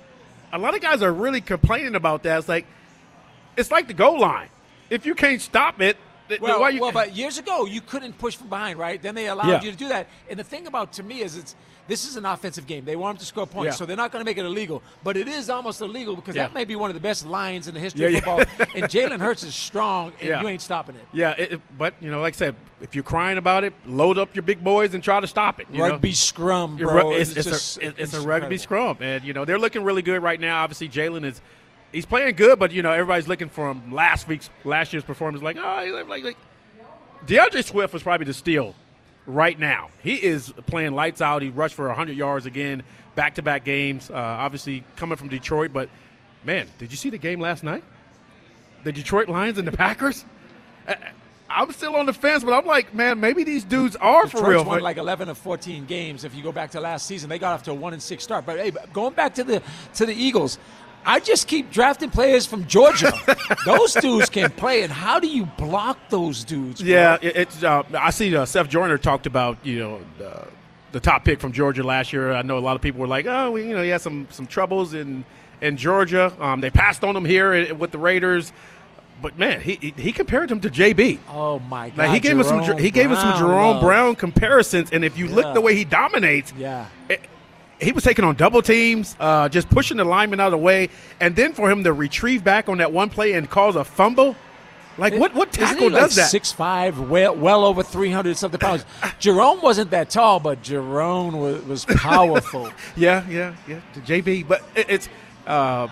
A 0.53 0.57
lot 0.57 0.75
of 0.75 0.81
guys 0.81 1.01
are 1.01 1.11
really 1.11 1.41
complaining 1.41 1.95
about 1.95 2.23
that. 2.23 2.39
It's 2.39 2.49
like 2.49 2.65
it's 3.57 3.71
like 3.71 3.87
the 3.87 3.93
goal 3.93 4.19
line. 4.19 4.49
If 4.89 5.05
you 5.05 5.15
can't 5.15 5.41
stop 5.41 5.81
it, 5.81 5.97
well, 6.41 6.71
you, 6.71 6.81
well, 6.81 6.91
but 6.91 7.15
years 7.15 7.37
ago 7.37 7.65
you 7.65 7.81
couldn't 7.81 8.17
push 8.17 8.35
from 8.35 8.49
behind, 8.49 8.79
right? 8.79 9.01
Then 9.01 9.15
they 9.15 9.27
allowed 9.27 9.47
yeah. 9.47 9.61
you 9.63 9.71
to 9.71 9.77
do 9.77 9.89
that. 9.89 10.07
And 10.29 10.39
the 10.39 10.43
thing 10.43 10.67
about 10.67 10.93
to 10.93 11.03
me 11.03 11.21
is 11.21 11.37
it's 11.37 11.55
this 11.87 12.07
is 12.07 12.15
an 12.15 12.25
offensive 12.25 12.65
game. 12.65 12.85
They 12.85 12.95
want 12.95 13.17
them 13.17 13.21
to 13.21 13.25
score 13.25 13.45
points, 13.45 13.73
yeah. 13.73 13.77
so 13.77 13.85
they're 13.85 13.95
not 13.95 14.11
going 14.11 14.21
to 14.21 14.25
make 14.25 14.37
it 14.37 14.45
illegal. 14.45 14.81
But 15.03 15.17
it 15.17 15.27
is 15.27 15.49
almost 15.49 15.81
illegal 15.81 16.15
because 16.15 16.35
yeah. 16.35 16.43
that 16.43 16.53
may 16.53 16.65
be 16.65 16.75
one 16.75 16.89
of 16.89 16.95
the 16.95 16.99
best 16.99 17.25
lines 17.25 17.67
in 17.67 17.73
the 17.73 17.79
history 17.79 18.11
yeah, 18.11 18.17
of 18.17 18.23
football. 18.23 18.67
and 18.75 18.85
Jalen 18.85 19.19
Hurts 19.19 19.43
is 19.43 19.53
strong, 19.53 20.13
and 20.19 20.41
you 20.41 20.47
ain't 20.47 20.61
stopping 20.61 20.95
it. 20.95 21.05
Yeah, 21.13 21.31
it, 21.31 21.61
but 21.77 21.93
you 22.01 22.09
know, 22.09 22.21
like 22.21 22.33
I 22.33 22.37
said, 22.37 22.55
if 22.81 22.95
you're 22.95 23.03
crying 23.03 23.37
about 23.37 23.63
it, 23.63 23.73
load 23.85 24.17
up 24.17 24.35
your 24.35 24.43
big 24.43 24.63
boys 24.63 24.93
and 24.93 25.03
try 25.03 25.19
to 25.19 25.27
stop 25.27 25.59
it. 25.59 25.67
rugby 25.71 26.09
know? 26.09 26.13
scrum, 26.13 26.77
bro. 26.77 27.11
It's, 27.11 27.35
it's, 27.35 27.47
it's, 27.47 27.77
a, 27.77 28.01
it's 28.01 28.13
a 28.13 28.21
rugby 28.21 28.57
scrum, 28.57 28.97
and 28.99 29.23
you 29.23 29.33
know 29.33 29.45
they're 29.45 29.59
looking 29.59 29.83
really 29.83 30.01
good 30.01 30.23
right 30.23 30.39
now. 30.39 30.63
Obviously, 30.63 30.89
Jalen 30.89 31.23
is 31.23 31.41
he's 31.91 32.05
playing 32.05 32.35
good, 32.35 32.57
but 32.57 32.71
you 32.71 32.81
know 32.81 32.91
everybody's 32.91 33.27
looking 33.27 33.49
for 33.49 33.69
him. 33.69 33.93
Last 33.93 34.27
week's 34.27 34.49
last 34.63 34.91
year's 34.91 35.03
performance, 35.03 35.43
like 35.43 35.57
oh, 35.57 36.05
like 36.07 36.23
like 36.23 36.37
D'Andre 37.27 37.61
Swift 37.61 37.93
was 37.93 38.03
probably 38.03 38.25
the 38.25 38.33
steal 38.33 38.75
right 39.25 39.57
now. 39.57 39.89
He 40.01 40.15
is 40.15 40.53
playing 40.67 40.93
lights 40.93 41.21
out. 41.21 41.41
He 41.41 41.49
rushed 41.49 41.75
for 41.75 41.87
100 41.87 42.15
yards 42.15 42.45
again, 42.45 42.83
back 43.15 43.35
to 43.35 43.41
back 43.41 43.63
games. 43.63 44.09
Uh, 44.09 44.15
obviously, 44.15 44.83
coming 44.95 45.17
from 45.17 45.29
Detroit. 45.29 45.71
But, 45.73 45.89
man, 46.43 46.67
did 46.77 46.91
you 46.91 46.97
see 46.97 47.09
the 47.09 47.17
game 47.17 47.39
last 47.39 47.63
night? 47.63 47.83
The 48.83 48.91
Detroit 48.91 49.29
Lions 49.29 49.57
and 49.57 49.67
the 49.67 49.71
Packers? 49.71 50.25
I'm 51.49 51.71
still 51.71 51.95
on 51.95 52.05
the 52.05 52.13
fence, 52.13 52.43
but 52.43 52.53
I'm 52.53 52.65
like, 52.65 52.93
man, 52.93 53.19
maybe 53.19 53.43
these 53.43 53.63
dudes 53.63 53.95
are 53.95 54.25
Detroit's 54.25 54.41
for 54.41 54.49
real. 54.49 54.65
won 54.65 54.81
like 54.81 54.97
11 54.97 55.29
of 55.29 55.37
14 55.37 55.85
games. 55.85 56.23
If 56.23 56.35
you 56.35 56.43
go 56.43 56.51
back 56.51 56.71
to 56.71 56.81
last 56.81 57.05
season, 57.05 57.29
they 57.29 57.39
got 57.39 57.53
off 57.53 57.63
to 57.63 57.71
a 57.71 57.73
one 57.73 57.93
and 57.93 58.01
six 58.01 58.23
start. 58.23 58.45
But 58.45 58.59
hey, 58.59 58.71
going 58.93 59.13
back 59.13 59.35
to 59.35 59.43
the 59.43 59.61
to 59.95 60.05
the 60.05 60.13
Eagles, 60.13 60.57
I 61.05 61.19
just 61.19 61.47
keep 61.47 61.71
drafting 61.71 62.09
players 62.09 62.45
from 62.45 62.65
Georgia. 62.67 63.13
those 63.65 63.93
dudes 63.93 64.29
can 64.29 64.49
play, 64.51 64.81
and 64.81 64.91
how 64.91 65.19
do 65.19 65.27
you 65.27 65.45
block 65.45 65.97
those 66.09 66.43
dudes? 66.43 66.81
Bro? 66.81 66.89
Yeah, 66.89 67.17
it's. 67.21 67.63
Uh, 67.63 67.83
I 67.93 68.09
see. 68.09 68.35
Uh, 68.35 68.45
Seth 68.45 68.69
Joyner 68.69 68.97
talked 68.97 69.27
about 69.27 69.57
you 69.63 69.79
know 69.79 70.01
uh, 70.25 70.45
the 70.91 70.99
top 70.99 71.25
pick 71.25 71.39
from 71.39 71.51
Georgia 71.51 71.83
last 71.83 72.11
year. 72.11 72.33
I 72.33 72.41
know 72.41 72.57
a 72.57 72.59
lot 72.59 72.75
of 72.75 72.81
people 72.81 73.01
were 73.01 73.07
like, 73.07 73.25
oh, 73.27 73.51
we, 73.51 73.67
you 73.67 73.75
know, 73.75 73.83
he 73.83 73.89
had 73.89 74.01
some 74.01 74.27
some 74.31 74.47
troubles 74.47 74.93
in 74.93 75.25
in 75.61 75.77
Georgia. 75.77 76.33
Um, 76.39 76.61
they 76.61 76.69
passed 76.69 77.03
on 77.03 77.15
him 77.15 77.25
here 77.25 77.73
with 77.75 77.91
the 77.91 77.99
Raiders. 77.99 78.51
But 79.21 79.39
man, 79.39 79.61
he 79.61 79.93
he 79.95 80.11
compared 80.11 80.51
him 80.51 80.59
to 80.61 80.69
JB. 80.69 81.19
Oh 81.29 81.59
my 81.59 81.89
god! 81.89 82.13
he 82.13 82.19
gave 82.19 82.37
Jerome 82.37 82.59
us 82.59 82.67
some 82.67 82.77
he 82.77 82.91
gave 82.91 83.11
us 83.11 83.21
some 83.21 83.37
Jerome 83.37 83.75
love. 83.75 83.81
Brown 83.81 84.15
comparisons, 84.15 84.91
and 84.91 85.05
if 85.05 85.17
you 85.17 85.27
yeah. 85.27 85.35
look 85.35 85.53
the 85.53 85.61
way 85.61 85.73
he 85.73 85.85
dominates, 85.85 86.51
yeah, 86.57 86.87
it, 87.09 87.21
he 87.85 87.91
was 87.91 88.03
taking 88.03 88.25
on 88.25 88.35
double 88.35 88.61
teams, 88.61 89.15
uh, 89.19 89.47
just 89.47 89.69
pushing 89.69 89.97
the 89.97 90.03
lineman 90.03 90.39
out 90.39 90.47
of 90.47 90.51
the 90.51 90.57
way, 90.57 90.89
and 91.19 91.35
then 91.35 91.53
for 91.53 91.69
him 91.69 91.83
to 91.83 91.93
retrieve 91.93 92.43
back 92.43 92.67
on 92.67 92.79
that 92.79 92.91
one 92.91 93.09
play 93.09 93.33
and 93.33 93.49
cause 93.49 93.75
a 93.75 93.83
fumble. 93.83 94.35
Like 94.97 95.13
what? 95.13 95.33
What 95.33 95.51
tackle 95.51 95.89
like 95.89 96.03
does 96.03 96.15
that? 96.15 96.29
Six 96.29 96.51
five, 96.51 96.99
well, 96.99 97.35
well 97.35 97.65
over 97.65 97.83
three 97.83 98.11
hundred 98.11 98.37
something 98.37 98.59
pounds. 98.59 98.85
Jerome 99.19 99.61
wasn't 99.61 99.91
that 99.91 100.09
tall, 100.09 100.39
but 100.39 100.61
Jerome 100.61 101.37
was, 101.37 101.63
was 101.65 101.85
powerful. 101.85 102.69
yeah, 102.95 103.27
yeah, 103.29 103.55
yeah. 103.67 103.81
To 103.93 103.99
JB, 103.99 104.47
but 104.47 104.63
it, 104.75 104.89
it's 104.89 105.09
uh, 105.45 105.87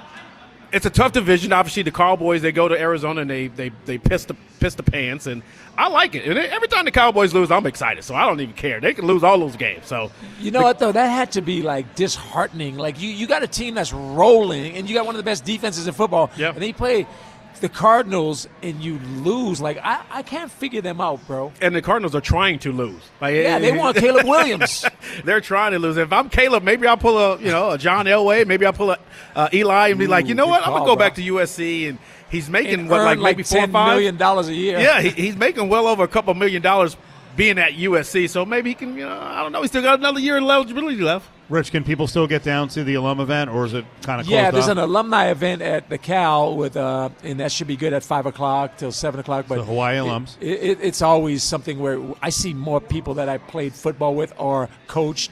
it's 0.73 0.85
a 0.87 0.89
tough 0.89 1.11
division. 1.11 1.53
Obviously, 1.53 1.83
the 1.83 1.91
Cowboys 1.91 2.41
they 2.41 2.51
go 2.51 2.67
to 2.67 2.77
Arizona 2.79 3.21
and 3.21 3.29
they 3.29 3.47
they 3.47 3.71
they 3.85 3.97
piss 3.97 4.25
the 4.25 4.35
piss 4.59 4.75
the 4.75 4.83
pants, 4.83 5.27
and 5.27 5.43
I 5.77 5.87
like 5.87 6.15
it. 6.15 6.25
And 6.25 6.37
every 6.37 6.67
time 6.67 6.85
the 6.85 6.91
Cowboys 6.91 7.33
lose, 7.33 7.51
I'm 7.51 7.65
excited. 7.67 8.03
So 8.03 8.15
I 8.15 8.25
don't 8.25 8.39
even 8.39 8.55
care. 8.55 8.81
They 8.81 8.93
can 8.93 9.05
lose 9.05 9.23
all 9.23 9.37
those 9.37 9.55
games. 9.55 9.85
So 9.85 10.11
you 10.39 10.51
know 10.51 10.59
the, 10.59 10.65
what 10.65 10.79
though? 10.79 10.91
That 10.91 11.07
had 11.07 11.31
to 11.33 11.41
be 11.41 11.61
like 11.61 11.95
disheartening. 11.95 12.77
Like 12.77 12.99
you, 12.99 13.09
you 13.09 13.27
got 13.27 13.43
a 13.43 13.47
team 13.47 13.75
that's 13.75 13.93
rolling, 13.93 14.75
and 14.75 14.89
you 14.89 14.95
got 14.95 15.05
one 15.05 15.15
of 15.15 15.19
the 15.19 15.23
best 15.23 15.45
defenses 15.45 15.87
in 15.87 15.93
football. 15.93 16.31
yeah. 16.35 16.49
and 16.49 16.61
they 16.61 16.73
play 16.73 17.05
the 17.59 17.69
Cardinals 17.69 18.47
and 18.61 18.81
you 18.83 18.99
lose. 19.23 19.61
Like 19.61 19.77
I, 19.83 20.03
I 20.09 20.21
can't 20.21 20.51
figure 20.51 20.81
them 20.81 20.99
out, 21.01 21.25
bro. 21.27 21.51
And 21.61 21.75
the 21.75 21.81
Cardinals 21.81 22.15
are 22.15 22.21
trying 22.21 22.59
to 22.59 22.71
lose. 22.71 23.01
Like, 23.21 23.35
Yeah, 23.35 23.59
they 23.59 23.71
want 23.77 23.97
Caleb 23.97 24.25
Williams. 24.25 24.85
They're 25.25 25.41
trying 25.41 25.71
to 25.73 25.79
lose. 25.79 25.97
If 25.97 26.11
I'm 26.11 26.29
Caleb, 26.29 26.63
maybe 26.63 26.87
I'll 26.87 26.97
pull 26.97 27.17
a 27.17 27.39
you 27.39 27.51
know 27.51 27.71
a 27.71 27.77
John 27.77 28.05
Elway. 28.05 28.45
Maybe 28.45 28.65
I'll 28.65 28.73
pull 28.73 28.91
a 28.91 28.99
uh, 29.35 29.49
Eli 29.53 29.89
and 29.89 29.99
be 29.99 30.05
Ooh, 30.05 30.09
like, 30.09 30.27
you 30.27 30.35
know 30.35 30.47
what? 30.47 30.61
I'm 30.65 30.73
gonna 30.73 30.85
go 30.85 30.95
bro. 30.95 31.05
back 31.05 31.15
to 31.15 31.21
USC 31.21 31.89
and 31.89 31.97
he's 32.29 32.49
making 32.49 32.81
And 32.81 32.89
what 32.89 33.01
like 33.03 33.19
maybe 33.19 33.43
four 33.43 33.59
or 33.63 33.67
five 33.67 33.95
million 33.95 34.17
dollars 34.17 34.47
a 34.49 34.53
year. 34.53 34.79
Yeah, 34.79 35.01
he, 35.01 35.09
he's 35.09 35.35
making 35.35 35.69
well 35.69 35.87
over 35.87 36.03
a 36.03 36.07
couple 36.07 36.33
million 36.33 36.61
dollars 36.61 36.97
being 37.35 37.57
at 37.57 37.73
USC. 37.73 38.29
So 38.29 38.45
maybe 38.45 38.69
he 38.71 38.75
can. 38.75 38.95
You 38.95 39.05
know, 39.05 39.19
I 39.19 39.41
don't 39.41 39.51
know. 39.51 39.61
He's 39.61 39.71
still 39.71 39.81
got 39.81 39.99
another 39.99 40.19
year 40.19 40.37
of 40.37 40.43
eligibility 40.43 40.97
left. 41.01 41.29
Rich, 41.49 41.71
can 41.71 41.83
people 41.83 42.07
still 42.07 42.25
get 42.25 42.41
down 42.43 42.69
to 42.69 42.83
the 42.85 42.93
alum 42.95 43.19
event, 43.19 43.49
or 43.49 43.65
is 43.65 43.73
it 43.73 43.85
kind 44.01 44.21
of 44.21 44.27
Yeah, 44.27 44.49
there's 44.49 44.65
off? 44.65 44.71
an 44.71 44.77
alumni 44.77 45.27
event 45.29 45.61
at 45.61 45.89
the 45.89 45.97
Cal 45.97 46.55
with, 46.55 46.77
uh, 46.77 47.09
and 47.21 47.39
that 47.41 47.51
should 47.51 47.67
be 47.67 47.75
good 47.75 47.91
at 47.93 48.01
five 48.01 48.25
o'clock 48.25 48.77
till 48.77 48.93
seven 48.93 49.19
o'clock. 49.19 49.45
But 49.49 49.57
The 49.57 49.63
Hawaii 49.65 49.97
it- 49.97 50.01
alums. 50.01 50.35
it, 50.39 50.47
it, 50.47 50.77
it's 50.81 51.01
always 51.01 51.43
something 51.43 51.79
where 51.79 51.99
I 52.21 52.29
see 52.29 52.53
more 52.53 52.79
people 52.79 53.15
that 53.15 53.27
I 53.29 53.37
played 53.39 53.73
football 53.73 54.15
with 54.15 54.33
or 54.37 54.69
coached 54.87 55.31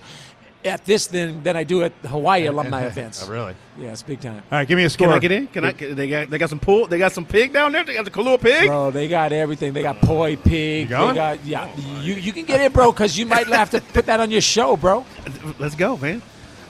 at 0.65 0.85
this 0.85 1.07
than 1.07 1.43
than 1.43 1.55
I 1.55 1.63
do 1.63 1.83
at 1.83 1.99
the 2.01 2.07
Hawaii 2.07 2.45
alumni 2.47 2.83
events. 2.83 3.25
Oh, 3.27 3.31
really? 3.31 3.55
Yeah, 3.77 3.91
it's 3.91 4.03
big 4.03 4.19
time. 4.21 4.35
All 4.51 4.57
right, 4.59 4.67
give 4.67 4.77
me 4.77 4.83
a 4.83 4.89
score. 4.89 5.07
Can 5.07 5.15
I 5.15 5.19
get 5.19 5.31
in? 5.31 5.47
Can 5.47 5.65
I? 5.65 5.71
They 5.71 6.07
got 6.07 6.29
they 6.29 6.37
got 6.37 6.49
some 6.49 6.59
pool. 6.59 6.87
They 6.87 6.97
got 6.97 7.11
some 7.11 7.25
pig 7.25 7.53
down 7.53 7.71
there. 7.71 7.83
They 7.83 7.93
got 7.93 8.05
the 8.05 8.11
kalua 8.11 8.39
pig. 8.39 8.67
Bro, 8.67 8.91
they 8.91 9.07
got 9.07 9.31
everything. 9.31 9.73
They 9.73 9.81
got 9.81 9.99
poi 10.01 10.35
pig. 10.35 10.83
You 10.89 10.95
going? 10.97 11.09
They 11.09 11.15
got 11.15 11.45
yeah. 11.45 11.75
You 12.01 12.13
you 12.15 12.31
can 12.33 12.45
get 12.45 12.61
it, 12.61 12.73
bro, 12.73 12.91
because 12.91 13.17
you 13.17 13.25
might 13.25 13.47
have 13.47 13.69
to 13.71 13.81
put 13.81 14.05
that 14.05 14.19
on 14.19 14.29
your 14.31 14.41
show, 14.41 14.75
bro. 14.77 15.05
Let's 15.59 15.75
go, 15.75 15.97
man. 15.97 16.21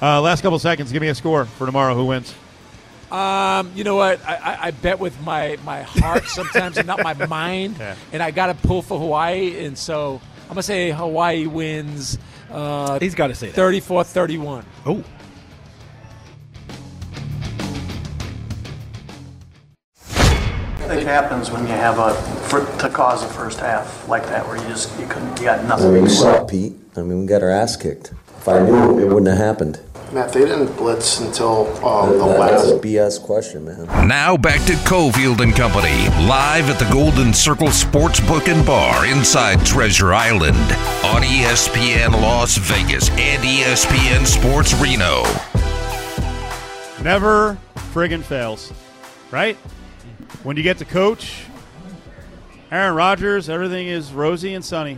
Uh, 0.01 0.19
last 0.21 0.41
couple 0.41 0.57
seconds. 0.59 0.91
Give 0.91 1.01
me 1.01 1.09
a 1.09 1.15
score 1.15 1.45
for 1.45 1.65
tomorrow. 1.65 1.93
Who 1.95 2.05
wins? 2.05 2.33
Um, 3.11 3.71
you 3.75 3.83
know 3.83 3.95
what? 3.95 4.25
I, 4.25 4.35
I, 4.35 4.57
I 4.67 4.71
bet 4.71 4.97
with 4.99 5.19
my, 5.21 5.57
my 5.65 5.81
heart 5.81 6.23
sometimes 6.27 6.77
and 6.77 6.87
not 6.87 7.03
my 7.03 7.13
mind, 7.27 7.75
Yeah. 7.77 7.95
and 8.13 8.23
I 8.23 8.31
got 8.31 8.47
to 8.47 8.53
pull 8.67 8.81
for 8.81 8.97
Hawaii, 8.97 9.65
and 9.65 9.77
so 9.77 10.21
I'm 10.51 10.55
gonna 10.55 10.63
say 10.63 10.91
Hawaii 10.91 11.47
wins. 11.47 12.17
Uh, 12.51 12.99
He's 12.99 13.15
got 13.15 13.27
to 13.27 13.35
say 13.35 13.51
that. 13.51 13.55
34-31. 13.55 14.65
Oh, 14.85 15.01
I 19.95 20.87
think 20.95 21.03
happens 21.07 21.49
when 21.51 21.61
you 21.61 21.69
have 21.69 21.99
a 21.99 22.13
for, 22.49 22.65
to 22.79 22.89
cause 22.89 23.23
a 23.23 23.27
first 23.29 23.61
half 23.61 24.09
like 24.09 24.23
that 24.25 24.45
where 24.45 24.57
you 24.57 24.63
just 24.67 24.99
you 24.99 25.07
couldn't 25.07 25.39
you 25.39 25.45
got 25.45 25.59
I 25.61 25.67
nothing. 25.69 25.93
mean, 25.93 26.03
we 26.03 26.09
saw 26.09 26.43
Pete. 26.43 26.73
I 26.97 27.01
mean, 27.03 27.21
we 27.21 27.27
got 27.27 27.43
our 27.43 27.49
ass 27.49 27.77
kicked. 27.77 28.11
If 28.11 28.49
I 28.49 28.59
knew, 28.59 28.99
it 28.99 29.05
wouldn't 29.07 29.27
have 29.27 29.37
happened. 29.37 29.79
Matt, 30.13 30.33
they 30.33 30.41
didn't 30.41 30.75
blitz 30.75 31.21
until 31.21 31.67
um, 31.85 32.11
the 32.17 32.25
That- 32.25 32.37
that's 32.51 32.63
a 32.63 32.73
last. 32.73 32.81
BS 32.83 33.21
question, 33.21 33.63
man. 33.65 34.07
Now 34.07 34.35
back 34.35 34.61
to 34.65 34.73
Cofield 34.73 35.39
and 35.39 35.55
Company, 35.55 36.09
live 36.27 36.69
at 36.69 36.77
the 36.79 36.91
Golden 36.91 37.33
Circle 37.33 37.67
Sportsbook 37.69 38.51
and 38.51 38.65
Bar 38.65 39.05
inside 39.05 39.65
Treasure 39.65 40.13
Island 40.13 40.57
on 41.05 41.21
ESPN 41.23 42.11
Las 42.21 42.57
Vegas 42.57 43.09
and 43.11 43.41
ESPN 43.43 44.25
Sports 44.25 44.73
Reno. 44.75 45.23
Never 47.01 47.57
friggin' 47.93 48.21
fails, 48.21 48.71
right? 49.31 49.55
When 50.43 50.57
you 50.57 50.63
get 50.63 50.77
to 50.79 50.85
coach 50.85 51.45
Aaron 52.71 52.95
Rodgers, 52.95 53.49
everything 53.49 53.87
is 53.87 54.11
rosy 54.13 54.53
and 54.53 54.63
sunny. 54.63 54.97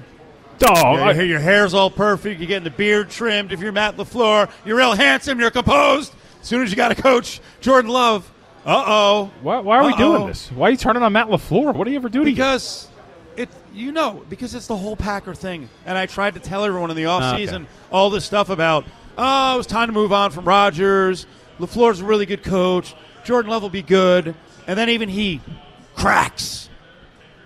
Dog. 0.63 0.99
Yeah, 0.99 1.11
your, 1.13 1.25
your 1.25 1.39
hair's 1.39 1.73
all 1.73 1.89
perfect. 1.89 2.39
You're 2.39 2.47
getting 2.47 2.63
the 2.63 2.69
beard 2.69 3.09
trimmed. 3.09 3.51
If 3.51 3.59
you're 3.59 3.71
Matt 3.71 3.97
LaFleur, 3.97 4.49
you're 4.65 4.77
real 4.77 4.93
handsome. 4.93 5.39
You're 5.39 5.51
composed. 5.51 6.13
As 6.41 6.47
soon 6.47 6.61
as 6.63 6.69
you 6.69 6.75
got 6.75 6.91
a 6.91 6.95
coach 6.95 7.41
Jordan 7.61 7.91
Love, 7.91 8.29
uh 8.65 8.83
oh. 8.85 9.31
why, 9.41 9.59
why 9.59 9.77
are 9.77 9.85
we 9.85 9.93
Uh-oh. 9.93 9.97
doing 9.97 10.27
this? 10.27 10.49
Why 10.51 10.67
are 10.69 10.71
you 10.71 10.77
turning 10.77 11.03
on 11.03 11.11
Matt 11.13 11.27
LaFleur? 11.27 11.75
What 11.75 11.83
do 11.83 11.91
you 11.91 11.97
ever 11.97 12.07
do 12.09 12.23
to 12.23 12.29
you? 12.29 12.35
Because 12.35 12.87
it, 13.35 13.49
you 13.73 13.91
know, 13.91 14.23
because 14.29 14.55
it's 14.55 14.67
the 14.67 14.77
whole 14.77 14.95
Packer 14.95 15.33
thing. 15.33 15.67
And 15.85 15.97
I 15.97 16.05
tried 16.05 16.35
to 16.35 16.39
tell 16.39 16.63
everyone 16.63 16.89
in 16.91 16.95
the 16.95 17.03
offseason 17.03 17.53
Okay. 17.63 17.65
all 17.91 18.09
this 18.09 18.23
stuff 18.23 18.49
about, 18.49 18.85
oh, 19.17 19.55
it 19.55 19.57
was 19.57 19.67
time 19.67 19.87
to 19.89 19.93
move 19.93 20.13
on 20.13 20.31
from 20.31 20.45
Rodgers. 20.45 21.27
LaFleur's 21.59 21.99
a 21.99 22.05
really 22.05 22.25
good 22.25 22.43
coach. 22.43 22.95
Jordan 23.25 23.51
Love 23.51 23.63
will 23.63 23.69
be 23.69 23.81
good. 23.81 24.33
And 24.65 24.79
then 24.79 24.89
even 24.89 25.09
he 25.09 25.41
cracks 25.95 26.69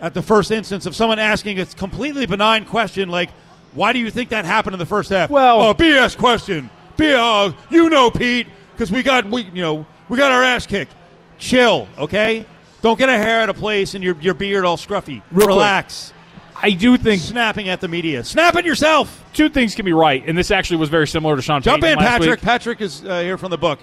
at 0.02 0.14
the 0.14 0.22
first 0.22 0.52
instance 0.52 0.86
of 0.86 0.96
someone 0.96 1.20
asking 1.20 1.60
a 1.60 1.66
completely 1.66 2.26
benign 2.26 2.66
question 2.66 3.10
like, 3.10 3.30
why 3.74 3.94
do 3.94 4.00
you 4.00 4.10
think 4.12 4.30
that 4.30 4.46
happened 4.46 4.74
in 4.74 4.80
the 4.80 4.86
first 4.86 5.10
half? 5.10 5.30
Well- 5.30 5.62
oh, 5.62 5.74
BS 5.74 6.18
question. 6.18 6.70
B- 6.96 7.14
uh, 7.14 7.52
you 7.70 7.90
know, 7.90 8.10
Pete, 8.10 8.48
because 8.74 8.92
we 8.92 9.04
got 9.04 9.26
we 9.26 9.44
you 9.44 9.62
know 9.62 9.86
we 10.10 10.18
got 10.18 10.32
our 10.32 10.42
ass 10.44 10.66
kicked. 10.66 10.94
Chill, 11.38 11.88
okay? 11.98 12.46
Don't 12.82 12.98
get 12.98 13.10
a 13.10 13.18
hair 13.18 13.42
out 13.42 13.50
of 13.50 13.56
place 13.58 13.94
and 13.94 14.04
your 14.04 14.16
your 14.20 14.34
beard 14.34 14.66
all 14.66 14.78
scruffy. 14.78 15.22
Real 15.32 15.46
quick. 15.46 15.48
Relax. 15.48 16.14
I 16.60 16.72
do 16.72 16.98
think 16.98 17.22
Snapping 17.22 17.70
at 17.70 17.82
the 17.82 17.88
media. 17.88 18.24
Snap 18.24 18.56
at 18.56 18.66
yourself. 18.66 19.24
two 19.34 19.48
things 19.48 19.76
can 19.76 19.86
be 19.86 19.94
right, 19.94 20.24
and 20.26 20.36
this 20.36 20.50
actually 20.50 20.78
was 20.78 20.90
very 20.90 21.08
similar 21.08 21.36
to 21.36 21.42
Sean 21.44 21.62
Jump 21.62 21.84
Payton 21.84 22.00
in, 22.00 22.04
Patrick. 22.06 22.30
week. 22.32 22.42
Patrick 22.42 22.82
is 22.82 23.06
uh, 23.06 23.20
here 23.22 23.38
from 23.38 23.52
the 23.52 23.58
book. 23.60 23.78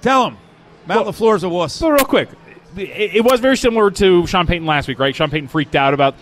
Tell 0.00 0.28
him. 0.28 0.36
Matt 0.86 1.04
Well- 1.04 1.34
is 1.34 1.42
a 1.42 1.48
wuss. 1.48 1.72
So 1.72 1.88
real 1.88 2.04
quick, 2.04 2.28
it, 2.76 3.16
it 3.16 3.24
was 3.24 3.40
very 3.40 3.56
similar 3.56 3.90
to 3.92 4.26
Sean 4.26 4.46
Payton 4.46 4.66
last 4.66 4.88
week, 4.88 4.98
right? 4.98 5.14
Sean 5.14 5.30
Payton 5.30 5.48
freaked 5.48 5.76
out 5.76 5.94
about. 5.94 6.14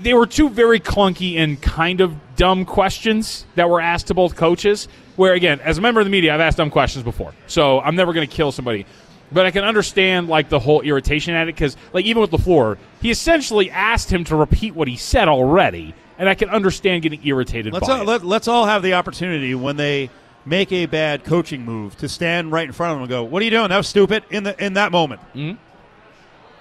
They 0.00 0.14
were 0.14 0.26
two 0.26 0.48
very 0.48 0.80
clunky 0.80 1.36
and 1.36 1.60
kind 1.60 2.00
of 2.00 2.16
dumb 2.34 2.64
questions 2.64 3.46
that 3.54 3.70
were 3.70 3.80
asked 3.80 4.08
to 4.08 4.14
both 4.14 4.36
coaches. 4.36 4.88
Where 5.16 5.34
again, 5.34 5.60
as 5.60 5.78
a 5.78 5.80
member 5.80 6.00
of 6.00 6.06
the 6.06 6.10
media, 6.10 6.34
I've 6.34 6.40
asked 6.40 6.56
dumb 6.56 6.70
questions 6.70 7.04
before, 7.04 7.34
so 7.46 7.80
I'm 7.80 7.94
never 7.94 8.12
going 8.12 8.26
to 8.26 8.34
kill 8.34 8.50
somebody. 8.50 8.86
But 9.30 9.46
I 9.46 9.50
can 9.50 9.64
understand 9.64 10.28
like 10.28 10.48
the 10.48 10.58
whole 10.58 10.82
irritation 10.82 11.34
at 11.34 11.48
it 11.48 11.54
because, 11.54 11.76
like, 11.92 12.04
even 12.04 12.20
with 12.20 12.30
LaFleur, 12.30 12.76
he 13.00 13.10
essentially 13.10 13.70
asked 13.70 14.10
him 14.10 14.24
to 14.24 14.36
repeat 14.36 14.74
what 14.74 14.88
he 14.88 14.96
said 14.96 15.28
already, 15.28 15.94
and 16.18 16.28
I 16.28 16.34
can 16.34 16.50
understand 16.50 17.02
getting 17.02 17.26
irritated 17.26 17.72
Let's 17.72 17.86
by 17.86 17.94
all, 17.94 18.02
it. 18.02 18.06
let, 18.06 18.24
let's 18.24 18.48
all 18.48 18.66
have 18.66 18.82
the 18.82 18.94
opportunity 18.94 19.54
when 19.54 19.76
they 19.76 20.10
make 20.44 20.72
a 20.72 20.86
bad 20.86 21.24
coaching 21.24 21.64
move 21.64 21.96
to 21.98 22.08
stand 22.08 22.52
right 22.52 22.66
in 22.66 22.72
front 22.72 22.92
of 22.92 22.96
them 22.96 23.02
and 23.02 23.10
go, 23.10 23.24
"What 23.24 23.42
are 23.42 23.44
you 23.44 23.50
doing? 23.50 23.68
That 23.68 23.76
was 23.76 23.88
stupid." 23.88 24.24
In 24.30 24.44
the 24.44 24.64
in 24.64 24.74
that 24.74 24.92
moment, 24.92 25.20
mm-hmm. 25.34 25.58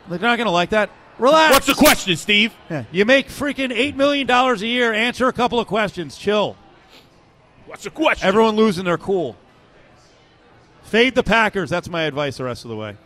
they're 0.09 0.19
not 0.19 0.37
going 0.37 0.45
to 0.45 0.51
like 0.51 0.71
that. 0.71 0.89
Relax. 1.17 1.53
What's 1.53 1.67
the 1.67 1.73
question, 1.73 2.15
Steve? 2.17 2.53
Yeah. 2.69 2.85
You 2.91 3.05
make 3.05 3.27
freaking 3.27 3.71
eight 3.71 3.95
million 3.95 4.27
dollars 4.27 4.61
a 4.61 4.67
year. 4.67 4.93
Answer 4.93 5.27
a 5.27 5.33
couple 5.33 5.59
of 5.59 5.67
questions. 5.67 6.17
Chill. 6.17 6.57
What's 7.65 7.83
the 7.83 7.89
question? 7.89 8.27
Everyone 8.27 8.55
losing 8.55 8.85
their 8.85 8.97
cool. 8.97 9.37
Fade 10.83 11.15
the 11.15 11.23
Packers. 11.23 11.69
That's 11.69 11.87
my 11.87 12.03
advice 12.03 12.37
the 12.37 12.43
rest 12.43 12.65
of 12.65 12.69
the 12.69 12.75
way. 12.75 12.97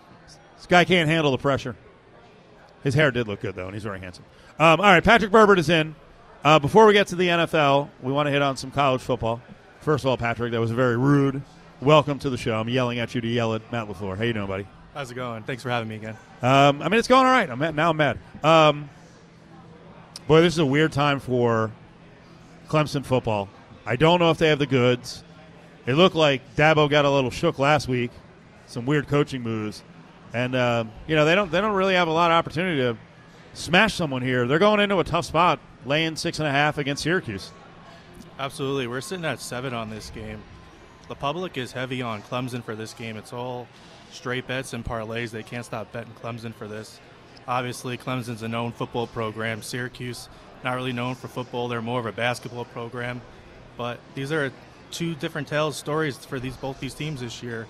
This 0.57 0.65
guy 0.65 0.85
can't 0.85 1.07
handle 1.07 1.31
the 1.31 1.37
pressure. 1.37 1.75
His 2.83 2.93
hair 2.93 3.11
did 3.11 3.27
look 3.27 3.41
good, 3.41 3.55
though, 3.55 3.65
and 3.65 3.73
he's 3.73 3.83
very 3.83 3.99
handsome. 3.99 4.25
Um, 4.57 4.79
all 4.79 4.85
right, 4.85 5.03
Patrick 5.03 5.31
Berbert 5.31 5.59
is 5.59 5.69
in. 5.69 5.95
Uh, 6.43 6.59
before 6.59 6.85
we 6.85 6.93
get 6.93 7.07
to 7.07 7.15
the 7.15 7.27
NFL, 7.27 7.89
we 8.01 8.11
want 8.11 8.27
to 8.27 8.31
hit 8.31 8.41
on 8.41 8.55
some 8.57 8.71
college 8.71 9.01
football. 9.01 9.41
First 9.85 10.03
of 10.03 10.09
all, 10.09 10.17
Patrick, 10.17 10.51
that 10.53 10.59
was 10.59 10.71
a 10.71 10.73
very 10.73 10.97
rude. 10.97 11.43
Welcome 11.79 12.17
to 12.17 12.31
the 12.31 12.37
show. 12.37 12.59
I'm 12.59 12.67
yelling 12.67 12.97
at 12.97 13.13
you 13.13 13.21
to 13.21 13.27
yell 13.27 13.53
at 13.53 13.71
Matt 13.71 13.87
LaFleur. 13.87 14.17
How 14.17 14.23
you 14.23 14.33
doing, 14.33 14.47
buddy? 14.47 14.65
How's 14.95 15.11
it 15.11 15.13
going? 15.13 15.43
Thanks 15.43 15.61
for 15.61 15.69
having 15.69 15.87
me 15.87 15.97
again. 15.97 16.17
Um, 16.41 16.81
I 16.81 16.89
mean, 16.89 16.97
it's 16.97 17.07
going 17.07 17.23
all 17.23 17.31
right. 17.31 17.47
I'm 17.47 17.59
mad, 17.59 17.75
now 17.75 17.91
I'm 17.91 17.97
mad. 17.97 18.17
Um, 18.43 18.89
boy, 20.27 20.41
this 20.41 20.53
is 20.53 20.57
a 20.57 20.65
weird 20.65 20.91
time 20.91 21.19
for 21.19 21.69
Clemson 22.67 23.05
football. 23.05 23.47
I 23.85 23.95
don't 23.95 24.17
know 24.17 24.31
if 24.31 24.39
they 24.39 24.47
have 24.47 24.57
the 24.57 24.65
goods. 24.65 25.23
It 25.85 25.93
looked 25.93 26.15
like 26.15 26.55
Dabo 26.55 26.89
got 26.89 27.05
a 27.05 27.09
little 27.11 27.29
shook 27.29 27.59
last 27.59 27.87
week. 27.87 28.09
Some 28.65 28.87
weird 28.87 29.07
coaching 29.07 29.43
moves, 29.43 29.83
and 30.33 30.55
uh, 30.55 30.85
you 31.05 31.15
know 31.15 31.25
they 31.25 31.35
don't 31.35 31.51
they 31.51 31.61
don't 31.61 31.75
really 31.75 31.93
have 31.93 32.07
a 32.07 32.11
lot 32.11 32.31
of 32.31 32.35
opportunity 32.37 32.81
to 32.81 32.97
smash 33.53 33.93
someone 33.93 34.23
here. 34.23 34.47
They're 34.47 34.57
going 34.57 34.79
into 34.79 34.97
a 34.97 35.03
tough 35.03 35.25
spot, 35.25 35.59
laying 35.85 36.15
six 36.15 36.39
and 36.39 36.47
a 36.47 36.51
half 36.51 36.79
against 36.79 37.03
Syracuse. 37.03 37.51
Absolutely. 38.37 38.87
We're 38.87 39.01
sitting 39.01 39.25
at 39.25 39.39
seven 39.39 39.73
on 39.73 39.89
this 39.89 40.09
game. 40.09 40.43
The 41.07 41.15
public 41.15 41.57
is 41.57 41.71
heavy 41.71 42.01
on 42.01 42.21
Clemson 42.23 42.63
for 42.63 42.75
this 42.75 42.93
game. 42.93 43.15
It's 43.15 43.31
all 43.31 43.67
straight 44.11 44.47
bets 44.47 44.73
and 44.73 44.83
parlays. 44.83 45.31
They 45.31 45.43
can't 45.43 45.65
stop 45.65 45.91
betting 45.91 46.13
Clemson 46.21 46.53
for 46.53 46.67
this. 46.67 46.99
Obviously, 47.47 47.97
Clemson's 47.97 48.41
a 48.41 48.47
known 48.47 48.71
football 48.71 49.07
program. 49.07 49.61
Syracuse, 49.61 50.29
not 50.63 50.75
really 50.75 50.93
known 50.93 51.15
for 51.15 51.27
football. 51.27 51.67
They're 51.67 51.81
more 51.81 51.99
of 51.99 52.07
a 52.07 52.11
basketball 52.11 52.65
program. 52.65 53.21
But 53.77 53.99
these 54.15 54.31
are 54.31 54.51
two 54.91 55.15
different 55.15 55.47
tales, 55.47 55.77
stories 55.77 56.17
for 56.17 56.39
these 56.39 56.57
both 56.57 56.79
these 56.79 56.93
teams 56.93 57.21
this 57.21 57.43
year. 57.43 57.67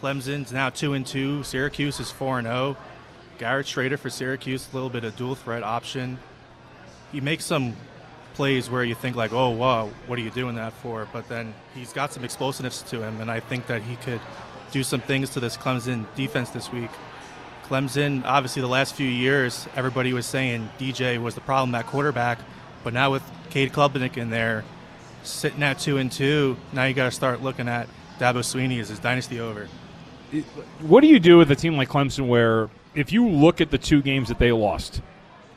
Clemson's 0.00 0.50
now 0.50 0.70
two 0.70 0.94
and 0.94 1.06
two. 1.06 1.42
Syracuse 1.44 2.00
is 2.00 2.10
four 2.10 2.38
and 2.38 2.46
zero. 2.46 2.76
Garrett 3.38 3.66
Shrader 3.66 3.98
for 3.98 4.10
Syracuse, 4.10 4.68
a 4.70 4.74
little 4.74 4.90
bit 4.90 5.04
of 5.04 5.16
dual 5.16 5.34
threat 5.34 5.62
option. 5.62 6.18
He 7.12 7.20
makes 7.20 7.44
some 7.44 7.76
plays 8.34 8.70
where 8.70 8.84
you 8.84 8.94
think 8.94 9.16
like, 9.16 9.32
oh 9.32 9.50
wow, 9.50 9.90
what 10.06 10.18
are 10.18 10.22
you 10.22 10.30
doing 10.30 10.56
that 10.56 10.72
for? 10.72 11.08
But 11.12 11.28
then 11.28 11.54
he's 11.74 11.92
got 11.92 12.12
some 12.12 12.24
explosiveness 12.24 12.82
to 12.82 13.02
him, 13.02 13.20
and 13.20 13.30
I 13.30 13.40
think 13.40 13.66
that 13.66 13.82
he 13.82 13.96
could 13.96 14.20
do 14.70 14.82
some 14.82 15.00
things 15.00 15.30
to 15.30 15.40
this 15.40 15.56
Clemson 15.56 16.06
defense 16.14 16.50
this 16.50 16.72
week. 16.72 16.90
Clemson, 17.64 18.24
obviously, 18.24 18.62
the 18.62 18.68
last 18.68 18.94
few 18.94 19.08
years, 19.08 19.66
everybody 19.76 20.12
was 20.12 20.26
saying 20.26 20.68
DJ 20.78 21.22
was 21.22 21.34
the 21.34 21.40
problem 21.40 21.74
at 21.74 21.86
quarterback, 21.86 22.38
but 22.84 22.92
now 22.92 23.10
with 23.10 23.22
Cade 23.50 23.72
Klubnik 23.72 24.16
in 24.16 24.30
there, 24.30 24.64
sitting 25.22 25.62
at 25.62 25.78
two 25.78 25.98
and 25.98 26.10
two, 26.10 26.56
now 26.72 26.84
you 26.84 26.94
got 26.94 27.04
to 27.04 27.10
start 27.10 27.42
looking 27.42 27.68
at 27.68 27.88
Dabo 28.18 28.40
Swinney. 28.40 28.78
Is 28.78 28.88
his 28.88 28.98
dynasty 28.98 29.40
over? 29.40 29.68
what 30.80 31.02
do 31.02 31.08
you 31.08 31.20
do 31.20 31.36
with 31.36 31.50
a 31.50 31.56
team 31.56 31.76
like 31.76 31.88
Clemson 31.88 32.26
where 32.26 32.70
if 32.94 33.12
you 33.12 33.28
look 33.28 33.60
at 33.60 33.70
the 33.70 33.78
two 33.78 34.02
games 34.02 34.28
that 34.28 34.38
they 34.38 34.52
lost, 34.52 35.02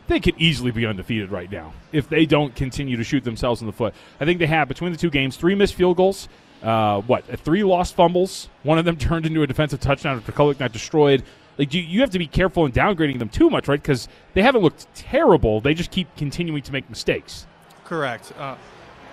they 0.08 0.20
could 0.20 0.36
easily 0.38 0.72
be 0.72 0.86
undefeated 0.86 1.32
right 1.32 1.51
now 1.51 1.74
if 1.91 2.10
they 2.10 2.26
don't 2.26 2.56
continue 2.56 2.97
to 2.97 3.03
shoot 3.03 3.24
themselves 3.24 3.62
in 3.62 3.68
the 3.68 3.74
foot. 3.74 3.93
I 4.20 4.26
think 4.26 4.39
they 4.39 4.47
have 4.47 4.68
between 4.68 4.91
the 4.91 4.97
two 4.97 5.10
games 5.10 5.38
three 5.38 5.56
missed 5.56 5.74
field 5.74 5.97
goals, 5.97 6.28
uh, 6.64 7.01
what 7.01 7.26
three 7.39 7.64
lost 7.64 7.95
fumbles. 7.95 8.49
One 8.64 8.78
of 8.78 8.86
them 8.86 8.97
turned 8.97 9.26
into 9.26 9.41
a 9.41 9.47
defensive 9.47 9.80
touchdown 9.80 10.18
after 10.18 10.32
Kolek 10.32 10.58
got 10.58 10.72
destroyed. 10.72 11.24
Like 11.58 11.74
you, 11.74 11.82
you 11.82 12.01
have 12.01 12.10
to 12.12 12.20
be 12.20 12.28
careful 12.28 12.66
in 12.66 12.72
downgrading 12.72 13.20
them 13.20 13.30
too 13.30 13.49
much, 13.49 13.68
right? 13.68 13.82
Because 13.82 14.08
they 14.34 14.41
haven't 14.41 14.62
looked 14.62 14.93
terrible. 14.93 15.62
They 15.62 15.74
just 15.74 15.91
keep 15.91 16.14
continuing 16.18 16.62
to 16.64 16.72
make 16.72 16.89
mistakes. 16.89 17.47
Correct. 17.86 18.34
Uh, 18.38 18.56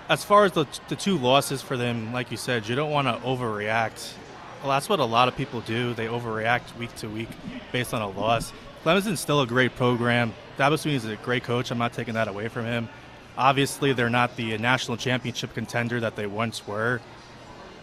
as 0.09 0.23
far 0.25 0.43
as 0.43 0.51
the, 0.51 0.65
the 0.89 0.95
two 0.95 1.17
losses 1.17 1.61
for 1.61 1.77
them, 1.77 2.11
like 2.11 2.31
you 2.31 2.37
said, 2.37 2.67
you 2.67 2.75
don't 2.75 2.91
want 2.91 3.07
to 3.07 3.13
overreact. 3.25 4.13
Well, 4.61 4.71
that's 4.71 4.89
what 4.89 4.99
a 4.99 5.05
lot 5.05 5.27
of 5.27 5.35
people 5.35 5.61
do. 5.61 5.93
They 5.93 6.07
overreact 6.07 6.75
week 6.77 6.93
to 6.97 7.07
week 7.07 7.29
based 7.71 7.93
on 7.93 8.01
a 8.01 8.09
loss. 8.09 8.51
Clemson's 8.83 9.19
still 9.19 9.41
a 9.41 9.47
great 9.47 9.75
program. 9.75 10.33
Dabo 10.57 10.73
Swinney 10.73 10.95
is 10.95 11.05
a 11.05 11.15
great 11.17 11.43
coach. 11.43 11.71
I'm 11.71 11.77
not 11.77 11.93
taking 11.93 12.15
that 12.15 12.27
away 12.27 12.49
from 12.49 12.65
him. 12.65 12.89
Obviously, 13.37 13.93
they're 13.93 14.09
not 14.09 14.35
the 14.35 14.57
national 14.57 14.97
championship 14.97 15.53
contender 15.53 15.99
that 16.01 16.15
they 16.15 16.27
once 16.27 16.67
were. 16.67 17.01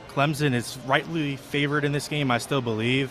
Clemson 0.09 0.53
is 0.53 0.79
rightly 0.87 1.37
favored 1.37 1.85
in 1.85 1.93
this 1.93 2.07
game, 2.07 2.31
I 2.31 2.39
still 2.39 2.61
believe. 2.61 3.11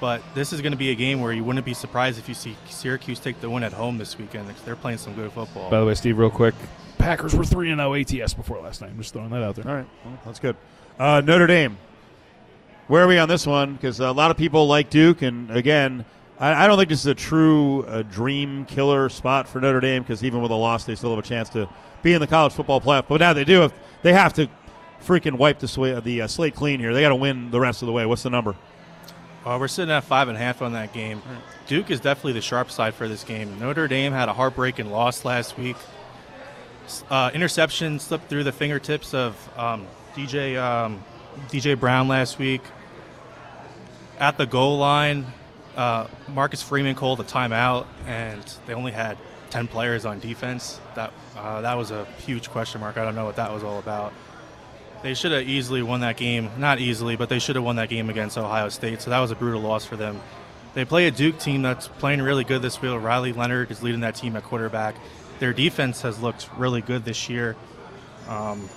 But 0.00 0.22
this 0.34 0.52
is 0.52 0.60
going 0.60 0.72
to 0.72 0.78
be 0.78 0.90
a 0.90 0.94
game 0.94 1.20
where 1.20 1.32
you 1.32 1.44
wouldn't 1.44 1.64
be 1.64 1.74
surprised 1.74 2.18
if 2.18 2.28
you 2.28 2.34
see 2.34 2.56
Syracuse 2.68 3.18
take 3.18 3.40
the 3.40 3.48
win 3.48 3.62
at 3.62 3.72
home 3.72 3.98
this 3.98 4.18
weekend. 4.18 4.48
They're 4.64 4.76
playing 4.76 4.98
some 4.98 5.14
good 5.14 5.32
football. 5.32 5.70
By 5.70 5.80
the 5.80 5.86
way, 5.86 5.94
Steve, 5.94 6.18
real 6.18 6.30
quick, 6.30 6.54
Packers 6.98 7.34
were 7.34 7.44
three 7.44 7.70
and 7.70 7.80
zero 7.80 7.94
ATS 7.94 8.34
before 8.34 8.60
last 8.60 8.80
night. 8.80 8.90
I'm 8.90 8.98
just 8.98 9.12
throwing 9.12 9.30
that 9.30 9.42
out 9.42 9.56
there. 9.56 9.68
All 9.68 9.74
right, 9.76 9.88
well, 10.04 10.18
that's 10.24 10.38
good. 10.38 10.56
Uh, 10.98 11.22
Notre 11.24 11.46
Dame. 11.46 11.78
Where 12.88 13.04
are 13.04 13.08
we 13.08 13.18
on 13.18 13.28
this 13.28 13.46
one? 13.46 13.74
Because 13.74 14.00
a 14.00 14.12
lot 14.12 14.30
of 14.30 14.36
people 14.36 14.68
like 14.68 14.90
Duke, 14.90 15.22
and 15.22 15.50
again, 15.50 16.04
I, 16.38 16.64
I 16.64 16.66
don't 16.66 16.76
think 16.76 16.88
this 16.88 17.00
is 17.00 17.06
a 17.06 17.14
true 17.14 17.84
uh, 17.84 18.02
dream 18.02 18.64
killer 18.66 19.08
spot 19.08 19.48
for 19.48 19.60
Notre 19.60 19.80
Dame. 19.80 20.02
Because 20.02 20.24
even 20.24 20.42
with 20.42 20.50
a 20.50 20.56
loss, 20.56 20.84
they 20.84 20.94
still 20.94 21.10
have 21.10 21.24
a 21.24 21.26
chance 21.26 21.48
to 21.50 21.68
be 22.02 22.12
in 22.12 22.20
the 22.20 22.26
college 22.26 22.52
football 22.52 22.80
playoff. 22.80 23.06
But 23.08 23.20
now 23.20 23.32
they 23.32 23.44
do. 23.44 23.60
Have, 23.60 23.74
they 24.02 24.12
have 24.12 24.32
to 24.34 24.48
freaking 25.02 25.38
wipe 25.38 25.58
the, 25.58 25.68
sw- 25.68 26.02
the 26.04 26.22
uh, 26.22 26.26
slate 26.26 26.54
clean 26.54 26.80
here. 26.80 26.92
They 26.92 27.00
got 27.00 27.10
to 27.10 27.16
win 27.16 27.50
the 27.50 27.60
rest 27.60 27.82
of 27.82 27.86
the 27.86 27.92
way. 27.92 28.06
What's 28.06 28.22
the 28.22 28.30
number? 28.30 28.56
Uh, 29.44 29.58
we're 29.60 29.68
sitting 29.68 29.92
at 29.92 30.02
five 30.02 30.28
and 30.28 30.36
a 30.36 30.40
half 30.40 30.60
on 30.60 30.72
that 30.72 30.92
game. 30.92 31.22
Duke 31.68 31.90
is 31.90 32.00
definitely 32.00 32.32
the 32.32 32.40
sharp 32.40 32.68
side 32.68 32.94
for 32.94 33.06
this 33.06 33.22
game. 33.22 33.60
Notre 33.60 33.86
Dame 33.86 34.12
had 34.12 34.28
a 34.28 34.32
heartbreaking 34.32 34.90
loss 34.90 35.24
last 35.24 35.56
week. 35.56 35.76
Uh, 37.08 37.30
interception 37.32 38.00
slipped 38.00 38.28
through 38.28 38.42
the 38.44 38.52
fingertips 38.52 39.14
of 39.14 39.36
um, 39.56 39.86
DJ 40.14 40.60
um, 40.60 41.02
DJ 41.48 41.78
Brown 41.78 42.08
last 42.08 42.38
week. 42.38 42.62
At 44.18 44.36
the 44.38 44.46
goal 44.46 44.78
line, 44.78 45.26
uh, 45.76 46.06
Marcus 46.28 46.62
Freeman 46.62 46.94
called 46.94 47.20
a 47.20 47.24
timeout, 47.24 47.86
and 48.06 48.42
they 48.66 48.74
only 48.74 48.92
had 48.92 49.18
ten 49.50 49.68
players 49.68 50.04
on 50.04 50.18
defense. 50.20 50.80
That 50.94 51.12
uh, 51.36 51.60
that 51.60 51.74
was 51.74 51.90
a 51.90 52.04
huge 52.26 52.50
question 52.50 52.80
mark. 52.80 52.96
I 52.96 53.04
don't 53.04 53.14
know 53.14 53.24
what 53.24 53.36
that 53.36 53.52
was 53.52 53.62
all 53.62 53.78
about. 53.78 54.12
They 55.02 55.14
should 55.14 55.32
have 55.32 55.46
easily 55.46 55.82
won 55.82 56.00
that 56.00 56.16
game. 56.16 56.50
Not 56.58 56.80
easily, 56.80 57.16
but 57.16 57.28
they 57.28 57.38
should 57.38 57.56
have 57.56 57.64
won 57.64 57.76
that 57.76 57.88
game 57.88 58.10
against 58.10 58.38
Ohio 58.38 58.70
State. 58.70 59.02
So 59.02 59.10
that 59.10 59.20
was 59.20 59.30
a 59.30 59.34
brutal 59.34 59.60
loss 59.60 59.84
for 59.84 59.96
them. 59.96 60.20
They 60.74 60.84
play 60.84 61.06
a 61.06 61.10
Duke 61.10 61.38
team 61.38 61.62
that's 61.62 61.88
playing 61.88 62.20
really 62.22 62.44
good 62.44 62.60
this 62.60 62.82
week. 62.82 63.00
Riley 63.00 63.32
Leonard 63.32 63.70
is 63.70 63.82
leading 63.82 64.00
that 64.00 64.14
team 64.14 64.36
at 64.36 64.42
quarterback. 64.42 64.94
Their 65.38 65.52
defense 65.52 66.02
has 66.02 66.20
looked 66.20 66.48
really 66.56 66.80
good 66.80 67.04
this 67.04 67.28
year. 67.28 67.56
Um, 68.28 68.68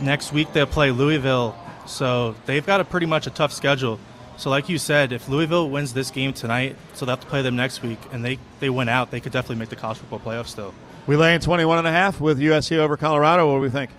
next 0.00 0.32
week 0.32 0.52
they'll 0.52 0.66
play 0.66 0.90
Louisville, 0.90 1.56
so 1.86 2.34
they've 2.46 2.64
got 2.64 2.80
a 2.80 2.84
pretty 2.84 3.06
much 3.06 3.26
a 3.26 3.30
tough 3.30 3.52
schedule. 3.52 3.98
So, 4.36 4.50
like 4.50 4.68
you 4.68 4.78
said, 4.78 5.12
if 5.12 5.28
Louisville 5.28 5.70
wins 5.70 5.94
this 5.94 6.10
game 6.10 6.32
tonight, 6.32 6.76
so 6.94 7.06
they 7.06 7.12
have 7.12 7.20
to 7.20 7.26
play 7.26 7.42
them 7.42 7.54
next 7.56 7.82
week, 7.82 7.98
and 8.12 8.24
they, 8.24 8.38
they 8.60 8.68
win 8.68 8.88
out, 8.88 9.10
they 9.10 9.20
could 9.20 9.32
definitely 9.32 9.56
make 9.56 9.68
the 9.68 9.76
college 9.76 9.98
football 9.98 10.18
playoff 10.18 10.46
still. 10.48 10.74
We 11.06 11.16
laying 11.16 11.40
21 11.40 11.78
and 11.78 11.86
a 11.86 11.92
half 11.92 12.20
with 12.20 12.38
USC 12.38 12.78
over 12.78 12.96
Colorado. 12.96 13.48
What 13.50 13.58
do 13.58 13.62
we 13.62 13.70
think? 13.70 13.90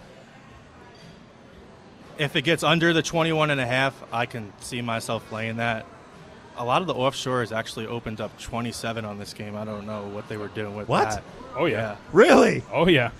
If 2.17 2.35
it 2.35 2.43
gets 2.43 2.63
under 2.63 2.93
the 2.93 3.01
21 3.01 3.49
and 3.51 3.59
a 3.59 3.65
half, 3.65 4.01
I 4.11 4.25
can 4.25 4.53
see 4.59 4.81
myself 4.81 5.25
playing 5.27 5.57
that. 5.57 5.85
A 6.57 6.63
lot 6.63 6.81
of 6.81 6.87
the 6.87 6.93
offshores 6.93 7.55
actually 7.55 7.85
opened 7.87 8.21
up 8.21 8.37
27 8.39 9.03
on 9.03 9.19
this 9.19 9.33
game. 9.33 9.55
I 9.57 9.65
don't 9.65 9.85
know 9.85 10.03
what 10.07 10.29
they 10.29 10.37
were 10.37 10.47
doing 10.47 10.75
with 10.75 10.87
that. 10.87 10.91
What? 10.91 11.09
that. 11.09 11.23
Oh 11.57 11.65
yeah. 11.65 11.97
Really? 12.13 12.63
Oh 12.71 12.87
yeah. 12.87 13.11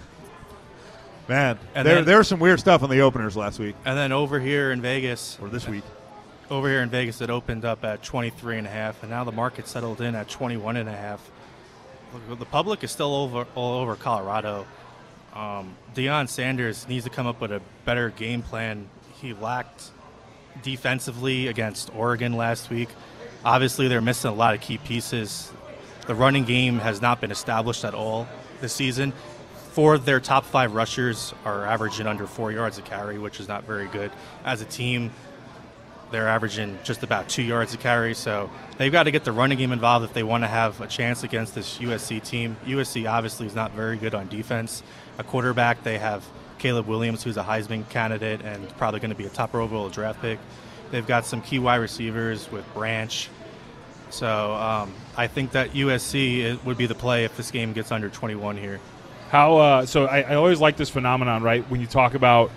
Man, 1.27 1.57
And 1.73 1.85
there, 1.87 1.95
then- 1.95 2.05
there 2.05 2.17
was 2.19 2.27
some 2.27 2.39
weird 2.39 2.59
stuff 2.59 2.83
on 2.83 2.89
the 2.89 3.01
openers 3.01 3.35
last 3.35 3.57
week 3.57 3.75
And 3.83 3.97
then 3.97 4.11
over 4.11 4.39
here 4.39 4.71
in 4.71 4.79
Vegas, 4.81 5.37
or 5.41 5.49
this 5.49 5.67
week. 5.67 5.83
Over 6.49 6.67
here 6.67 6.81
in 6.81 6.89
Vegas, 6.89 7.21
it 7.21 7.29
opened 7.29 7.65
up 7.65 7.83
at 7.83 8.03
23 8.03 8.59
and 8.59 8.67
a 8.67 8.69
half, 8.69 9.01
and 9.01 9.09
now 9.09 9.23
the 9.23 9.31
market 9.31 9.67
settled 9.67 10.01
in 10.01 10.15
at 10.15 10.29
21 10.29 10.77
and 10.77 10.89
a 10.89 10.95
half. 10.95 11.31
The 12.29 12.45
public 12.45 12.83
is 12.83 12.91
still 12.91 13.13
over 13.13 13.45
all 13.55 13.79
over 13.81 13.95
Colorado. 13.95 14.65
Um, 15.33 15.75
Deion 15.93 16.29
Sanders 16.29 16.87
needs 16.87 17.03
to 17.03 17.09
come 17.09 17.27
up 17.27 17.41
with 17.41 17.51
a 17.51 17.61
better 17.83 18.09
game 18.11 18.41
plan. 18.41 18.87
He 19.21 19.33
lacked 19.33 19.91
defensively 20.63 21.47
against 21.47 21.93
Oregon 21.93 22.33
last 22.33 22.69
week. 22.69 22.89
Obviously, 23.43 23.87
they're 23.87 24.01
missing 24.01 24.31
a 24.31 24.33
lot 24.33 24.55
of 24.55 24.61
key 24.61 24.77
pieces. 24.77 25.51
The 26.07 26.15
running 26.15 26.45
game 26.45 26.79
has 26.79 27.01
not 27.01 27.19
been 27.19 27.31
established 27.31 27.83
at 27.83 27.93
all 27.93 28.27
this 28.61 28.71
season. 28.71 29.11
Four 29.71 29.95
of 29.95 30.05
their 30.05 30.21
top 30.21 30.45
five 30.45 30.73
rushers 30.73 31.33
are 31.43 31.65
averaging 31.65 32.07
under 32.07 32.27
four 32.27 32.51
yards 32.51 32.77
a 32.77 32.81
carry, 32.81 33.17
which 33.19 33.41
is 33.41 33.49
not 33.49 33.65
very 33.65 33.87
good. 33.87 34.09
As 34.45 34.61
a 34.61 34.65
team, 34.65 35.11
they're 36.11 36.27
averaging 36.27 36.77
just 36.83 37.03
about 37.03 37.27
two 37.27 37.41
yards 37.41 37.73
a 37.73 37.77
carry. 37.77 38.13
So 38.13 38.49
they've 38.77 38.91
got 38.91 39.03
to 39.03 39.11
get 39.11 39.23
the 39.23 39.31
running 39.31 39.57
game 39.57 39.71
involved 39.71 40.05
if 40.05 40.13
they 40.13 40.23
want 40.23 40.43
to 40.43 40.47
have 40.47 40.79
a 40.81 40.87
chance 40.87 41.23
against 41.23 41.55
this 41.55 41.77
USC 41.79 42.23
team. 42.23 42.57
USC 42.65 43.09
obviously 43.09 43.47
is 43.47 43.55
not 43.55 43.71
very 43.71 43.97
good 43.97 44.13
on 44.13 44.27
defense. 44.27 44.83
A 45.17 45.23
quarterback, 45.23 45.83
they 45.83 45.97
have 45.97 46.23
Caleb 46.57 46.87
Williams, 46.87 47.23
who's 47.23 47.37
a 47.37 47.43
Heisman 47.43 47.87
candidate 47.89 48.41
and 48.41 48.67
probably 48.77 48.99
going 48.99 49.09
to 49.09 49.15
be 49.15 49.25
a 49.25 49.29
top 49.29 49.55
overall 49.55 49.89
draft 49.89 50.21
pick. 50.21 50.39
They've 50.91 51.05
got 51.05 51.25
some 51.25 51.41
key 51.41 51.59
wide 51.59 51.77
receivers 51.77 52.51
with 52.51 52.71
Branch. 52.73 53.29
So 54.09 54.53
um, 54.53 54.93
I 55.17 55.27
think 55.27 55.51
that 55.51 55.71
USC 55.71 56.63
would 56.63 56.77
be 56.77 56.85
the 56.85 56.95
play 56.95 57.25
if 57.25 57.35
this 57.35 57.51
game 57.51 57.73
gets 57.73 57.91
under 57.91 58.09
21 58.09 58.57
here. 58.57 58.79
How 59.29 59.57
uh, 59.57 59.85
so? 59.85 60.05
I, 60.05 60.21
I 60.21 60.35
always 60.35 60.61
like 60.61 60.77
this 60.77 60.89
phenomenon, 60.89 61.41
right? 61.41 61.69
When 61.69 61.81
you 61.81 61.87
talk 61.87 62.13
about 62.13 62.51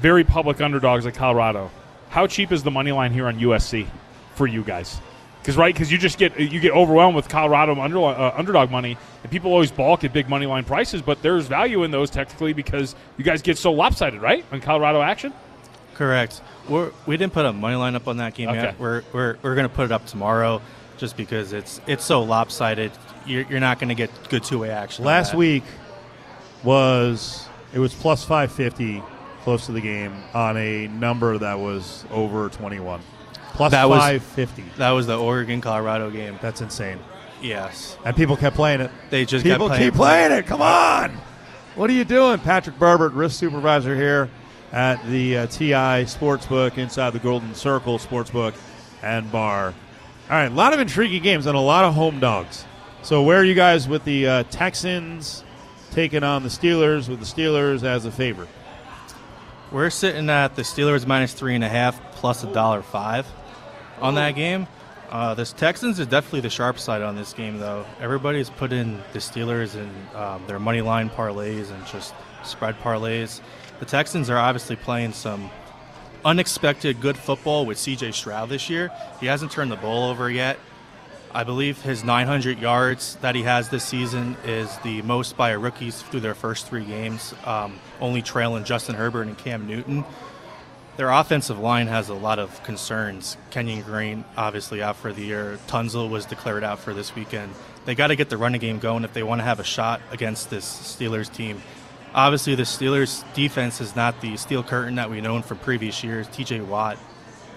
very 0.00 0.22
public 0.22 0.60
underdogs 0.60 1.04
like 1.04 1.14
Colorado, 1.14 1.70
how 2.10 2.26
cheap 2.26 2.52
is 2.52 2.62
the 2.62 2.70
money 2.70 2.92
line 2.92 3.12
here 3.12 3.26
on 3.26 3.38
USC 3.38 3.86
for 4.34 4.46
you 4.46 4.62
guys? 4.62 5.00
Because 5.40 5.56
right, 5.56 5.74
because 5.74 5.90
you 5.90 5.96
just 5.98 6.18
get 6.18 6.38
you 6.38 6.60
get 6.60 6.72
overwhelmed 6.72 7.16
with 7.16 7.28
Colorado 7.28 7.80
under, 7.80 7.98
uh, 7.98 8.34
underdog 8.36 8.70
money, 8.70 8.98
and 9.22 9.32
people 9.32 9.50
always 9.52 9.70
balk 9.70 10.04
at 10.04 10.12
big 10.12 10.28
money 10.28 10.46
line 10.46 10.64
prices. 10.64 11.00
But 11.00 11.22
there's 11.22 11.46
value 11.46 11.84
in 11.84 11.90
those 11.90 12.10
technically 12.10 12.52
because 12.52 12.94
you 13.16 13.24
guys 13.24 13.40
get 13.40 13.56
so 13.56 13.72
lopsided, 13.72 14.20
right? 14.20 14.44
On 14.52 14.60
Colorado 14.60 15.00
action. 15.00 15.32
Correct. 15.94 16.42
We're, 16.68 16.92
we 17.06 17.16
didn't 17.16 17.32
put 17.32 17.46
a 17.46 17.52
money 17.52 17.76
line 17.76 17.94
up 17.94 18.06
on 18.08 18.18
that 18.18 18.34
game 18.34 18.48
Okay. 18.50 18.60
yet. 18.62 18.78
We're, 18.78 19.02
we're, 19.12 19.36
we're 19.42 19.54
going 19.54 19.68
to 19.68 19.74
put 19.74 19.86
it 19.86 19.92
up 19.92 20.06
tomorrow 20.06 20.60
just 20.98 21.16
because 21.16 21.52
it's 21.52 21.80
it's 21.86 22.04
so 22.04 22.22
lopsided. 22.22 22.92
You're, 23.26 23.42
you're 23.48 23.60
not 23.60 23.78
going 23.78 23.88
to 23.88 23.94
get 23.94 24.10
good 24.28 24.44
two 24.44 24.58
way 24.58 24.70
action. 24.70 25.02
on 25.04 25.06
Last 25.06 25.30
that. 25.32 25.38
week 25.38 25.64
was 26.64 27.46
it 27.72 27.78
was 27.78 27.94
plus 27.94 28.24
550 28.24 29.02
close 29.48 29.64
to 29.64 29.72
the 29.72 29.80
game 29.80 30.12
on 30.34 30.58
a 30.58 30.88
number 30.88 31.38
that 31.38 31.58
was 31.58 32.04
over 32.10 32.50
21. 32.50 33.00
Plus 33.54 33.70
That 33.72 33.88
was- 33.88 33.98
550. 34.02 34.62
that 34.76 34.90
was 34.90 35.06
the 35.06 35.18
Oregon 35.18 35.62
Colorado 35.62 36.10
game. 36.10 36.38
That's 36.42 36.60
insane. 36.60 36.98
Yes. 37.40 37.96
And 38.04 38.14
people 38.14 38.36
kept 38.36 38.56
playing 38.56 38.82
it. 38.82 38.90
They 39.08 39.24
just 39.24 39.44
people 39.46 39.68
kept 39.68 39.78
playing 39.78 39.90
keep 39.90 39.94
playing 39.96 40.32
it. 40.32 40.46
Come 40.46 40.60
on. 40.60 41.12
What 41.76 41.88
are 41.88 41.94
you 41.94 42.04
doing? 42.04 42.38
Patrick 42.40 42.78
Berbert, 42.78 43.14
risk 43.14 43.38
supervisor 43.38 43.96
here 43.96 44.28
at 44.70 45.02
the 45.08 45.38
uh, 45.38 45.46
TI 45.46 46.04
Sportsbook 46.04 46.76
inside 46.76 47.14
the 47.14 47.18
Golden 47.18 47.54
Circle 47.54 47.98
Sportsbook 47.98 48.52
and 49.02 49.32
Bar. 49.32 49.68
All 50.28 50.36
right, 50.36 50.52
a 50.52 50.54
lot 50.54 50.74
of 50.74 50.80
intriguing 50.80 51.22
games 51.22 51.46
and 51.46 51.56
a 51.56 51.60
lot 51.60 51.86
of 51.86 51.94
home 51.94 52.20
dogs. 52.20 52.66
So, 53.00 53.22
where 53.22 53.38
are 53.38 53.44
you 53.44 53.54
guys 53.54 53.88
with 53.88 54.04
the 54.04 54.26
uh, 54.28 54.42
Texans 54.50 55.42
taking 55.92 56.22
on 56.22 56.42
the 56.42 56.50
Steelers 56.50 57.08
with 57.08 57.20
the 57.20 57.24
Steelers 57.24 57.82
as 57.82 58.04
a 58.04 58.10
favorite? 58.10 58.50
We're 59.70 59.90
sitting 59.90 60.30
at 60.30 60.56
the 60.56 60.62
Steelers 60.62 61.06
minus 61.06 61.34
three 61.34 61.54
and 61.54 61.62
a 61.62 61.68
half 61.68 62.00
plus 62.12 62.42
a 62.42 62.50
dollar 62.52 62.80
five 62.80 63.26
on 64.00 64.14
that 64.14 64.34
game. 64.34 64.66
Uh, 65.10 65.34
the 65.34 65.44
Texans 65.44 65.98
is 66.00 66.06
definitely 66.06 66.40
the 66.40 66.48
sharp 66.48 66.78
side 66.78 67.02
on 67.02 67.16
this 67.16 67.34
game, 67.34 67.58
though. 67.58 67.84
Everybody's 68.00 68.48
put 68.48 68.72
in 68.72 69.02
the 69.12 69.18
Steelers 69.18 69.74
and 69.74 70.16
um, 70.16 70.42
their 70.46 70.58
money 70.58 70.80
line 70.80 71.10
parlays 71.10 71.70
and 71.70 71.86
just 71.86 72.14
spread 72.44 72.78
parlays. 72.80 73.42
The 73.78 73.84
Texans 73.84 74.30
are 74.30 74.38
obviously 74.38 74.76
playing 74.76 75.12
some 75.12 75.50
unexpected 76.24 77.02
good 77.02 77.18
football 77.18 77.66
with 77.66 77.76
C.J. 77.76 78.12
Stroud 78.12 78.48
this 78.48 78.70
year. 78.70 78.90
He 79.20 79.26
hasn't 79.26 79.52
turned 79.52 79.70
the 79.70 79.76
ball 79.76 80.10
over 80.10 80.30
yet. 80.30 80.58
I 81.34 81.44
believe 81.44 81.82
his 81.82 82.04
900 82.04 82.58
yards 82.58 83.16
that 83.16 83.34
he 83.34 83.42
has 83.42 83.68
this 83.68 83.84
season 83.84 84.36
is 84.44 84.74
the 84.78 85.02
most 85.02 85.36
by 85.36 85.50
a 85.50 85.58
rookies 85.58 86.00
through 86.00 86.20
their 86.20 86.34
first 86.34 86.66
three 86.66 86.84
games, 86.84 87.34
um, 87.44 87.78
only 88.00 88.22
trailing 88.22 88.64
Justin 88.64 88.94
Herbert 88.94 89.26
and 89.26 89.36
Cam 89.36 89.66
Newton. 89.66 90.04
their 90.96 91.10
offensive 91.10 91.60
line 91.60 91.86
has 91.86 92.08
a 92.08 92.14
lot 92.14 92.40
of 92.40 92.60
concerns. 92.64 93.36
Kenyon 93.50 93.82
Green, 93.82 94.24
obviously, 94.36 94.82
out 94.82 94.96
for 94.96 95.12
the 95.12 95.22
year. 95.22 95.56
Tunsil 95.68 96.10
was 96.10 96.26
declared 96.26 96.64
out 96.64 96.80
for 96.80 96.92
this 96.92 97.14
weekend. 97.14 97.54
They 97.84 97.94
got 97.94 98.08
to 98.08 98.16
get 98.16 98.30
the 98.30 98.36
running 98.36 98.60
game 98.60 98.80
going 98.80 99.04
if 99.04 99.12
they 99.12 99.22
want 99.22 99.40
to 99.40 99.44
have 99.44 99.60
a 99.60 99.64
shot 99.64 100.00
against 100.10 100.50
this 100.50 100.64
Steelers 100.66 101.32
team. 101.32 101.62
Obviously, 102.14 102.56
the 102.56 102.64
Steelers' 102.64 103.22
defense 103.34 103.80
is 103.80 103.94
not 103.94 104.20
the 104.20 104.36
steel 104.36 104.64
curtain 104.64 104.96
that 104.96 105.08
we've 105.08 105.22
known 105.22 105.42
from 105.42 105.58
previous 105.58 106.02
years. 106.02 106.26
TJ 106.28 106.66
Watt 106.66 106.98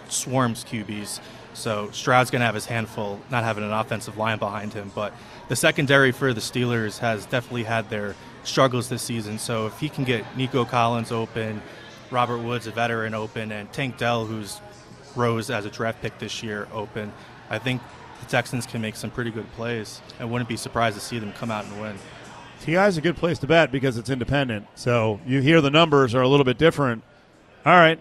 swarms 0.07 0.63
QBs. 0.63 1.19
So 1.53 1.89
Stroud's 1.91 2.31
going 2.31 2.39
to 2.39 2.45
have 2.45 2.55
his 2.55 2.65
handful, 2.65 3.19
not 3.29 3.43
having 3.43 3.63
an 3.63 3.71
offensive 3.71 4.17
line 4.17 4.39
behind 4.39 4.73
him. 4.73 4.91
But 4.93 5.13
the 5.49 5.55
secondary 5.55 6.11
for 6.11 6.33
the 6.33 6.41
Steelers 6.41 6.99
has 6.99 7.25
definitely 7.25 7.63
had 7.63 7.89
their 7.89 8.15
struggles 8.43 8.89
this 8.89 9.01
season. 9.01 9.37
So 9.37 9.67
if 9.67 9.79
he 9.79 9.89
can 9.89 10.03
get 10.03 10.37
Nico 10.37 10.65
Collins 10.65 11.11
open, 11.11 11.61
Robert 12.09 12.39
Woods, 12.39 12.67
a 12.67 12.71
veteran, 12.71 13.13
open, 13.13 13.51
and 13.51 13.71
Tank 13.71 13.97
Dell, 13.97 14.25
who's 14.25 14.59
rose 15.15 15.49
as 15.49 15.65
a 15.65 15.69
draft 15.69 16.01
pick 16.01 16.17
this 16.19 16.41
year, 16.41 16.67
open, 16.73 17.11
I 17.49 17.59
think 17.59 17.81
the 18.19 18.25
Texans 18.27 18.65
can 18.65 18.81
make 18.81 18.95
some 18.95 19.11
pretty 19.11 19.31
good 19.31 19.51
plays. 19.53 20.01
I 20.19 20.25
wouldn't 20.25 20.49
be 20.49 20.57
surprised 20.57 20.97
to 20.97 21.01
see 21.01 21.19
them 21.19 21.33
come 21.33 21.51
out 21.51 21.65
and 21.65 21.81
win. 21.81 21.97
TI 22.61 22.75
is 22.75 22.97
a 22.97 23.01
good 23.01 23.17
place 23.17 23.39
to 23.39 23.47
bet 23.47 23.71
because 23.71 23.97
it's 23.97 24.09
independent. 24.09 24.67
So 24.75 25.19
you 25.25 25.41
hear 25.41 25.61
the 25.61 25.71
numbers 25.71 26.13
are 26.13 26.21
a 26.21 26.27
little 26.27 26.43
bit 26.43 26.57
different. 26.57 27.03
All 27.65 27.73
right. 27.73 27.99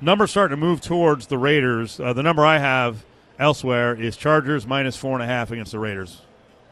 Numbers 0.00 0.30
starting 0.30 0.56
to 0.56 0.60
move 0.64 0.80
towards 0.80 1.26
the 1.26 1.38
Raiders. 1.38 1.98
Uh, 1.98 2.12
the 2.12 2.22
number 2.22 2.46
I 2.46 2.58
have 2.58 3.04
elsewhere 3.36 4.00
is 4.00 4.16
Chargers 4.16 4.64
minus 4.64 4.96
four 4.96 5.14
and 5.14 5.22
a 5.24 5.26
half 5.26 5.50
against 5.50 5.72
the 5.72 5.80
Raiders. 5.80 6.22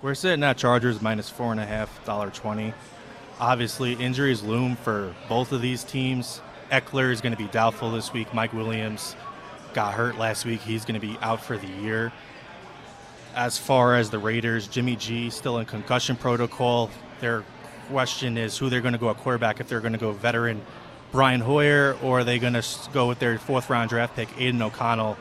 We're 0.00 0.14
sitting 0.14 0.44
at 0.44 0.56
Chargers 0.56 1.02
minus 1.02 1.28
four 1.28 1.50
and 1.50 1.60
a 1.60 1.66
half, 1.66 2.04
dollar 2.04 2.30
twenty. 2.30 2.72
Obviously, 3.40 3.94
injuries 3.94 4.44
loom 4.44 4.76
for 4.76 5.12
both 5.28 5.50
of 5.50 5.60
these 5.60 5.82
teams. 5.82 6.40
Ekeler 6.70 7.10
is 7.10 7.20
going 7.20 7.32
to 7.34 7.38
be 7.38 7.48
doubtful 7.48 7.90
this 7.90 8.12
week. 8.12 8.32
Mike 8.32 8.52
Williams 8.52 9.16
got 9.74 9.94
hurt 9.94 10.18
last 10.18 10.44
week. 10.44 10.60
He's 10.60 10.84
going 10.84 10.98
to 10.98 11.04
be 11.04 11.18
out 11.20 11.42
for 11.42 11.58
the 11.58 11.66
year. 11.66 12.12
As 13.34 13.58
far 13.58 13.96
as 13.96 14.08
the 14.08 14.20
Raiders, 14.20 14.68
Jimmy 14.68 14.94
G 14.94 15.30
still 15.30 15.58
in 15.58 15.66
concussion 15.66 16.14
protocol. 16.14 16.90
Their 17.18 17.44
question 17.88 18.38
is 18.38 18.56
who 18.56 18.70
they're 18.70 18.80
going 18.80 18.94
to 18.94 19.00
go 19.00 19.10
at 19.10 19.16
quarterback. 19.16 19.58
If 19.58 19.68
they're 19.68 19.80
going 19.80 19.94
to 19.94 19.98
go 19.98 20.12
veteran 20.12 20.62
Brian 21.12 21.40
Hoyer 21.40 21.96
or 22.02 22.20
are 22.20 22.24
they 22.24 22.38
going 22.38 22.54
to 22.54 22.64
go 22.92 23.08
with 23.08 23.18
their 23.18 23.38
fourth 23.38 23.70
round 23.70 23.90
draft 23.90 24.16
pick 24.16 24.28
Aidan 24.38 24.62
O'Connell. 24.62 25.16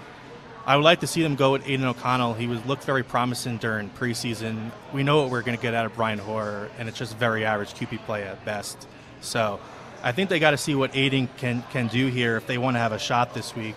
I 0.65 0.75
would 0.75 0.83
like 0.83 1.01
to 1.01 1.07
see 1.07 1.21
them 1.21 1.35
go 1.35 1.51
with 1.51 1.67
Aidan 1.67 1.85
O'Connell. 1.85 2.33
He 2.33 2.47
was 2.47 2.65
looked 2.65 2.85
very 2.85 3.03
promising 3.03 3.57
during 3.57 3.89
preseason. 3.91 4.71
We 4.93 5.03
know 5.03 5.21
what 5.21 5.29
we're 5.29 5.43
going 5.43 5.55
to 5.55 5.61
get 5.61 5.75
out 5.75 5.85
of 5.85 5.95
Brian 5.95 6.17
Hoyer, 6.17 6.69
and 6.79 6.89
it's 6.89 6.97
just 6.97 7.15
very 7.17 7.45
average 7.45 7.73
QB 7.75 7.99
play 8.05 8.23
at 8.23 8.43
best. 8.45 8.87
So 9.21 9.59
I 10.01 10.11
think 10.11 10.29
they 10.29 10.39
got 10.39 10.51
to 10.51 10.57
see 10.57 10.73
what 10.73 10.95
Aidan 10.95 11.29
can 11.37 11.63
can 11.71 11.87
do 11.87 12.07
here 12.07 12.35
if 12.35 12.47
they 12.47 12.57
want 12.57 12.75
to 12.75 12.79
have 12.79 12.93
a 12.93 12.99
shot 12.99 13.35
this 13.35 13.55
week. 13.55 13.75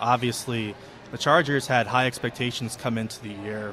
Obviously, 0.00 0.74
the 1.12 1.18
Chargers 1.18 1.68
had 1.68 1.86
high 1.86 2.06
expectations 2.06 2.76
come 2.76 2.98
into 2.98 3.22
the 3.22 3.30
year. 3.30 3.72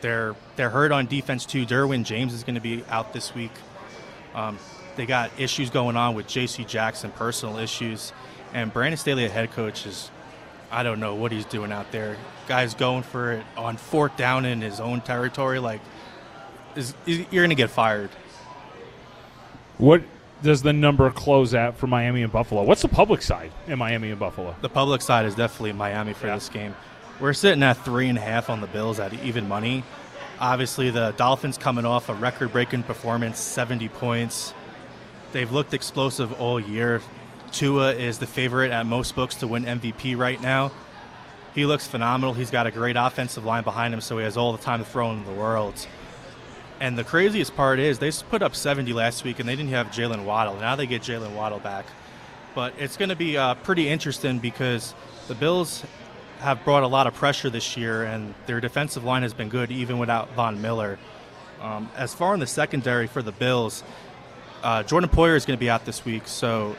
They're 0.00 0.34
they're 0.56 0.70
hurt 0.70 0.92
on 0.92 1.06
defense 1.06 1.44
too. 1.44 1.66
Derwin 1.66 2.04
James 2.04 2.32
is 2.32 2.42
going 2.42 2.54
to 2.54 2.60
be 2.60 2.84
out 2.88 3.12
this 3.12 3.34
week. 3.34 3.52
Um, 4.34 4.58
they 4.96 5.06
got 5.06 5.30
issues 5.38 5.70
going 5.70 5.96
on 5.96 6.14
with 6.14 6.26
J.C. 6.26 6.64
Jackson, 6.64 7.10
personal 7.12 7.58
issues, 7.58 8.12
and 8.52 8.72
Brandon 8.72 8.96
Staley, 8.96 9.26
a 9.26 9.28
head 9.28 9.52
coach, 9.52 9.86
is 9.86 10.10
I 10.70 10.82
don't 10.82 11.00
know 11.00 11.14
what 11.14 11.32
he's 11.32 11.44
doing 11.44 11.72
out 11.72 11.92
there. 11.92 12.16
Guy's 12.48 12.74
going 12.74 13.02
for 13.02 13.32
it 13.32 13.44
on 13.56 13.76
fourth 13.76 14.16
down 14.16 14.44
in 14.44 14.60
his 14.60 14.80
own 14.80 15.00
territory. 15.00 15.58
Like, 15.58 15.80
is, 16.74 16.94
is 17.06 17.18
you're 17.30 17.42
going 17.42 17.50
to 17.50 17.54
get 17.54 17.70
fired. 17.70 18.10
What 19.78 20.02
does 20.42 20.62
the 20.62 20.72
number 20.72 21.10
close 21.10 21.54
at 21.54 21.76
for 21.76 21.86
Miami 21.86 22.22
and 22.22 22.32
Buffalo? 22.32 22.62
What's 22.62 22.82
the 22.82 22.88
public 22.88 23.22
side 23.22 23.52
in 23.66 23.78
Miami 23.78 24.10
and 24.10 24.18
Buffalo? 24.18 24.54
The 24.60 24.68
public 24.68 25.02
side 25.02 25.26
is 25.26 25.34
definitely 25.34 25.72
Miami 25.72 26.12
for 26.12 26.26
yeah. 26.26 26.34
this 26.34 26.48
game. 26.48 26.74
We're 27.20 27.32
sitting 27.32 27.62
at 27.62 27.78
three 27.78 28.08
and 28.08 28.18
a 28.18 28.20
half 28.20 28.50
on 28.50 28.60
the 28.60 28.66
Bills 28.66 29.00
at 29.00 29.12
even 29.24 29.48
money. 29.48 29.84
Obviously, 30.38 30.90
the 30.90 31.12
Dolphins 31.16 31.56
coming 31.56 31.86
off 31.86 32.10
a 32.10 32.14
record-breaking 32.14 32.82
performance, 32.82 33.40
70 33.40 33.88
points. 33.88 34.52
They've 35.36 35.52
looked 35.52 35.74
explosive 35.74 36.40
all 36.40 36.58
year. 36.58 37.02
Tua 37.52 37.92
is 37.92 38.18
the 38.18 38.26
favorite 38.26 38.70
at 38.70 38.86
most 38.86 39.14
books 39.14 39.34
to 39.34 39.46
win 39.46 39.66
MVP 39.66 40.16
right 40.16 40.40
now. 40.40 40.72
He 41.54 41.66
looks 41.66 41.86
phenomenal. 41.86 42.32
He's 42.32 42.50
got 42.50 42.66
a 42.66 42.70
great 42.70 42.96
offensive 42.96 43.44
line 43.44 43.62
behind 43.62 43.92
him, 43.92 44.00
so 44.00 44.16
he 44.16 44.24
has 44.24 44.38
all 44.38 44.52
the 44.52 44.62
time 44.62 44.78
to 44.78 44.86
throw 44.86 45.12
in 45.12 45.26
the 45.26 45.32
world. 45.32 45.86
And 46.80 46.96
the 46.96 47.04
craziest 47.04 47.54
part 47.54 47.78
is 47.78 47.98
they 47.98 48.10
put 48.30 48.40
up 48.40 48.56
70 48.56 48.94
last 48.94 49.24
week, 49.24 49.38
and 49.38 49.46
they 49.46 49.54
didn't 49.54 49.72
have 49.72 49.88
Jaylen 49.88 50.24
Waddle. 50.24 50.56
Now 50.56 50.74
they 50.74 50.86
get 50.86 51.02
Jaylen 51.02 51.34
Waddle 51.34 51.58
back. 51.58 51.84
But 52.54 52.72
it's 52.78 52.96
going 52.96 53.10
to 53.10 53.14
be 53.14 53.36
uh, 53.36 53.56
pretty 53.56 53.90
interesting 53.90 54.38
because 54.38 54.94
the 55.28 55.34
Bills 55.34 55.84
have 56.38 56.64
brought 56.64 56.82
a 56.82 56.88
lot 56.88 57.06
of 57.06 57.12
pressure 57.12 57.50
this 57.50 57.76
year, 57.76 58.04
and 58.04 58.32
their 58.46 58.62
defensive 58.62 59.04
line 59.04 59.20
has 59.20 59.34
been 59.34 59.50
good 59.50 59.70
even 59.70 59.98
without 59.98 60.32
Von 60.32 60.62
Miller. 60.62 60.98
Um, 61.60 61.90
as 61.94 62.14
far 62.14 62.32
in 62.32 62.40
the 62.40 62.46
secondary 62.46 63.06
for 63.06 63.20
the 63.20 63.32
Bills, 63.32 63.82
uh, 64.66 64.82
Jordan 64.82 65.08
Poyer 65.08 65.36
is 65.36 65.46
going 65.46 65.56
to 65.56 65.60
be 65.60 65.70
out 65.70 65.84
this 65.84 66.04
week, 66.04 66.26
so 66.26 66.74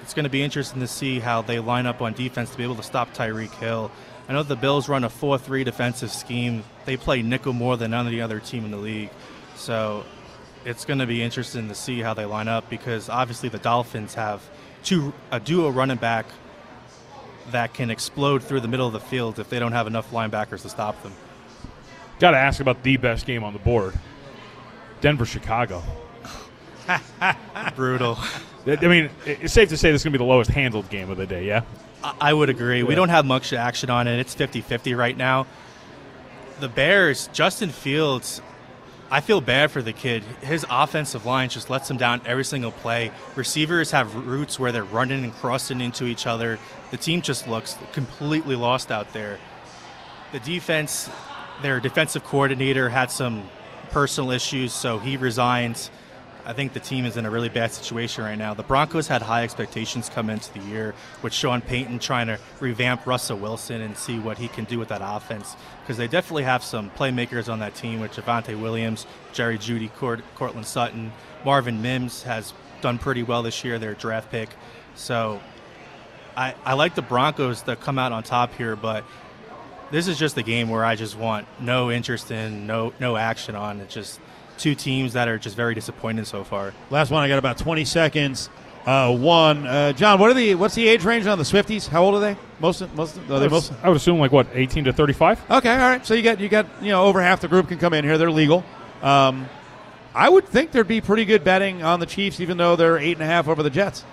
it's 0.00 0.14
going 0.14 0.22
to 0.22 0.30
be 0.30 0.44
interesting 0.44 0.78
to 0.78 0.86
see 0.86 1.18
how 1.18 1.42
they 1.42 1.58
line 1.58 1.86
up 1.86 2.00
on 2.00 2.12
defense 2.12 2.50
to 2.50 2.56
be 2.56 2.62
able 2.62 2.76
to 2.76 2.84
stop 2.84 3.12
Tyreek 3.14 3.52
Hill. 3.54 3.90
I 4.28 4.32
know 4.32 4.44
the 4.44 4.54
Bills 4.54 4.88
run 4.88 5.02
a 5.02 5.08
4 5.08 5.38
3 5.38 5.64
defensive 5.64 6.12
scheme. 6.12 6.62
They 6.84 6.96
play 6.96 7.20
nickel 7.20 7.52
more 7.52 7.76
than 7.76 7.94
any 7.94 8.20
other 8.20 8.38
team 8.38 8.64
in 8.64 8.70
the 8.70 8.76
league. 8.76 9.10
So 9.56 10.04
it's 10.64 10.84
going 10.84 11.00
to 11.00 11.06
be 11.06 11.20
interesting 11.20 11.66
to 11.66 11.74
see 11.74 11.98
how 11.98 12.14
they 12.14 12.26
line 12.26 12.46
up 12.46 12.70
because 12.70 13.08
obviously 13.08 13.48
the 13.48 13.58
Dolphins 13.58 14.14
have 14.14 14.40
two 14.84 15.12
a 15.32 15.40
duo 15.40 15.68
running 15.68 15.96
back 15.96 16.26
that 17.50 17.74
can 17.74 17.90
explode 17.90 18.44
through 18.44 18.60
the 18.60 18.68
middle 18.68 18.86
of 18.86 18.92
the 18.92 19.00
field 19.00 19.40
if 19.40 19.50
they 19.50 19.58
don't 19.58 19.72
have 19.72 19.88
enough 19.88 20.12
linebackers 20.12 20.62
to 20.62 20.68
stop 20.68 21.02
them. 21.02 21.12
Got 22.20 22.30
to 22.30 22.38
ask 22.38 22.60
about 22.60 22.84
the 22.84 22.98
best 22.98 23.26
game 23.26 23.42
on 23.42 23.52
the 23.52 23.58
board 23.58 23.94
Denver 25.00 25.26
Chicago. 25.26 25.82
Brutal. 27.76 28.18
I 28.66 28.76
mean, 28.86 29.10
it's 29.26 29.52
safe 29.52 29.68
to 29.70 29.76
say 29.76 29.90
this 29.90 30.00
is 30.00 30.04
going 30.04 30.12
to 30.12 30.18
be 30.18 30.24
the 30.24 30.28
lowest 30.28 30.50
handled 30.50 30.88
game 30.88 31.10
of 31.10 31.16
the 31.16 31.26
day, 31.26 31.46
yeah? 31.46 31.62
I 32.02 32.32
would 32.32 32.48
agree. 32.48 32.80
Yeah. 32.80 32.84
We 32.86 32.94
don't 32.94 33.08
have 33.08 33.24
much 33.24 33.52
action 33.52 33.90
on 33.90 34.08
it. 34.08 34.18
It's 34.18 34.34
50 34.34 34.60
50 34.60 34.94
right 34.94 35.16
now. 35.16 35.46
The 36.60 36.68
Bears, 36.68 37.28
Justin 37.32 37.70
Fields, 37.70 38.40
I 39.10 39.20
feel 39.20 39.40
bad 39.40 39.70
for 39.70 39.82
the 39.82 39.92
kid. 39.92 40.22
His 40.42 40.64
offensive 40.70 41.26
line 41.26 41.48
just 41.48 41.68
lets 41.68 41.90
him 41.90 41.98
down 41.98 42.22
every 42.24 42.44
single 42.44 42.72
play. 42.72 43.12
Receivers 43.36 43.90
have 43.90 44.14
routes 44.26 44.58
where 44.58 44.72
they're 44.72 44.84
running 44.84 45.22
and 45.22 45.34
crossing 45.34 45.80
into 45.80 46.06
each 46.06 46.26
other. 46.26 46.58
The 46.90 46.96
team 46.96 47.20
just 47.20 47.46
looks 47.46 47.76
completely 47.92 48.56
lost 48.56 48.90
out 48.90 49.12
there. 49.12 49.38
The 50.32 50.40
defense, 50.40 51.10
their 51.60 51.78
defensive 51.78 52.24
coordinator 52.24 52.88
had 52.88 53.10
some 53.10 53.48
personal 53.90 54.30
issues, 54.30 54.72
so 54.72 54.98
he 54.98 55.18
resigns. 55.18 55.90
I 56.44 56.52
think 56.52 56.72
the 56.72 56.80
team 56.80 57.04
is 57.04 57.16
in 57.16 57.24
a 57.24 57.30
really 57.30 57.48
bad 57.48 57.72
situation 57.72 58.24
right 58.24 58.36
now. 58.36 58.52
The 58.52 58.64
Broncos 58.64 59.06
had 59.06 59.22
high 59.22 59.44
expectations 59.44 60.08
come 60.08 60.28
into 60.28 60.52
the 60.52 60.60
year 60.60 60.94
with 61.22 61.32
Sean 61.32 61.60
Payton 61.60 62.00
trying 62.00 62.26
to 62.26 62.38
revamp 62.58 63.06
Russell 63.06 63.38
Wilson 63.38 63.80
and 63.80 63.96
see 63.96 64.18
what 64.18 64.38
he 64.38 64.48
can 64.48 64.64
do 64.64 64.78
with 64.78 64.88
that 64.88 65.02
offense 65.02 65.54
because 65.82 65.96
they 65.96 66.08
definitely 66.08 66.42
have 66.42 66.64
some 66.64 66.90
playmakers 66.90 67.50
on 67.50 67.60
that 67.60 67.76
team 67.76 68.00
with 68.00 68.12
Javonte 68.12 68.60
Williams, 68.60 69.06
Jerry 69.32 69.56
Jeudy, 69.56 69.92
Court, 69.94 70.22
Courtland 70.34 70.66
Sutton, 70.66 71.12
Marvin 71.44 71.80
Mims 71.80 72.24
has 72.24 72.52
done 72.80 72.98
pretty 72.98 73.22
well 73.22 73.44
this 73.44 73.62
year, 73.62 73.78
their 73.78 73.94
draft 73.94 74.30
pick. 74.30 74.48
So 74.96 75.40
I, 76.36 76.54
I 76.64 76.74
like 76.74 76.96
the 76.96 77.02
Broncos 77.02 77.62
to 77.62 77.76
come 77.76 77.98
out 78.00 78.10
on 78.10 78.24
top 78.24 78.52
here, 78.54 78.74
but 78.74 79.04
this 79.92 80.08
is 80.08 80.18
just 80.18 80.36
a 80.38 80.42
game 80.42 80.68
where 80.70 80.84
I 80.84 80.96
just 80.96 81.16
want 81.16 81.46
no 81.60 81.90
interest 81.90 82.32
in, 82.32 82.66
no 82.66 82.92
no 82.98 83.16
action 83.16 83.54
on. 83.54 83.80
It 83.80 83.88
just– 83.88 84.18
two 84.62 84.74
teams 84.74 85.14
that 85.14 85.28
are 85.28 85.38
just 85.38 85.56
very 85.56 85.74
disappointed 85.74 86.26
so 86.26 86.44
far. 86.44 86.72
Last 86.90 87.10
one, 87.10 87.22
I 87.22 87.28
got 87.28 87.38
about 87.38 87.58
20 87.58 87.84
seconds. 87.84 88.48
Uh, 88.86 89.14
one, 89.14 89.66
uh, 89.66 89.92
John. 89.92 90.18
What 90.18 90.30
are 90.30 90.34
the 90.34 90.56
what's 90.56 90.74
the 90.74 90.88
age 90.88 91.04
range 91.04 91.26
on 91.26 91.38
the 91.38 91.44
Swifties? 91.44 91.86
How 91.86 92.02
old 92.02 92.16
are 92.16 92.20
they? 92.20 92.36
Most 92.58 92.82
most 92.94 93.16
are 93.30 93.38
they 93.38 93.46
most? 93.46 93.72
I 93.80 93.88
would 93.88 93.96
assume 93.96 94.18
like 94.18 94.32
what 94.32 94.48
18 94.52 94.84
to 94.84 94.92
35. 94.92 95.40
Okay, 95.50 95.70
all 95.70 95.78
right. 95.78 96.04
So 96.04 96.14
you 96.14 96.22
got 96.22 96.40
you 96.40 96.48
got 96.48 96.66
you 96.80 96.88
know 96.88 97.04
over 97.04 97.22
half 97.22 97.40
the 97.40 97.46
group 97.46 97.68
can 97.68 97.78
come 97.78 97.92
in 97.92 98.04
here. 98.04 98.18
They're 98.18 98.30
legal. 98.30 98.64
Um, 99.00 99.48
I 100.14 100.28
would 100.28 100.46
think 100.46 100.72
there'd 100.72 100.88
be 100.88 101.00
pretty 101.00 101.24
good 101.24 101.44
betting 101.44 101.84
on 101.84 102.00
the 102.00 102.06
Chiefs, 102.06 102.40
even 102.40 102.56
though 102.56 102.74
they're 102.74 102.98
eight 102.98 103.12
and 103.12 103.22
a 103.22 103.26
half 103.26 103.46
over 103.46 103.62
the 103.62 103.70
Jets. 103.70 104.04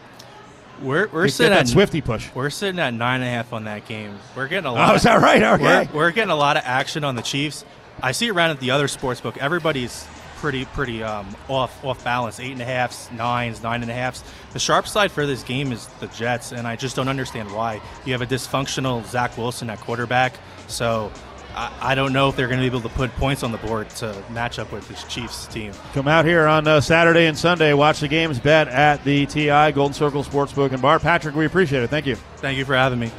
We're 0.83 1.07
we're 1.07 1.27
sitting 1.29 1.57
at 1.57 1.67
Swifty 1.67 2.01
push. 2.01 2.29
We're 2.35 2.51
sitting 2.51 2.79
at 2.79 2.93
nine 2.93 3.21
and 3.21 3.27
a 3.27 3.31
half 3.31 3.53
on 3.53 3.63
that 3.63 3.87
game. 3.87 4.19
We're 4.35 4.47
getting 4.47 4.67
a 4.67 4.73
lot. 4.73 4.91
Oh, 4.91 4.95
is 4.95 5.03
that 5.03 5.19
right? 5.19 5.41
Okay. 5.41 5.89
We're, 5.91 5.97
we're 5.97 6.11
getting 6.11 6.31
a 6.31 6.35
lot 6.35 6.57
of 6.57 6.63
action 6.63 7.03
on 7.03 7.15
the 7.15 7.23
Chiefs. 7.23 7.65
I 8.03 8.11
see 8.11 8.27
it 8.27 8.31
around 8.31 8.51
at 8.51 8.59
the 8.59 8.71
other 8.71 8.87
sports 8.87 9.19
book, 9.19 9.37
everybody's 9.37 10.07
pretty 10.39 10.65
pretty 10.65 11.03
um, 11.03 11.35
off 11.47 11.83
off 11.83 12.03
balance. 12.03 12.39
Eight 12.39 12.51
and 12.51 12.61
a 12.61 12.65
halfs, 12.65 13.11
nines, 13.11 13.61
nine 13.61 13.81
and 13.81 13.91
a 13.91 13.93
halfs. 13.93 14.23
The 14.53 14.59
sharp 14.59 14.87
side 14.87 15.11
for 15.11 15.25
this 15.25 15.43
game 15.43 15.71
is 15.71 15.87
the 15.99 16.07
Jets, 16.07 16.51
and 16.51 16.67
I 16.67 16.75
just 16.75 16.95
don't 16.95 17.07
understand 17.07 17.53
why. 17.53 17.81
You 18.05 18.13
have 18.13 18.21
a 18.21 18.25
dysfunctional 18.25 19.05
Zach 19.05 19.37
Wilson 19.37 19.69
at 19.69 19.79
quarterback, 19.79 20.33
so 20.67 21.11
I, 21.55 21.71
I 21.81 21.95
don't 21.95 22.13
know 22.13 22.29
if 22.29 22.35
they're 22.35 22.47
going 22.47 22.59
to 22.59 22.69
be 22.69 22.77
able 22.77 22.87
to 22.87 22.95
put 22.95 23.11
points 23.15 23.43
on 23.43 23.51
the 23.51 23.57
board 23.59 23.89
to 23.91 24.23
match 24.29 24.59
up 24.59 24.71
with 24.71 24.87
this 24.87 25.03
Chiefs 25.05 25.47
team. 25.47 25.73
Come 25.93 26.07
out 26.07 26.25
here 26.25 26.47
on 26.47 26.67
uh, 26.67 26.81
Saturday 26.81 27.25
and 27.25 27.37
Sunday. 27.37 27.73
Watch 27.73 27.99
the 27.99 28.07
games. 28.07 28.39
Bet 28.39 28.67
at 28.67 29.03
the 29.03 29.25
TI 29.25 29.71
Golden 29.71 29.93
Circle 29.93 30.23
Sportsbook 30.23 30.71
and 30.71 30.81
Bar. 30.81 30.99
Patrick, 30.99 31.35
we 31.35 31.45
appreciate 31.45 31.83
it. 31.83 31.89
Thank 31.89 32.05
you. 32.05 32.15
Thank 32.37 32.57
you 32.57 32.65
for 32.65 32.75
having 32.75 32.99
me. 32.99 33.11